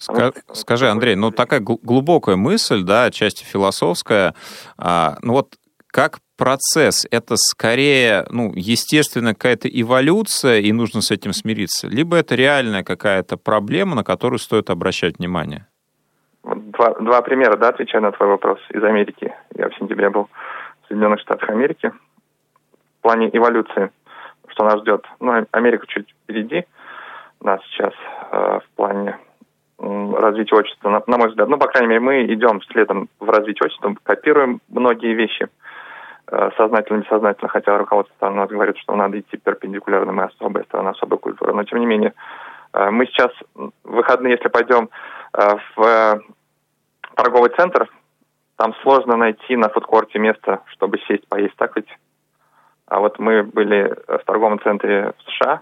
Скажи, 0.00 0.88
Андрей, 0.88 1.14
ну 1.14 1.30
такая 1.30 1.60
глубокая 1.60 2.36
мысль, 2.36 2.82
да, 2.82 3.04
отчасти 3.04 3.44
философская. 3.44 4.34
А, 4.78 5.16
ну 5.22 5.34
вот 5.34 5.56
как 5.88 6.18
процесс, 6.36 7.06
это 7.10 7.34
скорее, 7.36 8.24
ну, 8.30 8.52
естественно, 8.54 9.34
какая-то 9.34 9.68
эволюция, 9.68 10.60
и 10.60 10.72
нужно 10.72 11.02
с 11.02 11.10
этим 11.10 11.32
смириться, 11.32 11.86
либо 11.86 12.16
это 12.16 12.34
реальная 12.34 12.82
какая-то 12.82 13.36
проблема, 13.36 13.94
на 13.94 14.04
которую 14.04 14.38
стоит 14.38 14.70
обращать 14.70 15.18
внимание? 15.18 15.66
Два, 16.42 16.94
два 16.94 17.20
примера, 17.20 17.56
да, 17.58 17.68
отвечая 17.68 18.00
на 18.00 18.12
твой 18.12 18.30
вопрос 18.30 18.58
из 18.70 18.82
Америки. 18.82 19.34
Я 19.54 19.68
в 19.68 19.74
сентябре 19.74 20.08
был 20.08 20.30
в 20.82 20.88
Соединенных 20.88 21.20
Штатах 21.20 21.50
Америки. 21.50 21.92
В 22.98 23.02
плане 23.02 23.28
эволюции, 23.30 23.90
что 24.48 24.64
нас 24.64 24.80
ждет. 24.80 25.04
Ну, 25.20 25.46
Америка 25.50 25.86
чуть 25.86 26.08
впереди 26.22 26.64
нас 27.42 27.60
сейчас 27.70 27.92
э, 28.32 28.60
в 28.64 28.76
плане 28.76 29.18
развития 29.80 30.56
общества, 30.56 30.90
на, 30.90 31.02
на 31.06 31.18
мой 31.18 31.28
взгляд. 31.28 31.48
Ну, 31.48 31.58
по 31.58 31.66
крайней 31.66 31.88
мере, 31.88 32.00
мы 32.00 32.24
идем 32.26 32.60
следом 32.62 33.08
в 33.18 33.28
развитии 33.28 33.64
общества, 33.64 33.94
копируем 34.02 34.60
многие 34.68 35.14
вещи 35.14 35.48
э, 36.30 36.50
сознательно, 36.56 36.98
бессознательно, 36.98 37.48
хотя 37.48 37.78
руководство 37.78 38.30
нас 38.30 38.48
говорит, 38.50 38.76
что 38.78 38.94
надо 38.94 39.18
идти 39.18 39.36
перпендикулярно, 39.36 40.12
мы 40.12 40.24
особая 40.24 40.64
страна, 40.64 40.90
особая 40.90 41.18
культура. 41.18 41.52
Но, 41.52 41.64
тем 41.64 41.80
не 41.80 41.86
менее, 41.86 42.12
э, 42.72 42.90
мы 42.90 43.06
сейчас 43.06 43.32
в 43.54 43.70
выходные, 43.84 44.32
если 44.32 44.48
пойдем 44.48 44.90
э, 45.32 45.56
в 45.76 46.20
торговый 47.14 47.50
центр, 47.56 47.88
там 48.56 48.74
сложно 48.82 49.16
найти 49.16 49.56
на 49.56 49.70
фудкорте 49.70 50.18
место, 50.18 50.60
чтобы 50.66 50.98
сесть, 51.08 51.26
поесть, 51.28 51.56
так 51.56 51.74
ведь? 51.76 51.88
А 52.86 53.00
вот 53.00 53.18
мы 53.18 53.44
были 53.44 53.94
в 54.06 54.24
торговом 54.26 54.60
центре 54.60 55.12
в 55.16 55.30
США, 55.30 55.60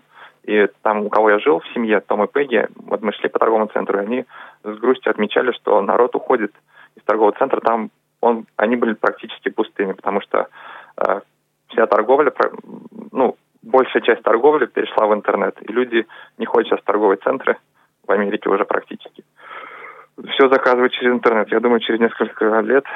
и 0.48 0.66
там, 0.80 1.04
у 1.04 1.10
кого 1.10 1.28
я 1.28 1.38
жил 1.40 1.60
в 1.60 1.74
семье, 1.74 2.00
Том 2.00 2.24
и 2.24 2.26
Пегги, 2.26 2.66
вот 2.86 3.02
мы 3.02 3.12
шли 3.12 3.28
по 3.28 3.38
торговому 3.38 3.66
центру, 3.66 3.98
и 3.98 4.02
они 4.02 4.24
с 4.64 4.78
грустью 4.78 5.10
отмечали, 5.10 5.52
что 5.52 5.82
народ 5.82 6.14
уходит 6.14 6.52
из 6.96 7.02
торгового 7.02 7.36
центра. 7.38 7.60
Там 7.60 7.90
он, 8.22 8.46
они 8.56 8.76
были 8.76 8.94
практически 8.94 9.50
пустыми, 9.50 9.92
потому 9.92 10.22
что 10.22 10.48
э, 10.96 11.20
вся 11.68 11.86
торговля, 11.86 12.32
ну, 13.12 13.36
большая 13.62 14.00
часть 14.00 14.22
торговли 14.22 14.64
перешла 14.64 15.06
в 15.06 15.14
интернет. 15.14 15.54
И 15.60 15.70
люди 15.70 16.06
не 16.38 16.46
ходят 16.46 16.68
сейчас 16.68 16.80
в 16.80 16.84
торговые 16.84 17.18
центры 17.18 17.58
в 18.06 18.10
Америке 18.10 18.48
уже 18.48 18.64
практически. 18.64 19.24
Все 20.30 20.48
заказывают 20.48 20.94
через 20.94 21.12
интернет. 21.12 21.52
Я 21.52 21.60
думаю, 21.60 21.80
через 21.80 22.00
несколько 22.00 22.60
лет 22.60 22.86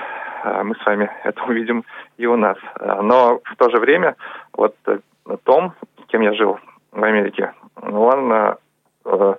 э, 0.44 0.62
мы 0.62 0.74
с 0.74 0.86
вами 0.86 1.10
это 1.24 1.42
увидим 1.44 1.84
и 2.16 2.24
у 2.24 2.36
нас. 2.36 2.56
Э, 2.80 3.02
но 3.02 3.42
в 3.44 3.56
то 3.56 3.68
же 3.68 3.76
время 3.76 4.16
вот 4.54 4.74
э, 4.86 5.00
Том, 5.44 5.74
с 6.02 6.06
кем 6.06 6.22
я 6.22 6.32
жил 6.32 6.58
в 6.92 7.02
Америке, 7.02 7.52
он 7.76 8.32
э, 8.32 9.34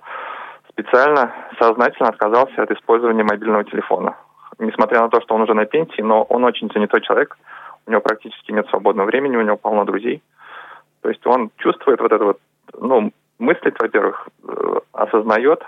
специально, 0.68 1.32
сознательно 1.58 2.08
отказался 2.08 2.62
от 2.62 2.70
использования 2.70 3.24
мобильного 3.24 3.64
телефона. 3.64 4.16
Несмотря 4.58 5.00
на 5.00 5.08
то, 5.08 5.20
что 5.20 5.34
он 5.34 5.42
уже 5.42 5.54
на 5.54 5.64
пенсии, 5.64 6.02
но 6.02 6.22
он 6.24 6.44
очень 6.44 6.70
занятой 6.72 7.00
человек, 7.00 7.36
у 7.86 7.90
него 7.90 8.00
практически 8.00 8.52
нет 8.52 8.68
свободного 8.68 9.06
времени, 9.06 9.36
у 9.36 9.42
него 9.42 9.56
полно 9.56 9.84
друзей. 9.84 10.22
То 11.02 11.08
есть 11.08 11.26
он 11.26 11.50
чувствует 11.58 12.00
вот 12.00 12.12
это 12.12 12.24
вот, 12.24 12.40
ну, 12.78 13.12
мыслить, 13.38 13.78
во-первых, 13.78 14.28
э, 14.48 14.80
осознает, 14.92 15.62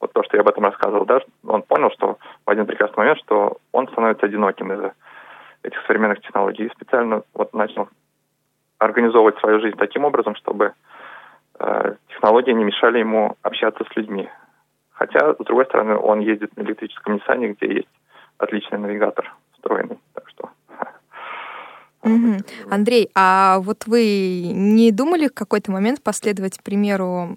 вот 0.00 0.12
то, 0.12 0.22
что 0.24 0.36
я 0.36 0.40
об 0.40 0.48
этом 0.48 0.64
рассказывал, 0.64 1.04
да, 1.04 1.20
он 1.46 1.62
понял, 1.62 1.90
что 1.92 2.18
в 2.44 2.50
один 2.50 2.66
прекрасный 2.66 2.98
момент, 2.98 3.18
что 3.20 3.58
он 3.70 3.86
становится 3.88 4.26
одиноким 4.26 4.72
из-за 4.72 4.92
этих 5.62 5.78
современных 5.86 6.20
технологий. 6.22 6.64
И 6.64 6.70
специально 6.70 7.22
вот 7.34 7.54
начал 7.54 7.88
организовывать 8.78 9.38
свою 9.38 9.60
жизнь 9.60 9.76
таким 9.78 10.04
образом, 10.04 10.34
чтобы 10.34 10.72
технологии 12.08 12.52
не 12.52 12.64
мешали 12.64 12.98
ему 12.98 13.36
общаться 13.42 13.84
с 13.84 13.96
людьми. 13.96 14.28
Хотя, 14.90 15.34
с 15.34 15.44
другой 15.44 15.64
стороны, 15.66 15.96
он 15.96 16.20
ездит 16.20 16.56
на 16.56 16.62
электрическом 16.62 17.14
Ниссане, 17.14 17.54
где 17.54 17.74
есть 17.74 17.88
отличный 18.38 18.78
навигатор 18.78 19.34
встроенный. 19.54 19.98
Так 20.14 20.28
что 20.28 20.50
Угу. 22.04 22.38
Андрей, 22.68 23.10
а 23.14 23.60
вот 23.60 23.86
вы 23.86 24.50
не 24.52 24.90
думали 24.90 25.28
в 25.28 25.34
какой-то 25.34 25.70
момент 25.70 26.02
последовать 26.02 26.60
примеру 26.62 27.36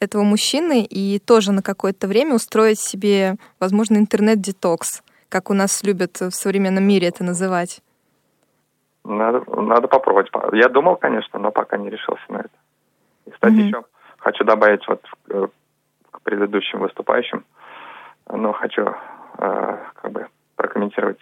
этого 0.00 0.24
мужчины 0.24 0.82
и 0.82 1.20
тоже 1.20 1.52
на 1.52 1.62
какое-то 1.62 2.08
время 2.08 2.34
устроить 2.34 2.80
себе, 2.80 3.36
возможно, 3.60 3.96
интернет-детокс, 3.96 5.02
как 5.28 5.50
у 5.50 5.54
нас 5.54 5.84
любят 5.84 6.20
в 6.20 6.32
современном 6.32 6.82
мире 6.82 7.08
это 7.08 7.22
называть? 7.22 7.80
Надо, 9.04 9.44
надо 9.60 9.86
попробовать. 9.86 10.28
Я 10.52 10.68
думал, 10.68 10.96
конечно, 10.96 11.38
но 11.38 11.52
пока 11.52 11.76
не 11.76 11.90
решился 11.90 12.24
на 12.28 12.38
это. 12.38 12.50
И, 13.26 13.30
кстати, 13.30 13.54
mm-hmm. 13.54 13.66
еще 13.66 13.84
хочу 14.18 14.44
добавить 14.44 14.86
вот 14.88 15.04
э, 15.30 15.46
к 16.10 16.20
предыдущим 16.22 16.80
выступающим, 16.80 17.44
но 18.30 18.52
хочу 18.52 18.94
э, 19.38 19.78
как 19.94 20.12
бы 20.12 20.26
прокомментировать 20.56 21.20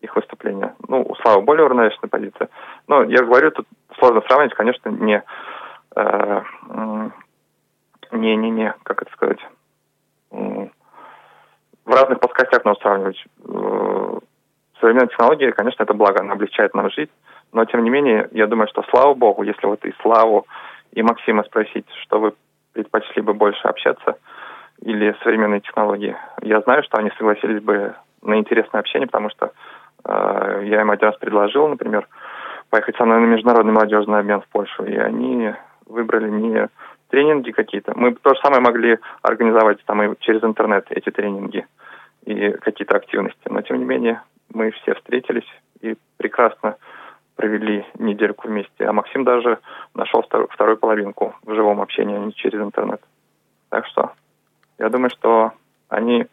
их 0.00 0.14
выступление. 0.16 0.74
Ну, 0.88 1.02
у 1.02 1.14
Славы 1.16 1.42
более 1.42 1.64
уравновешенная 1.64 2.08
позиция. 2.08 2.48
Но 2.88 3.04
я 3.04 3.22
говорю, 3.22 3.50
тут 3.52 3.66
сложно 3.98 4.22
сравнить, 4.22 4.54
конечно, 4.54 4.88
не 4.88 5.22
э, 5.96 6.42
не, 8.12 8.36
не, 8.36 8.50
не, 8.50 8.74
как 8.82 9.02
это 9.02 9.12
сказать, 9.12 9.40
в 11.84 11.90
разных 11.90 12.20
плоскостях 12.20 12.64
надо 12.64 12.80
сравнивать. 12.80 13.24
Э, 13.44 14.18
современная 14.80 15.08
технология, 15.08 15.52
конечно, 15.52 15.82
это 15.82 15.94
благо, 15.94 16.20
она 16.20 16.34
облегчает 16.34 16.74
нам 16.74 16.90
жизнь, 16.90 17.10
но 17.52 17.64
тем 17.64 17.84
не 17.84 17.90
менее, 17.90 18.28
я 18.32 18.46
думаю, 18.46 18.68
что 18.68 18.82
слава 18.90 19.14
богу, 19.14 19.42
если 19.42 19.66
вот 19.66 19.84
и 19.84 19.94
Славу, 20.02 20.46
и 20.92 21.02
Максима 21.02 21.44
спросить, 21.44 21.86
что 22.02 22.20
вы 22.20 22.32
предпочли 22.72 23.22
бы 23.22 23.34
больше 23.34 23.62
общаться 23.68 24.18
или 24.80 25.16
современные 25.22 25.60
технологии, 25.60 26.16
я 26.42 26.60
знаю, 26.60 26.82
что 26.82 26.98
они 26.98 27.10
согласились 27.16 27.62
бы 27.62 27.94
на 28.22 28.38
интересное 28.38 28.80
общение, 28.80 29.06
потому 29.06 29.30
что 29.30 29.52
э, 30.04 30.62
я 30.64 30.80
им 30.80 30.90
один 30.90 31.08
раз 31.08 31.16
предложил, 31.18 31.68
например, 31.68 32.08
поехать 32.70 32.96
со 32.96 33.04
мной 33.04 33.20
на 33.20 33.26
международный 33.26 33.72
молодежный 33.72 34.18
обмен 34.18 34.40
в 34.40 34.48
Польшу, 34.48 34.84
и 34.84 34.96
они 34.96 35.52
выбрали 35.86 36.30
не 36.30 36.68
тренинги 37.08 37.50
какие-то. 37.50 37.92
Мы 37.94 38.14
то 38.14 38.34
же 38.34 38.40
самое 38.42 38.62
могли 38.62 38.98
организовать 39.20 39.84
там 39.84 40.02
и 40.02 40.16
через 40.20 40.42
интернет 40.42 40.86
эти 40.88 41.10
тренинги 41.10 41.66
и 42.24 42.52
какие-то 42.52 42.96
активности. 42.96 43.48
Но 43.50 43.60
тем 43.60 43.78
не 43.78 43.84
менее 43.84 44.22
мы 44.54 44.70
все 44.70 44.94
встретились 44.94 45.46
и 45.82 45.96
прекрасно 46.16 46.76
провели 47.36 47.84
недельку 47.98 48.48
вместе. 48.48 48.84
А 48.84 48.92
Максим 48.92 49.24
даже 49.24 49.58
нашел 49.94 50.22
вторую, 50.22 50.76
половинку 50.76 51.34
в 51.44 51.54
живом 51.54 51.80
общении, 51.80 52.16
а 52.16 52.20
не 52.20 52.32
через 52.34 52.60
интернет. 52.60 53.00
Так 53.70 53.86
что 53.86 54.12
я 54.78 54.88
думаю, 54.88 55.10
что 55.10 55.52
они 55.88 56.26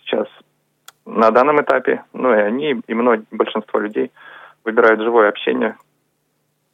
сейчас 0.00 0.28
на 1.04 1.30
данном 1.30 1.60
этапе, 1.60 2.04
ну 2.12 2.32
и 2.32 2.38
они, 2.38 2.80
и 2.86 2.94
многие, 2.94 3.26
большинство 3.30 3.78
людей 3.78 4.10
выбирают 4.64 5.00
живое 5.00 5.28
общение. 5.28 5.76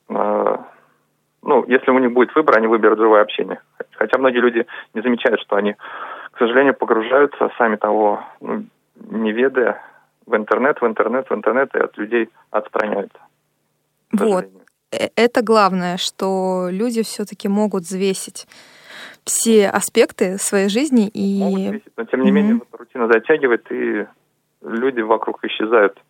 А, 0.08 0.64
ну, 1.42 1.64
если 1.66 1.90
у 1.90 1.98
них 1.98 2.12
будет 2.12 2.34
выбор, 2.34 2.56
они 2.56 2.66
выберут 2.66 2.98
живое 2.98 3.22
общение. 3.22 3.60
Хотя 3.92 4.18
многие 4.18 4.38
люди 4.38 4.66
не 4.94 5.02
замечают, 5.02 5.40
что 5.40 5.56
они, 5.56 5.74
к 6.32 6.38
сожалению, 6.38 6.74
погружаются, 6.74 7.50
сами 7.58 7.76
того 7.76 8.24
ну, 8.40 8.64
не 8.96 9.32
ведая, 9.32 9.82
в 10.26 10.36
интернет, 10.36 10.80
в 10.80 10.86
интернет, 10.86 11.28
в 11.28 11.34
интернет, 11.34 11.74
и 11.74 11.78
от 11.78 11.96
людей 11.98 12.30
отстраняются. 12.50 13.18
Вот. 14.12 14.46
Э, 14.90 15.08
это 15.16 15.42
главное, 15.42 15.96
что 15.96 16.68
люди 16.70 17.02
все-таки 17.02 17.48
могут 17.48 17.84
взвесить 17.84 18.46
все 19.24 19.68
аспекты 19.68 20.38
своей 20.38 20.68
жизни 20.68 21.08
и... 21.08 21.38
Могут 21.38 21.60
взвесить, 21.60 21.92
но 21.96 22.04
тем 22.04 22.22
не 22.22 22.30
mm-hmm. 22.30 22.32
менее 22.32 22.54
вот, 22.54 22.68
рутина 22.72 23.06
затягивает, 23.06 23.66
и 23.70 24.06
люди 24.62 25.00
вокруг 25.00 25.44
исчезают. 25.44 26.00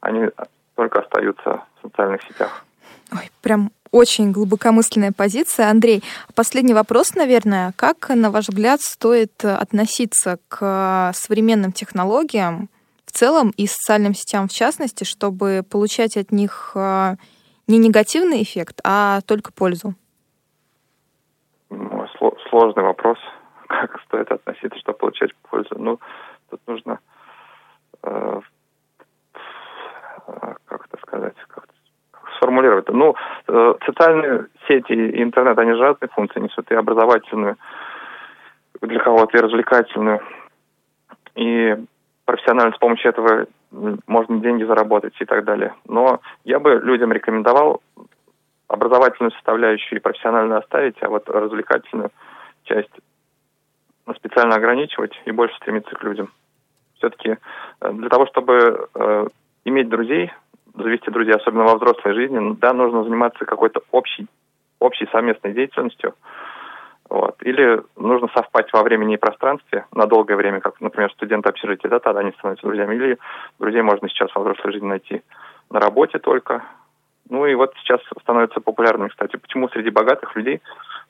Они 0.00 0.28
только 0.74 1.00
остаются 1.00 1.64
в 1.76 1.82
социальных 1.82 2.22
сетях. 2.22 2.64
Ой, 3.12 3.30
прям 3.42 3.70
очень 3.90 4.30
глубокомысленная 4.32 5.12
позиция. 5.12 5.68
Андрей, 5.68 6.02
последний 6.34 6.74
вопрос, 6.74 7.14
наверное. 7.14 7.72
Как, 7.76 8.08
на 8.08 8.30
ваш 8.30 8.48
взгляд, 8.48 8.80
стоит 8.80 9.44
относиться 9.44 10.38
к 10.48 11.12
современным 11.14 11.72
технологиям 11.72 12.68
в 13.10 13.12
целом 13.12 13.52
и 13.56 13.66
социальным 13.66 14.14
сетям 14.14 14.46
в 14.46 14.52
частности, 14.52 15.02
чтобы 15.02 15.62
получать 15.68 16.16
от 16.16 16.30
них 16.30 16.72
э, 16.76 17.16
не 17.66 17.78
негативный 17.78 18.40
эффект, 18.42 18.80
а 18.84 19.20
только 19.26 19.52
пользу? 19.52 19.94
Ну, 21.70 22.06
сложный 22.48 22.84
вопрос. 22.84 23.18
Как 23.68 24.00
стоит 24.06 24.30
относиться, 24.30 24.78
чтобы 24.78 24.98
получать 24.98 25.34
пользу? 25.50 25.74
Ну, 25.76 25.98
тут 26.50 26.60
нужно 26.68 27.00
э, 28.04 28.40
как 30.66 30.86
это 30.86 30.96
сказать, 31.02 31.34
как 31.48 31.66
сформулировать. 32.36 32.88
Ну, 32.88 33.16
э, 33.48 33.74
социальные 33.84 34.46
сети 34.68 34.92
и 34.92 35.22
интернет, 35.22 35.58
они 35.58 35.72
же 35.72 35.80
разные 35.80 36.08
функции 36.10 36.38
несут, 36.38 36.70
и 36.70 36.74
образовательную, 36.74 37.56
для 38.80 39.00
кого-то 39.00 39.36
и 39.36 39.40
развлекательную. 39.40 40.20
И 41.34 41.76
профессионально 42.30 42.72
с 42.76 42.78
помощью 42.78 43.10
этого 43.10 43.46
можно 44.06 44.38
деньги 44.38 44.62
заработать 44.62 45.14
и 45.18 45.24
так 45.24 45.44
далее. 45.44 45.74
Но 45.88 46.20
я 46.44 46.60
бы 46.60 46.74
людям 46.74 47.12
рекомендовал 47.12 47.82
образовательную 48.68 49.32
составляющую 49.32 49.98
и 49.98 50.02
профессионально 50.02 50.58
оставить, 50.58 50.94
а 51.02 51.08
вот 51.08 51.28
развлекательную 51.28 52.10
часть 52.64 52.92
специально 54.16 54.54
ограничивать 54.54 55.12
и 55.24 55.32
больше 55.32 55.56
стремиться 55.56 55.94
к 55.96 56.04
людям. 56.04 56.32
Все-таки 56.98 57.36
э, 57.80 57.92
для 57.92 58.08
того, 58.08 58.26
чтобы 58.26 58.88
э, 58.94 59.26
иметь 59.64 59.88
друзей, 59.88 60.30
завести 60.74 61.10
друзей, 61.10 61.34
особенно 61.34 61.64
во 61.64 61.76
взрослой 61.76 62.14
жизни, 62.14 62.56
да, 62.60 62.72
нужно 62.72 63.02
заниматься 63.02 63.44
какой-то 63.44 63.80
общей, 63.90 64.28
общей 64.78 65.08
совместной 65.10 65.52
деятельностью. 65.52 66.14
Вот. 67.10 67.36
Или 67.42 67.82
нужно 67.96 68.28
совпасть 68.28 68.72
во 68.72 68.84
времени 68.84 69.14
и 69.14 69.18
пространстве 69.18 69.84
на 69.92 70.06
долгое 70.06 70.36
время, 70.36 70.60
как, 70.60 70.80
например, 70.80 71.10
студенты 71.10 71.48
общежития, 71.48 71.90
да, 71.90 71.98
тогда 71.98 72.20
они 72.20 72.30
становятся 72.38 72.66
друзьями. 72.66 72.94
Или 72.94 73.18
друзей 73.58 73.82
можно 73.82 74.08
сейчас 74.08 74.32
во 74.34 74.42
взрослой 74.42 74.72
жизни 74.72 74.86
найти 74.86 75.22
на 75.70 75.80
работе 75.80 76.20
только. 76.20 76.62
Ну 77.28 77.46
и 77.46 77.54
вот 77.54 77.74
сейчас 77.78 78.00
становится 78.22 78.60
популярным, 78.60 79.08
кстати, 79.08 79.36
почему 79.36 79.68
среди 79.68 79.90
богатых 79.90 80.36
людей 80.36 80.60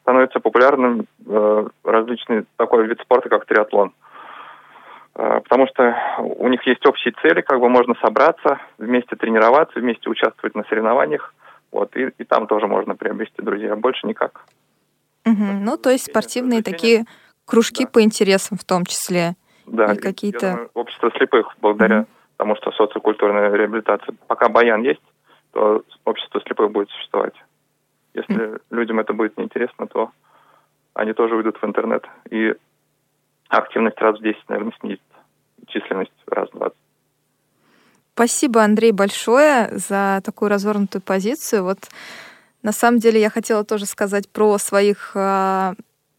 становится 0.00 0.40
популярным 0.40 1.04
э, 1.26 1.66
различный 1.84 2.46
такой 2.56 2.86
вид 2.86 3.00
спорта, 3.02 3.28
как 3.28 3.44
триатлон. 3.44 3.92
Э, 5.16 5.40
потому 5.40 5.66
что 5.66 5.96
у 6.18 6.48
них 6.48 6.66
есть 6.66 6.84
общие 6.86 7.12
цели, 7.20 7.42
как 7.42 7.60
бы 7.60 7.68
можно 7.68 7.94
собраться, 8.02 8.58
вместе 8.78 9.16
тренироваться, 9.16 9.78
вместе 9.78 10.08
участвовать 10.08 10.54
на 10.54 10.64
соревнованиях. 10.64 11.34
Вот, 11.72 11.94
и, 11.94 12.08
и 12.16 12.24
там 12.24 12.46
тоже 12.46 12.66
можно 12.66 12.96
приобрести 12.96 13.42
друзья, 13.42 13.76
больше 13.76 14.06
никак. 14.06 14.44
Угу. 15.26 15.44
Ну, 15.60 15.76
то 15.76 15.90
есть 15.90 16.06
спортивные 16.06 16.62
такие 16.62 17.04
кружки 17.44 17.84
да. 17.84 17.90
по 17.90 18.02
интересам 18.02 18.58
в 18.58 18.64
том 18.64 18.84
числе. 18.86 19.34
Да, 19.66 19.94
какие-то... 19.94 20.68
общество 20.74 21.10
слепых, 21.16 21.54
благодаря 21.60 22.00
угу. 22.00 22.08
тому, 22.38 22.56
что 22.56 22.72
социокультурная 22.72 23.52
реабилитация. 23.54 24.14
Пока 24.26 24.48
баян 24.48 24.82
есть, 24.82 25.02
то 25.52 25.84
общество 26.04 26.40
слепых 26.40 26.70
будет 26.70 26.90
существовать. 26.90 27.34
Если 28.14 28.34
угу. 28.34 28.58
людям 28.70 28.98
это 28.98 29.12
будет 29.12 29.36
неинтересно, 29.36 29.86
то 29.86 30.10
они 30.94 31.12
тоже 31.12 31.36
уйдут 31.36 31.58
в 31.60 31.64
интернет. 31.64 32.04
И 32.30 32.54
активность 33.48 34.00
раз 34.00 34.18
в 34.18 34.22
10, 34.22 34.48
наверное, 34.48 34.72
снизится. 34.80 35.04
Численность 35.68 36.12
раз 36.26 36.48
в 36.50 36.58
20. 36.58 36.76
Спасибо, 38.14 38.62
Андрей, 38.62 38.92
большое 38.92 39.68
за 39.72 40.20
такую 40.24 40.50
развернутую 40.50 41.00
позицию. 41.00 41.64
Вот 41.64 41.78
на 42.62 42.72
самом 42.72 42.98
деле 42.98 43.20
я 43.20 43.30
хотела 43.30 43.64
тоже 43.64 43.86
сказать 43.86 44.28
про 44.28 44.58
своих 44.58 45.12
э, 45.14 45.74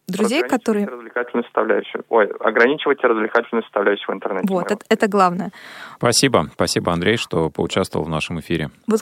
друзей, 0.07 0.43
которые... 0.43 0.87
развлекательную 0.87 1.43
составляющую. 1.45 2.03
Ой, 2.09 2.27
ограничивать 2.39 3.03
развлекательную 3.03 3.63
составляющую 3.63 4.07
в 4.07 4.15
интернете. 4.15 4.47
Вот, 4.53 4.71
это, 4.71 4.85
это 4.89 5.07
главное. 5.07 5.51
Спасибо. 5.97 6.49
Спасибо, 6.53 6.91
Андрей, 6.91 7.17
что 7.17 7.49
поучаствовал 7.49 8.05
в 8.05 8.09
нашем 8.09 8.39
эфире. 8.39 8.69
Вот, 8.87 9.01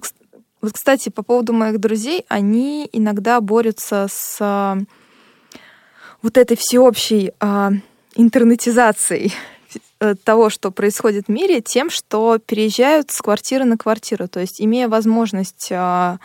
вот, 0.61 0.73
кстати, 0.73 1.09
по 1.09 1.23
поводу 1.23 1.53
моих 1.53 1.79
друзей, 1.79 2.25
они 2.27 2.89
иногда 2.91 3.39
борются 3.39 4.07
с 4.09 4.37
э, 4.41 4.81
вот 6.21 6.37
этой 6.37 6.57
всеобщей 6.57 7.31
э, 7.39 7.69
интернетизацией 8.15 9.33
того, 10.23 10.49
что 10.49 10.71
происходит 10.71 11.25
в 11.25 11.29
мире, 11.29 11.59
тем, 11.59 11.89
что 11.89 12.37
переезжают 12.37 13.11
с 13.11 13.21
квартиры 13.21 13.65
на 13.65 13.77
квартиру. 13.77 14.29
То 14.29 14.39
есть, 14.39 14.61
имея 14.61 14.87
возможность 14.87 15.67
э, 15.71 16.17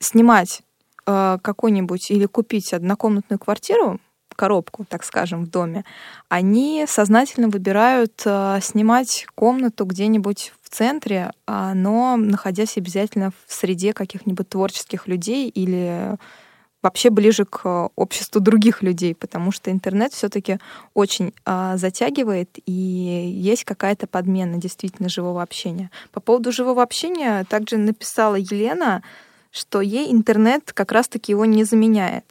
снимать 0.00 0.62
э, 1.06 1.38
какой-нибудь 1.42 2.10
или 2.10 2.26
купить 2.26 2.72
однокомнатную 2.72 3.38
квартиру, 3.38 4.00
коробку, 4.38 4.86
так 4.88 5.02
скажем, 5.04 5.44
в 5.44 5.50
доме, 5.50 5.84
они 6.28 6.84
сознательно 6.86 7.48
выбирают 7.48 8.22
э, 8.24 8.60
снимать 8.62 9.26
комнату 9.34 9.84
где-нибудь 9.84 10.52
в 10.62 10.70
центре, 10.70 11.32
э, 11.46 11.72
но 11.74 12.16
находясь 12.16 12.76
обязательно 12.76 13.32
в 13.46 13.52
среде 13.52 13.92
каких-нибудь 13.92 14.48
творческих 14.48 15.08
людей 15.08 15.48
или 15.48 16.16
вообще 16.82 17.10
ближе 17.10 17.44
к 17.44 17.90
обществу 17.96 18.40
других 18.40 18.82
людей, 18.82 19.12
потому 19.14 19.50
что 19.50 19.72
интернет 19.72 20.12
все-таки 20.12 20.58
очень 20.94 21.34
э, 21.44 21.72
затягивает, 21.76 22.58
и 22.64 22.72
есть 22.72 23.64
какая-то 23.64 24.06
подмена 24.06 24.58
действительно 24.58 25.08
живого 25.08 25.42
общения. 25.42 25.90
По 26.12 26.20
поводу 26.20 26.52
живого 26.52 26.82
общения 26.82 27.44
также 27.48 27.76
написала 27.76 28.36
Елена, 28.36 29.02
что 29.50 29.80
ей 29.80 30.12
интернет 30.12 30.72
как 30.72 30.92
раз-таки 30.92 31.32
его 31.32 31.44
не 31.44 31.64
заменяет. 31.64 32.24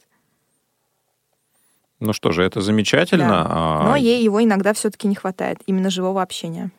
Ну 1.99 2.13
что 2.13 2.32
же, 2.32 2.43
это 2.43 2.61
замечательно. 2.61 3.28
Да. 3.28 3.47
А 3.49 3.84
Но 3.89 3.95
ей 3.95 4.24
его 4.24 4.43
иногда 4.43 4.74
все-таки 4.74 5.07
не 5.07 5.15
хватает, 5.15 5.59
именно 5.65 5.89
живого 5.89 6.22
общения. 6.22 6.72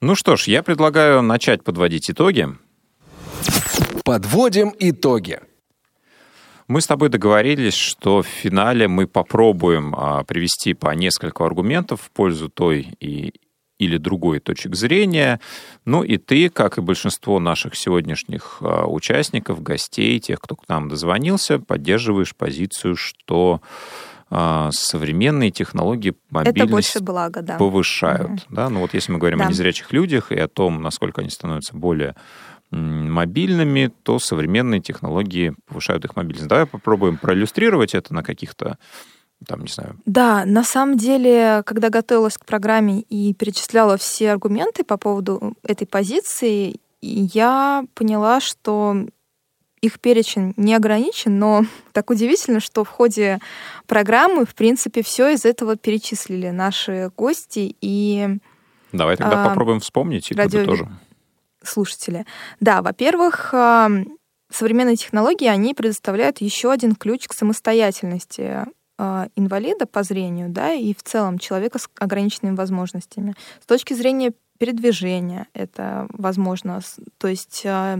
Ну 0.00 0.14
что 0.14 0.36
ж, 0.36 0.48
я 0.48 0.62
предлагаю 0.62 1.22
начать 1.22 1.62
подводить 1.62 2.10
итоги. 2.10 2.48
Подводим 4.04 4.74
итоги. 4.78 5.40
Мы 6.66 6.80
с 6.80 6.86
тобой 6.86 7.08
договорились, 7.08 7.74
что 7.74 8.22
в 8.22 8.26
финале 8.26 8.88
мы 8.88 9.06
попробуем 9.06 9.94
а, 9.96 10.24
привести 10.24 10.72
по 10.72 10.90
несколько 10.94 11.44
аргументов 11.44 12.00
в 12.02 12.10
пользу 12.10 12.48
той 12.48 12.94
и 13.00 13.34
или 13.80 13.96
другой 13.96 14.40
точек 14.40 14.74
зрения. 14.76 15.40
Ну 15.84 16.02
и 16.02 16.18
ты, 16.18 16.50
как 16.50 16.78
и 16.78 16.82
большинство 16.82 17.40
наших 17.40 17.74
сегодняшних 17.74 18.58
а, 18.60 18.86
участников, 18.86 19.62
гостей, 19.62 20.20
тех, 20.20 20.40
кто 20.40 20.54
к 20.54 20.68
нам 20.68 20.88
дозвонился, 20.88 21.58
поддерживаешь 21.58 22.36
позицию, 22.36 22.94
что 22.94 23.62
а, 24.28 24.70
современные 24.72 25.50
технологии 25.50 26.14
мобильность 26.28 27.00
благо, 27.00 27.42
да. 27.42 27.56
повышают. 27.56 28.30
Угу. 28.30 28.40
Да? 28.50 28.68
Ну 28.68 28.80
вот 28.80 28.94
если 28.94 29.12
мы 29.12 29.18
говорим 29.18 29.38
Да. 29.38 29.46
о 29.46 29.48
незрячих 29.48 29.92
людях 29.92 30.30
и 30.30 30.38
о 30.38 30.46
том, 30.46 30.82
насколько 30.82 31.22
они 31.22 31.30
становятся 31.30 31.74
более 31.74 32.14
мобильными, 32.70 33.90
то 34.04 34.20
современные 34.20 34.80
технологии 34.80 35.54
повышают 35.66 36.04
их 36.04 36.14
мобильность. 36.14 36.46
Давай 36.46 36.66
попробуем 36.66 37.16
проиллюстрировать 37.16 37.94
это 37.96 38.14
на 38.14 38.22
каких-то, 38.22 38.78
там, 39.46 39.62
не 39.62 39.68
знаю, 39.68 39.96
Да, 40.06 40.44
на 40.44 40.64
самом 40.64 40.96
деле, 40.96 41.62
когда 41.66 41.88
готовилась 41.88 42.36
к 42.38 42.44
программе 42.44 43.00
и 43.00 43.32
перечисляла 43.34 43.96
все 43.96 44.32
аргументы 44.32 44.84
по 44.84 44.96
поводу 44.96 45.54
этой 45.62 45.86
позиции, 45.86 46.76
я 47.00 47.84
поняла, 47.94 48.40
что 48.40 48.96
их 49.80 49.98
перечень 49.98 50.52
не 50.58 50.74
ограничен, 50.74 51.38
но 51.38 51.64
так 51.92 52.10
удивительно, 52.10 52.60
что 52.60 52.84
в 52.84 52.88
ходе 52.88 53.38
программы, 53.86 54.44
в 54.44 54.54
принципе, 54.54 55.02
все 55.02 55.30
из 55.30 55.44
этого 55.46 55.76
перечислили 55.76 56.50
наши 56.50 57.10
гости 57.16 57.74
и 57.80 58.38
давай 58.92 59.16
тогда 59.16 59.42
А, 59.42 59.48
попробуем 59.48 59.80
вспомнить 59.80 60.30
и 60.30 60.34
радио- 60.34 60.64
тоже. 60.66 60.88
слушатели. 61.62 62.26
Да, 62.60 62.82
во-первых, 62.82 63.54
а, 63.54 63.88
современные 64.50 64.96
технологии, 64.96 65.46
они 65.46 65.74
предоставляют 65.74 66.40
еще 66.42 66.70
один 66.72 66.94
ключ 66.94 67.26
к 67.28 67.32
самостоятельности 67.32 68.66
инвалида 69.36 69.86
по 69.86 70.02
зрению, 70.02 70.50
да, 70.50 70.72
и 70.72 70.94
в 70.94 71.02
целом 71.02 71.38
человека 71.38 71.78
с 71.78 71.88
ограниченными 71.98 72.54
возможностями. 72.54 73.34
С 73.62 73.66
точки 73.66 73.94
зрения 73.94 74.32
передвижения 74.58 75.46
это 75.54 76.06
возможно. 76.10 76.80
То 77.18 77.28
есть 77.28 77.62
а, 77.64 77.98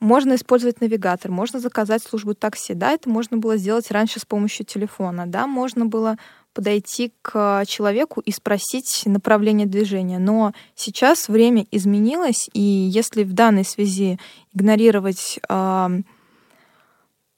можно 0.00 0.34
использовать 0.34 0.80
навигатор, 0.80 1.30
можно 1.30 1.60
заказать 1.60 2.02
службу 2.02 2.34
такси. 2.34 2.72
Да, 2.72 2.92
это 2.92 3.10
можно 3.10 3.36
было 3.36 3.58
сделать 3.58 3.90
раньше 3.90 4.20
с 4.20 4.24
помощью 4.24 4.64
телефона. 4.64 5.26
Да, 5.26 5.46
можно 5.46 5.84
было 5.84 6.16
подойти 6.54 7.12
к 7.22 7.64
человеку 7.66 8.20
и 8.20 8.32
спросить 8.32 9.02
направление 9.04 9.66
движения. 9.66 10.18
Но 10.18 10.52
сейчас 10.74 11.28
время 11.28 11.66
изменилось, 11.70 12.48
и 12.54 12.60
если 12.60 13.22
в 13.22 13.34
данной 13.34 13.64
связи 13.64 14.18
игнорировать 14.54 15.38
а, 15.48 15.90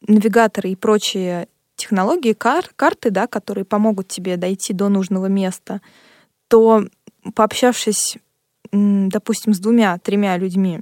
навигаторы 0.06 0.70
и 0.70 0.76
прочие 0.76 1.48
технологии, 1.82 2.32
кар- 2.32 2.70
карты, 2.76 3.10
да, 3.10 3.26
которые 3.26 3.64
помогут 3.64 4.08
тебе 4.08 4.36
дойти 4.36 4.72
до 4.72 4.88
нужного 4.88 5.26
места, 5.26 5.80
то 6.48 6.84
пообщавшись, 7.34 8.18
допустим, 8.72 9.54
с 9.54 9.58
двумя-тремя 9.58 10.36
людьми 10.38 10.80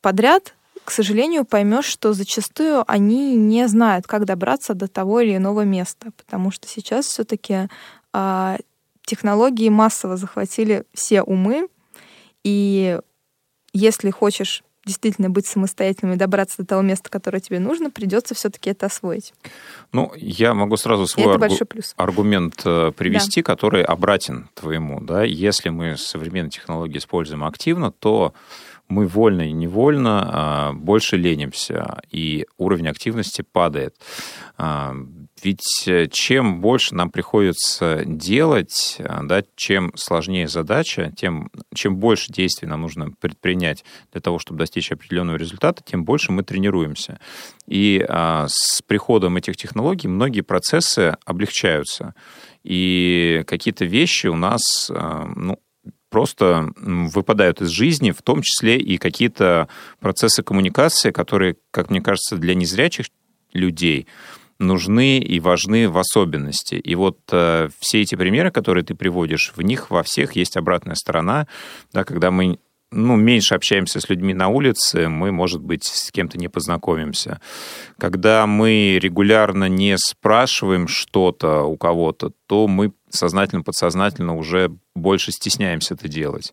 подряд, 0.00 0.54
к 0.84 0.90
сожалению, 0.90 1.44
поймешь, 1.44 1.84
что 1.84 2.12
зачастую 2.12 2.84
они 2.86 3.36
не 3.36 3.68
знают, 3.68 4.06
как 4.06 4.24
добраться 4.24 4.74
до 4.74 4.88
того 4.88 5.20
или 5.20 5.36
иного 5.36 5.64
места, 5.64 6.08
потому 6.16 6.50
что 6.50 6.68
сейчас 6.68 7.06
все-таки 7.06 7.68
технологии 9.04 9.68
массово 9.68 10.16
захватили 10.16 10.84
все 10.94 11.22
умы, 11.22 11.68
и 12.44 12.98
если 13.72 14.10
хочешь 14.10 14.64
действительно 14.86 15.28
быть 15.28 15.46
самостоятельным 15.46 16.14
и 16.14 16.18
добраться 16.18 16.56
до 16.58 16.66
того 16.66 16.82
места, 16.82 17.10
которое 17.10 17.40
тебе 17.40 17.58
нужно, 17.58 17.90
придется 17.90 18.34
все-таки 18.34 18.70
это 18.70 18.86
освоить. 18.86 19.34
Ну, 19.92 20.12
я 20.16 20.54
могу 20.54 20.76
сразу 20.76 21.06
свой 21.06 21.36
аргу- 21.36 21.94
аргумент 21.96 22.62
э, 22.64 22.92
привести, 22.96 23.42
который 23.42 23.82
обратен 23.82 24.48
твоему. 24.54 25.00
Да? 25.00 25.22
Если 25.22 25.68
мы 25.68 25.96
современные 25.96 26.50
технологии 26.50 26.98
используем 26.98 27.44
активно, 27.44 27.92
то 27.92 28.32
мы 28.90 29.06
вольно 29.06 29.42
и 29.42 29.52
невольно 29.52 30.20
а, 30.22 30.72
больше 30.72 31.16
ленимся, 31.16 32.00
и 32.10 32.46
уровень 32.58 32.88
активности 32.88 33.42
падает. 33.42 33.94
А, 34.58 34.94
Ведь 35.42 35.84
э, 35.86 36.08
чем 36.10 36.60
больше 36.60 36.94
нам 36.94 37.10
приходится 37.10 38.04
делать, 38.04 38.96
а, 38.98 39.22
да, 39.22 39.42
чем 39.56 39.92
сложнее 39.94 40.48
задача, 40.48 41.12
тем, 41.16 41.50
чем 41.72 41.96
больше 41.96 42.32
действий 42.32 42.68
нам 42.68 42.82
нужно 42.82 43.12
предпринять 43.20 43.84
для 44.12 44.20
того, 44.20 44.38
чтобы 44.38 44.58
достичь 44.58 44.92
определенного 44.92 45.36
результата, 45.36 45.82
тем 45.84 46.04
больше 46.04 46.32
мы 46.32 46.42
тренируемся. 46.42 47.20
И 47.66 48.04
а, 48.08 48.46
с 48.48 48.82
приходом 48.82 49.36
этих 49.36 49.56
технологий 49.56 50.08
многие 50.08 50.42
процессы 50.42 51.16
облегчаются. 51.24 52.14
И 52.64 53.44
какие-то 53.46 53.84
вещи 53.84 54.26
у 54.26 54.36
нас 54.36 54.90
а, 54.90 55.30
ну, 55.34 55.58
просто 56.10 56.68
выпадают 56.76 57.62
из 57.62 57.68
жизни, 57.68 58.10
в 58.10 58.22
том 58.22 58.42
числе 58.42 58.78
и 58.78 58.98
какие-то 58.98 59.68
процессы 60.00 60.42
коммуникации, 60.42 61.10
которые, 61.10 61.56
как 61.70 61.90
мне 61.90 62.00
кажется, 62.00 62.36
для 62.36 62.54
незрячих 62.54 63.06
людей 63.52 64.06
нужны 64.58 65.18
и 65.18 65.40
важны 65.40 65.88
в 65.88 65.96
особенности. 65.98 66.74
И 66.74 66.94
вот 66.94 67.18
э, 67.32 67.68
все 67.78 68.02
эти 68.02 68.14
примеры, 68.14 68.50
которые 68.50 68.84
ты 68.84 68.94
приводишь, 68.94 69.52
в 69.56 69.62
них 69.62 69.90
во 69.90 70.02
всех 70.02 70.36
есть 70.36 70.56
обратная 70.56 70.96
сторона, 70.96 71.46
да, 71.92 72.04
когда 72.04 72.30
мы 72.30 72.58
ну, 72.92 73.16
меньше 73.16 73.54
общаемся 73.54 74.00
с 74.00 74.08
людьми 74.08 74.34
на 74.34 74.48
улице, 74.48 75.08
мы, 75.08 75.30
может 75.30 75.60
быть, 75.60 75.84
с 75.84 76.10
кем-то 76.10 76.38
не 76.38 76.48
познакомимся. 76.48 77.40
Когда 77.98 78.46
мы 78.46 78.98
регулярно 79.00 79.68
не 79.68 79.96
спрашиваем 79.96 80.88
что-то 80.88 81.62
у 81.62 81.76
кого-то, 81.76 82.32
то 82.46 82.66
мы 82.66 82.92
сознательно, 83.08 83.62
подсознательно 83.62 84.36
уже 84.36 84.72
больше 84.94 85.30
стесняемся 85.32 85.94
это 85.94 86.08
делать. 86.08 86.52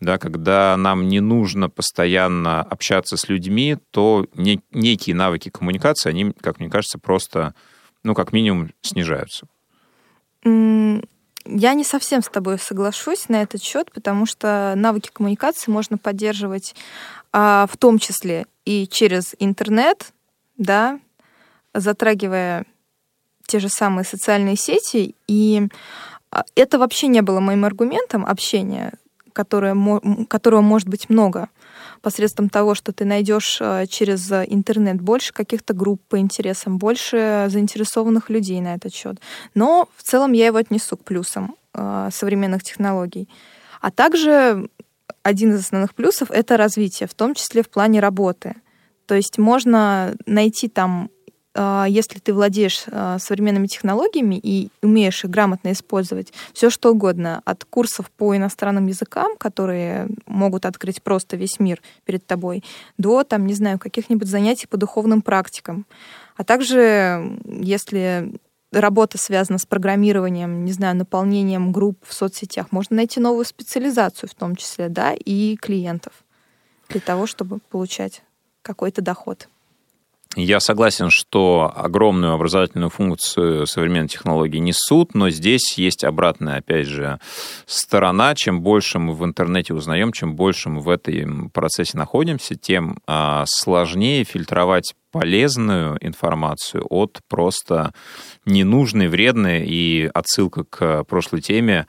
Да, 0.00 0.18
когда 0.18 0.76
нам 0.76 1.08
не 1.08 1.20
нужно 1.20 1.68
постоянно 1.68 2.62
общаться 2.62 3.16
с 3.16 3.28
людьми, 3.28 3.76
то 3.90 4.26
не- 4.34 4.60
некие 4.72 5.14
навыки 5.14 5.50
коммуникации, 5.50 6.10
они, 6.10 6.32
как 6.40 6.60
мне 6.60 6.70
кажется, 6.70 6.98
просто, 6.98 7.54
ну, 8.02 8.14
как 8.14 8.32
минимум, 8.32 8.70
снижаются. 8.82 9.46
Я 11.46 11.74
не 11.74 11.84
совсем 11.84 12.22
с 12.22 12.28
тобой 12.28 12.58
соглашусь 12.58 13.28
на 13.28 13.42
этот 13.42 13.62
счет, 13.62 13.92
потому 13.92 14.24
что 14.24 14.72
навыки 14.76 15.10
коммуникации 15.12 15.70
можно 15.70 15.98
поддерживать 15.98 16.74
а, 17.32 17.66
в 17.70 17.76
том 17.76 17.98
числе 17.98 18.46
и 18.64 18.86
через 18.86 19.34
интернет, 19.38 20.12
да, 20.56 21.00
затрагивая 21.74 22.64
те 23.46 23.58
же 23.58 23.68
самые 23.68 24.04
социальные 24.06 24.56
сети. 24.56 25.14
И 25.28 25.68
а, 26.30 26.44
это 26.54 26.78
вообще 26.78 27.08
не 27.08 27.20
было 27.20 27.40
моим 27.40 27.66
аргументом 27.66 28.24
общения, 28.24 28.94
которое, 29.34 29.76
которого 30.28 30.62
может 30.62 30.88
быть 30.88 31.10
много 31.10 31.50
посредством 32.04 32.50
того, 32.50 32.74
что 32.74 32.92
ты 32.92 33.06
найдешь 33.06 33.58
э, 33.60 33.86
через 33.88 34.30
э, 34.30 34.44
интернет 34.48 35.00
больше 35.00 35.32
каких-то 35.32 35.72
групп 35.72 36.02
по 36.08 36.18
интересам, 36.18 36.76
больше 36.76 37.46
заинтересованных 37.48 38.28
людей 38.28 38.60
на 38.60 38.74
этот 38.74 38.94
счет. 38.94 39.16
Но 39.54 39.88
в 39.96 40.02
целом 40.02 40.32
я 40.32 40.46
его 40.46 40.58
отнесу 40.58 40.98
к 40.98 41.04
плюсам 41.04 41.56
э, 41.72 42.10
современных 42.12 42.62
технологий. 42.62 43.28
А 43.80 43.90
также 43.90 44.68
один 45.22 45.54
из 45.54 45.60
основных 45.60 45.94
плюсов— 45.94 46.30
это 46.30 46.58
развитие, 46.58 47.08
в 47.08 47.14
том 47.14 47.34
числе 47.34 47.62
в 47.62 47.70
плане 47.70 48.00
работы. 48.00 48.54
То 49.06 49.14
есть 49.14 49.38
можно 49.38 50.14
найти 50.26 50.68
там, 50.68 51.10
если 51.56 52.18
ты 52.18 52.34
владеешь 52.34 52.84
э, 52.86 53.18
современными 53.20 53.68
технологиями 53.68 54.40
и 54.42 54.70
умеешь 54.82 55.24
их 55.24 55.30
грамотно 55.30 55.72
использовать, 55.72 56.32
все 56.52 56.68
что 56.68 56.90
угодно, 56.90 57.42
от 57.44 57.64
курсов 57.64 58.10
по 58.10 58.36
иностранным 58.36 58.86
языкам, 58.86 59.36
которые 59.36 60.08
могут 60.26 60.66
открыть 60.66 61.02
просто 61.02 61.36
весь 61.36 61.60
мир 61.60 61.80
перед 62.04 62.26
тобой, 62.26 62.64
до, 62.98 63.22
там, 63.22 63.46
не 63.46 63.54
знаю, 63.54 63.78
каких-нибудь 63.78 64.28
занятий 64.28 64.66
по 64.66 64.76
духовным 64.76 65.22
практикам. 65.22 65.86
А 66.36 66.42
также, 66.42 67.38
если 67.44 68.32
работа 68.72 69.18
связана 69.18 69.58
с 69.58 69.66
программированием, 69.66 70.64
не 70.64 70.72
знаю, 70.72 70.96
наполнением 70.96 71.72
групп 71.72 71.98
в 72.04 72.12
соцсетях, 72.12 72.72
можно 72.72 72.96
найти 72.96 73.20
новую 73.20 73.44
специализацию 73.44 74.28
в 74.28 74.34
том 74.34 74.56
числе, 74.56 74.88
да, 74.88 75.12
и 75.14 75.56
клиентов 75.56 76.12
для 76.88 77.00
того, 77.00 77.26
чтобы 77.26 77.60
получать 77.70 78.22
какой-то 78.62 79.02
доход. 79.02 79.48
Я 80.36 80.58
согласен, 80.58 81.10
что 81.10 81.72
огромную 81.74 82.32
образовательную 82.32 82.90
функцию 82.90 83.66
современные 83.66 84.08
технологии 84.08 84.58
несут, 84.58 85.14
но 85.14 85.30
здесь 85.30 85.78
есть 85.78 86.02
обратная, 86.02 86.58
опять 86.58 86.86
же, 86.86 87.20
сторона. 87.66 88.34
Чем 88.34 88.60
больше 88.60 88.98
мы 88.98 89.14
в 89.14 89.24
интернете 89.24 89.74
узнаем, 89.74 90.12
чем 90.12 90.34
больше 90.34 90.70
мы 90.70 90.80
в 90.80 90.88
этом 90.88 91.50
процессе 91.50 91.96
находимся, 91.96 92.56
тем 92.56 92.98
а, 93.06 93.44
сложнее 93.46 94.24
фильтровать 94.24 94.94
полезную 95.14 95.96
информацию 96.00 96.84
от 96.90 97.20
просто 97.28 97.92
ненужной, 98.44 99.06
вредной. 99.06 99.64
И 99.64 100.10
отсылка 100.12 100.64
к 100.64 101.04
прошлой 101.04 101.40
теме. 101.40 101.86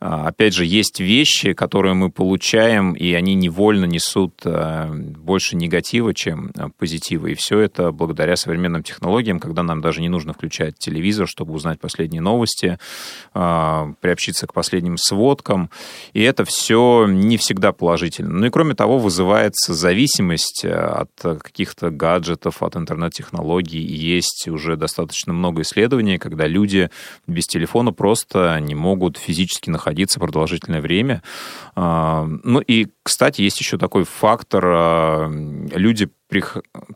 А, 0.00 0.28
Опять 0.28 0.54
же, 0.54 0.64
есть 0.64 1.00
вещи, 1.00 1.54
которые 1.54 1.94
мы 1.94 2.10
получаем, 2.10 2.92
и 2.92 3.12
они 3.14 3.34
невольно 3.34 3.84
несут 3.84 4.34
а, 4.44 4.88
больше 4.92 5.56
негатива, 5.56 6.14
чем 6.14 6.52
а, 6.56 6.68
позитива. 6.78 7.26
И 7.26 7.34
все 7.34 7.58
это 7.58 7.90
благодаря 7.90 8.36
современным 8.36 8.84
технологиям, 8.84 9.40
когда 9.40 9.64
нам 9.64 9.80
даже 9.80 10.00
не 10.00 10.08
нужно 10.08 10.32
включать 10.32 10.78
телевизор, 10.78 11.26
чтобы 11.26 11.54
узнать 11.54 11.80
последние 11.80 12.22
новости, 12.22 12.78
приобщиться 13.32 14.46
к 14.46 14.52
последним 14.52 14.96
сводкам. 14.96 15.70
И 16.12 16.22
это 16.22 16.44
все 16.44 17.06
не 17.08 17.36
всегда 17.36 17.72
положительно. 17.72 18.30
Ну 18.30 18.46
и 18.46 18.50
кроме 18.50 18.74
того, 18.74 18.98
вызывается 18.98 19.74
зависимость 19.74 20.64
от 20.64 21.10
каких-то 21.20 21.90
гаджетов, 21.90 22.51
отходов 22.52 22.62
от 22.62 22.76
интернет-технологий. 22.76 23.80
Есть 23.80 24.48
уже 24.48 24.76
достаточно 24.76 25.32
много 25.32 25.62
исследований, 25.62 26.18
когда 26.18 26.46
люди 26.46 26.90
без 27.26 27.44
телефона 27.44 27.92
просто 27.92 28.58
не 28.60 28.74
могут 28.74 29.16
физически 29.16 29.70
находиться 29.70 30.20
продолжительное 30.20 30.80
время. 30.80 31.22
А, 31.74 32.26
ну 32.44 32.60
и, 32.60 32.88
кстати, 33.02 33.42
есть 33.42 33.60
еще 33.60 33.78
такой 33.78 34.04
фактор. 34.04 34.64
А, 34.66 35.30
люди 35.74 36.08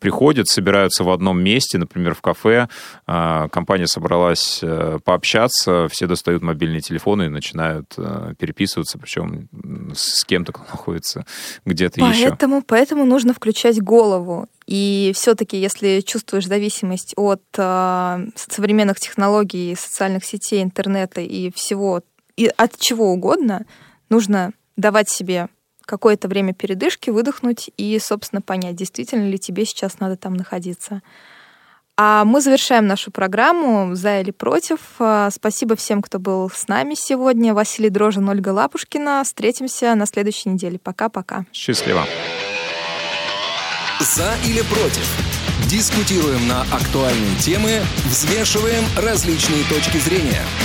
приходят, 0.01 0.49
собираются 0.49 1.05
в 1.05 1.11
одном 1.11 1.43
месте, 1.43 1.79
например, 1.79 2.15
в 2.15 2.23
кафе, 2.23 2.69
а, 3.07 3.49
компания 3.49 3.87
собралась 3.87 4.61
э, 4.63 4.99
пообщаться, 5.05 5.89
все 5.89 6.07
достают 6.07 6.43
мобильные 6.43 6.81
телефоны 6.81 7.27
и 7.27 7.29
начинают 7.29 7.95
э, 7.99 8.33
переписываться, 8.39 8.99
причем 8.99 9.49
с 9.95 10.25
кем-то, 10.25 10.53
кто 10.53 10.63
находится 10.71 11.27
где-то 11.67 12.01
еще. 12.01 12.29
Поэтому, 12.31 12.63
поэтому 12.63 13.05
нужно 13.05 13.35
включать 13.35 13.83
голову. 13.83 14.49
И 14.67 15.13
все-таки, 15.15 15.57
если 15.57 16.01
чувствуешь 16.01 16.47
зависимость 16.47 17.15
от 17.17 17.43
э, 17.57 18.27
современных 18.35 18.99
технологий, 18.99 19.77
социальных 19.77 20.25
сетей, 20.25 20.63
интернета 20.63 21.21
и 21.21 21.53
всего, 21.53 22.03
и 22.37 22.51
от 22.57 22.77
чего 22.79 23.13
угодно, 23.13 23.65
нужно 24.09 24.53
давать 24.77 25.09
себе 25.09 25.49
какое-то 25.83 26.27
время 26.27 26.53
передышки, 26.53 27.11
выдохнуть 27.11 27.71
и, 27.77 27.97
собственно, 28.01 28.43
понять, 28.43 28.75
действительно 28.75 29.29
ли 29.29 29.39
тебе 29.39 29.65
сейчас 29.65 30.01
надо 30.01 30.17
там 30.17 30.35
находиться. 30.35 31.01
А 31.99 32.25
мы 32.25 32.43
завершаем 32.43 32.87
нашу 32.87 33.11
программу 33.11 33.95
«За 33.95 34.21
или 34.21 34.31
против». 34.31 34.81
А, 34.99 35.31
спасибо 35.31 35.77
всем, 35.77 36.03
кто 36.03 36.19
был 36.19 36.51
с 36.51 36.69
нами 36.69 36.95
сегодня. 36.95 37.55
Василий 37.55 37.89
Дрожин, 37.89 38.29
Ольга 38.29 38.51
Лапушкина. 38.51 39.23
Встретимся 39.25 39.95
на 39.95 40.05
следующей 40.05 40.51
неделе. 40.51 40.79
Пока-пока. 40.79 41.47
Счастливо. 41.53 42.05
«За 44.01 44.37
или 44.45 44.63
против». 44.63 45.07
Дискутируем 45.67 46.47
на 46.47 46.63
актуальные 46.63 47.35
темы, 47.37 47.85
взвешиваем 48.05 48.85
различные 48.97 49.65
точки 49.65 49.99
зрения– 49.99 50.45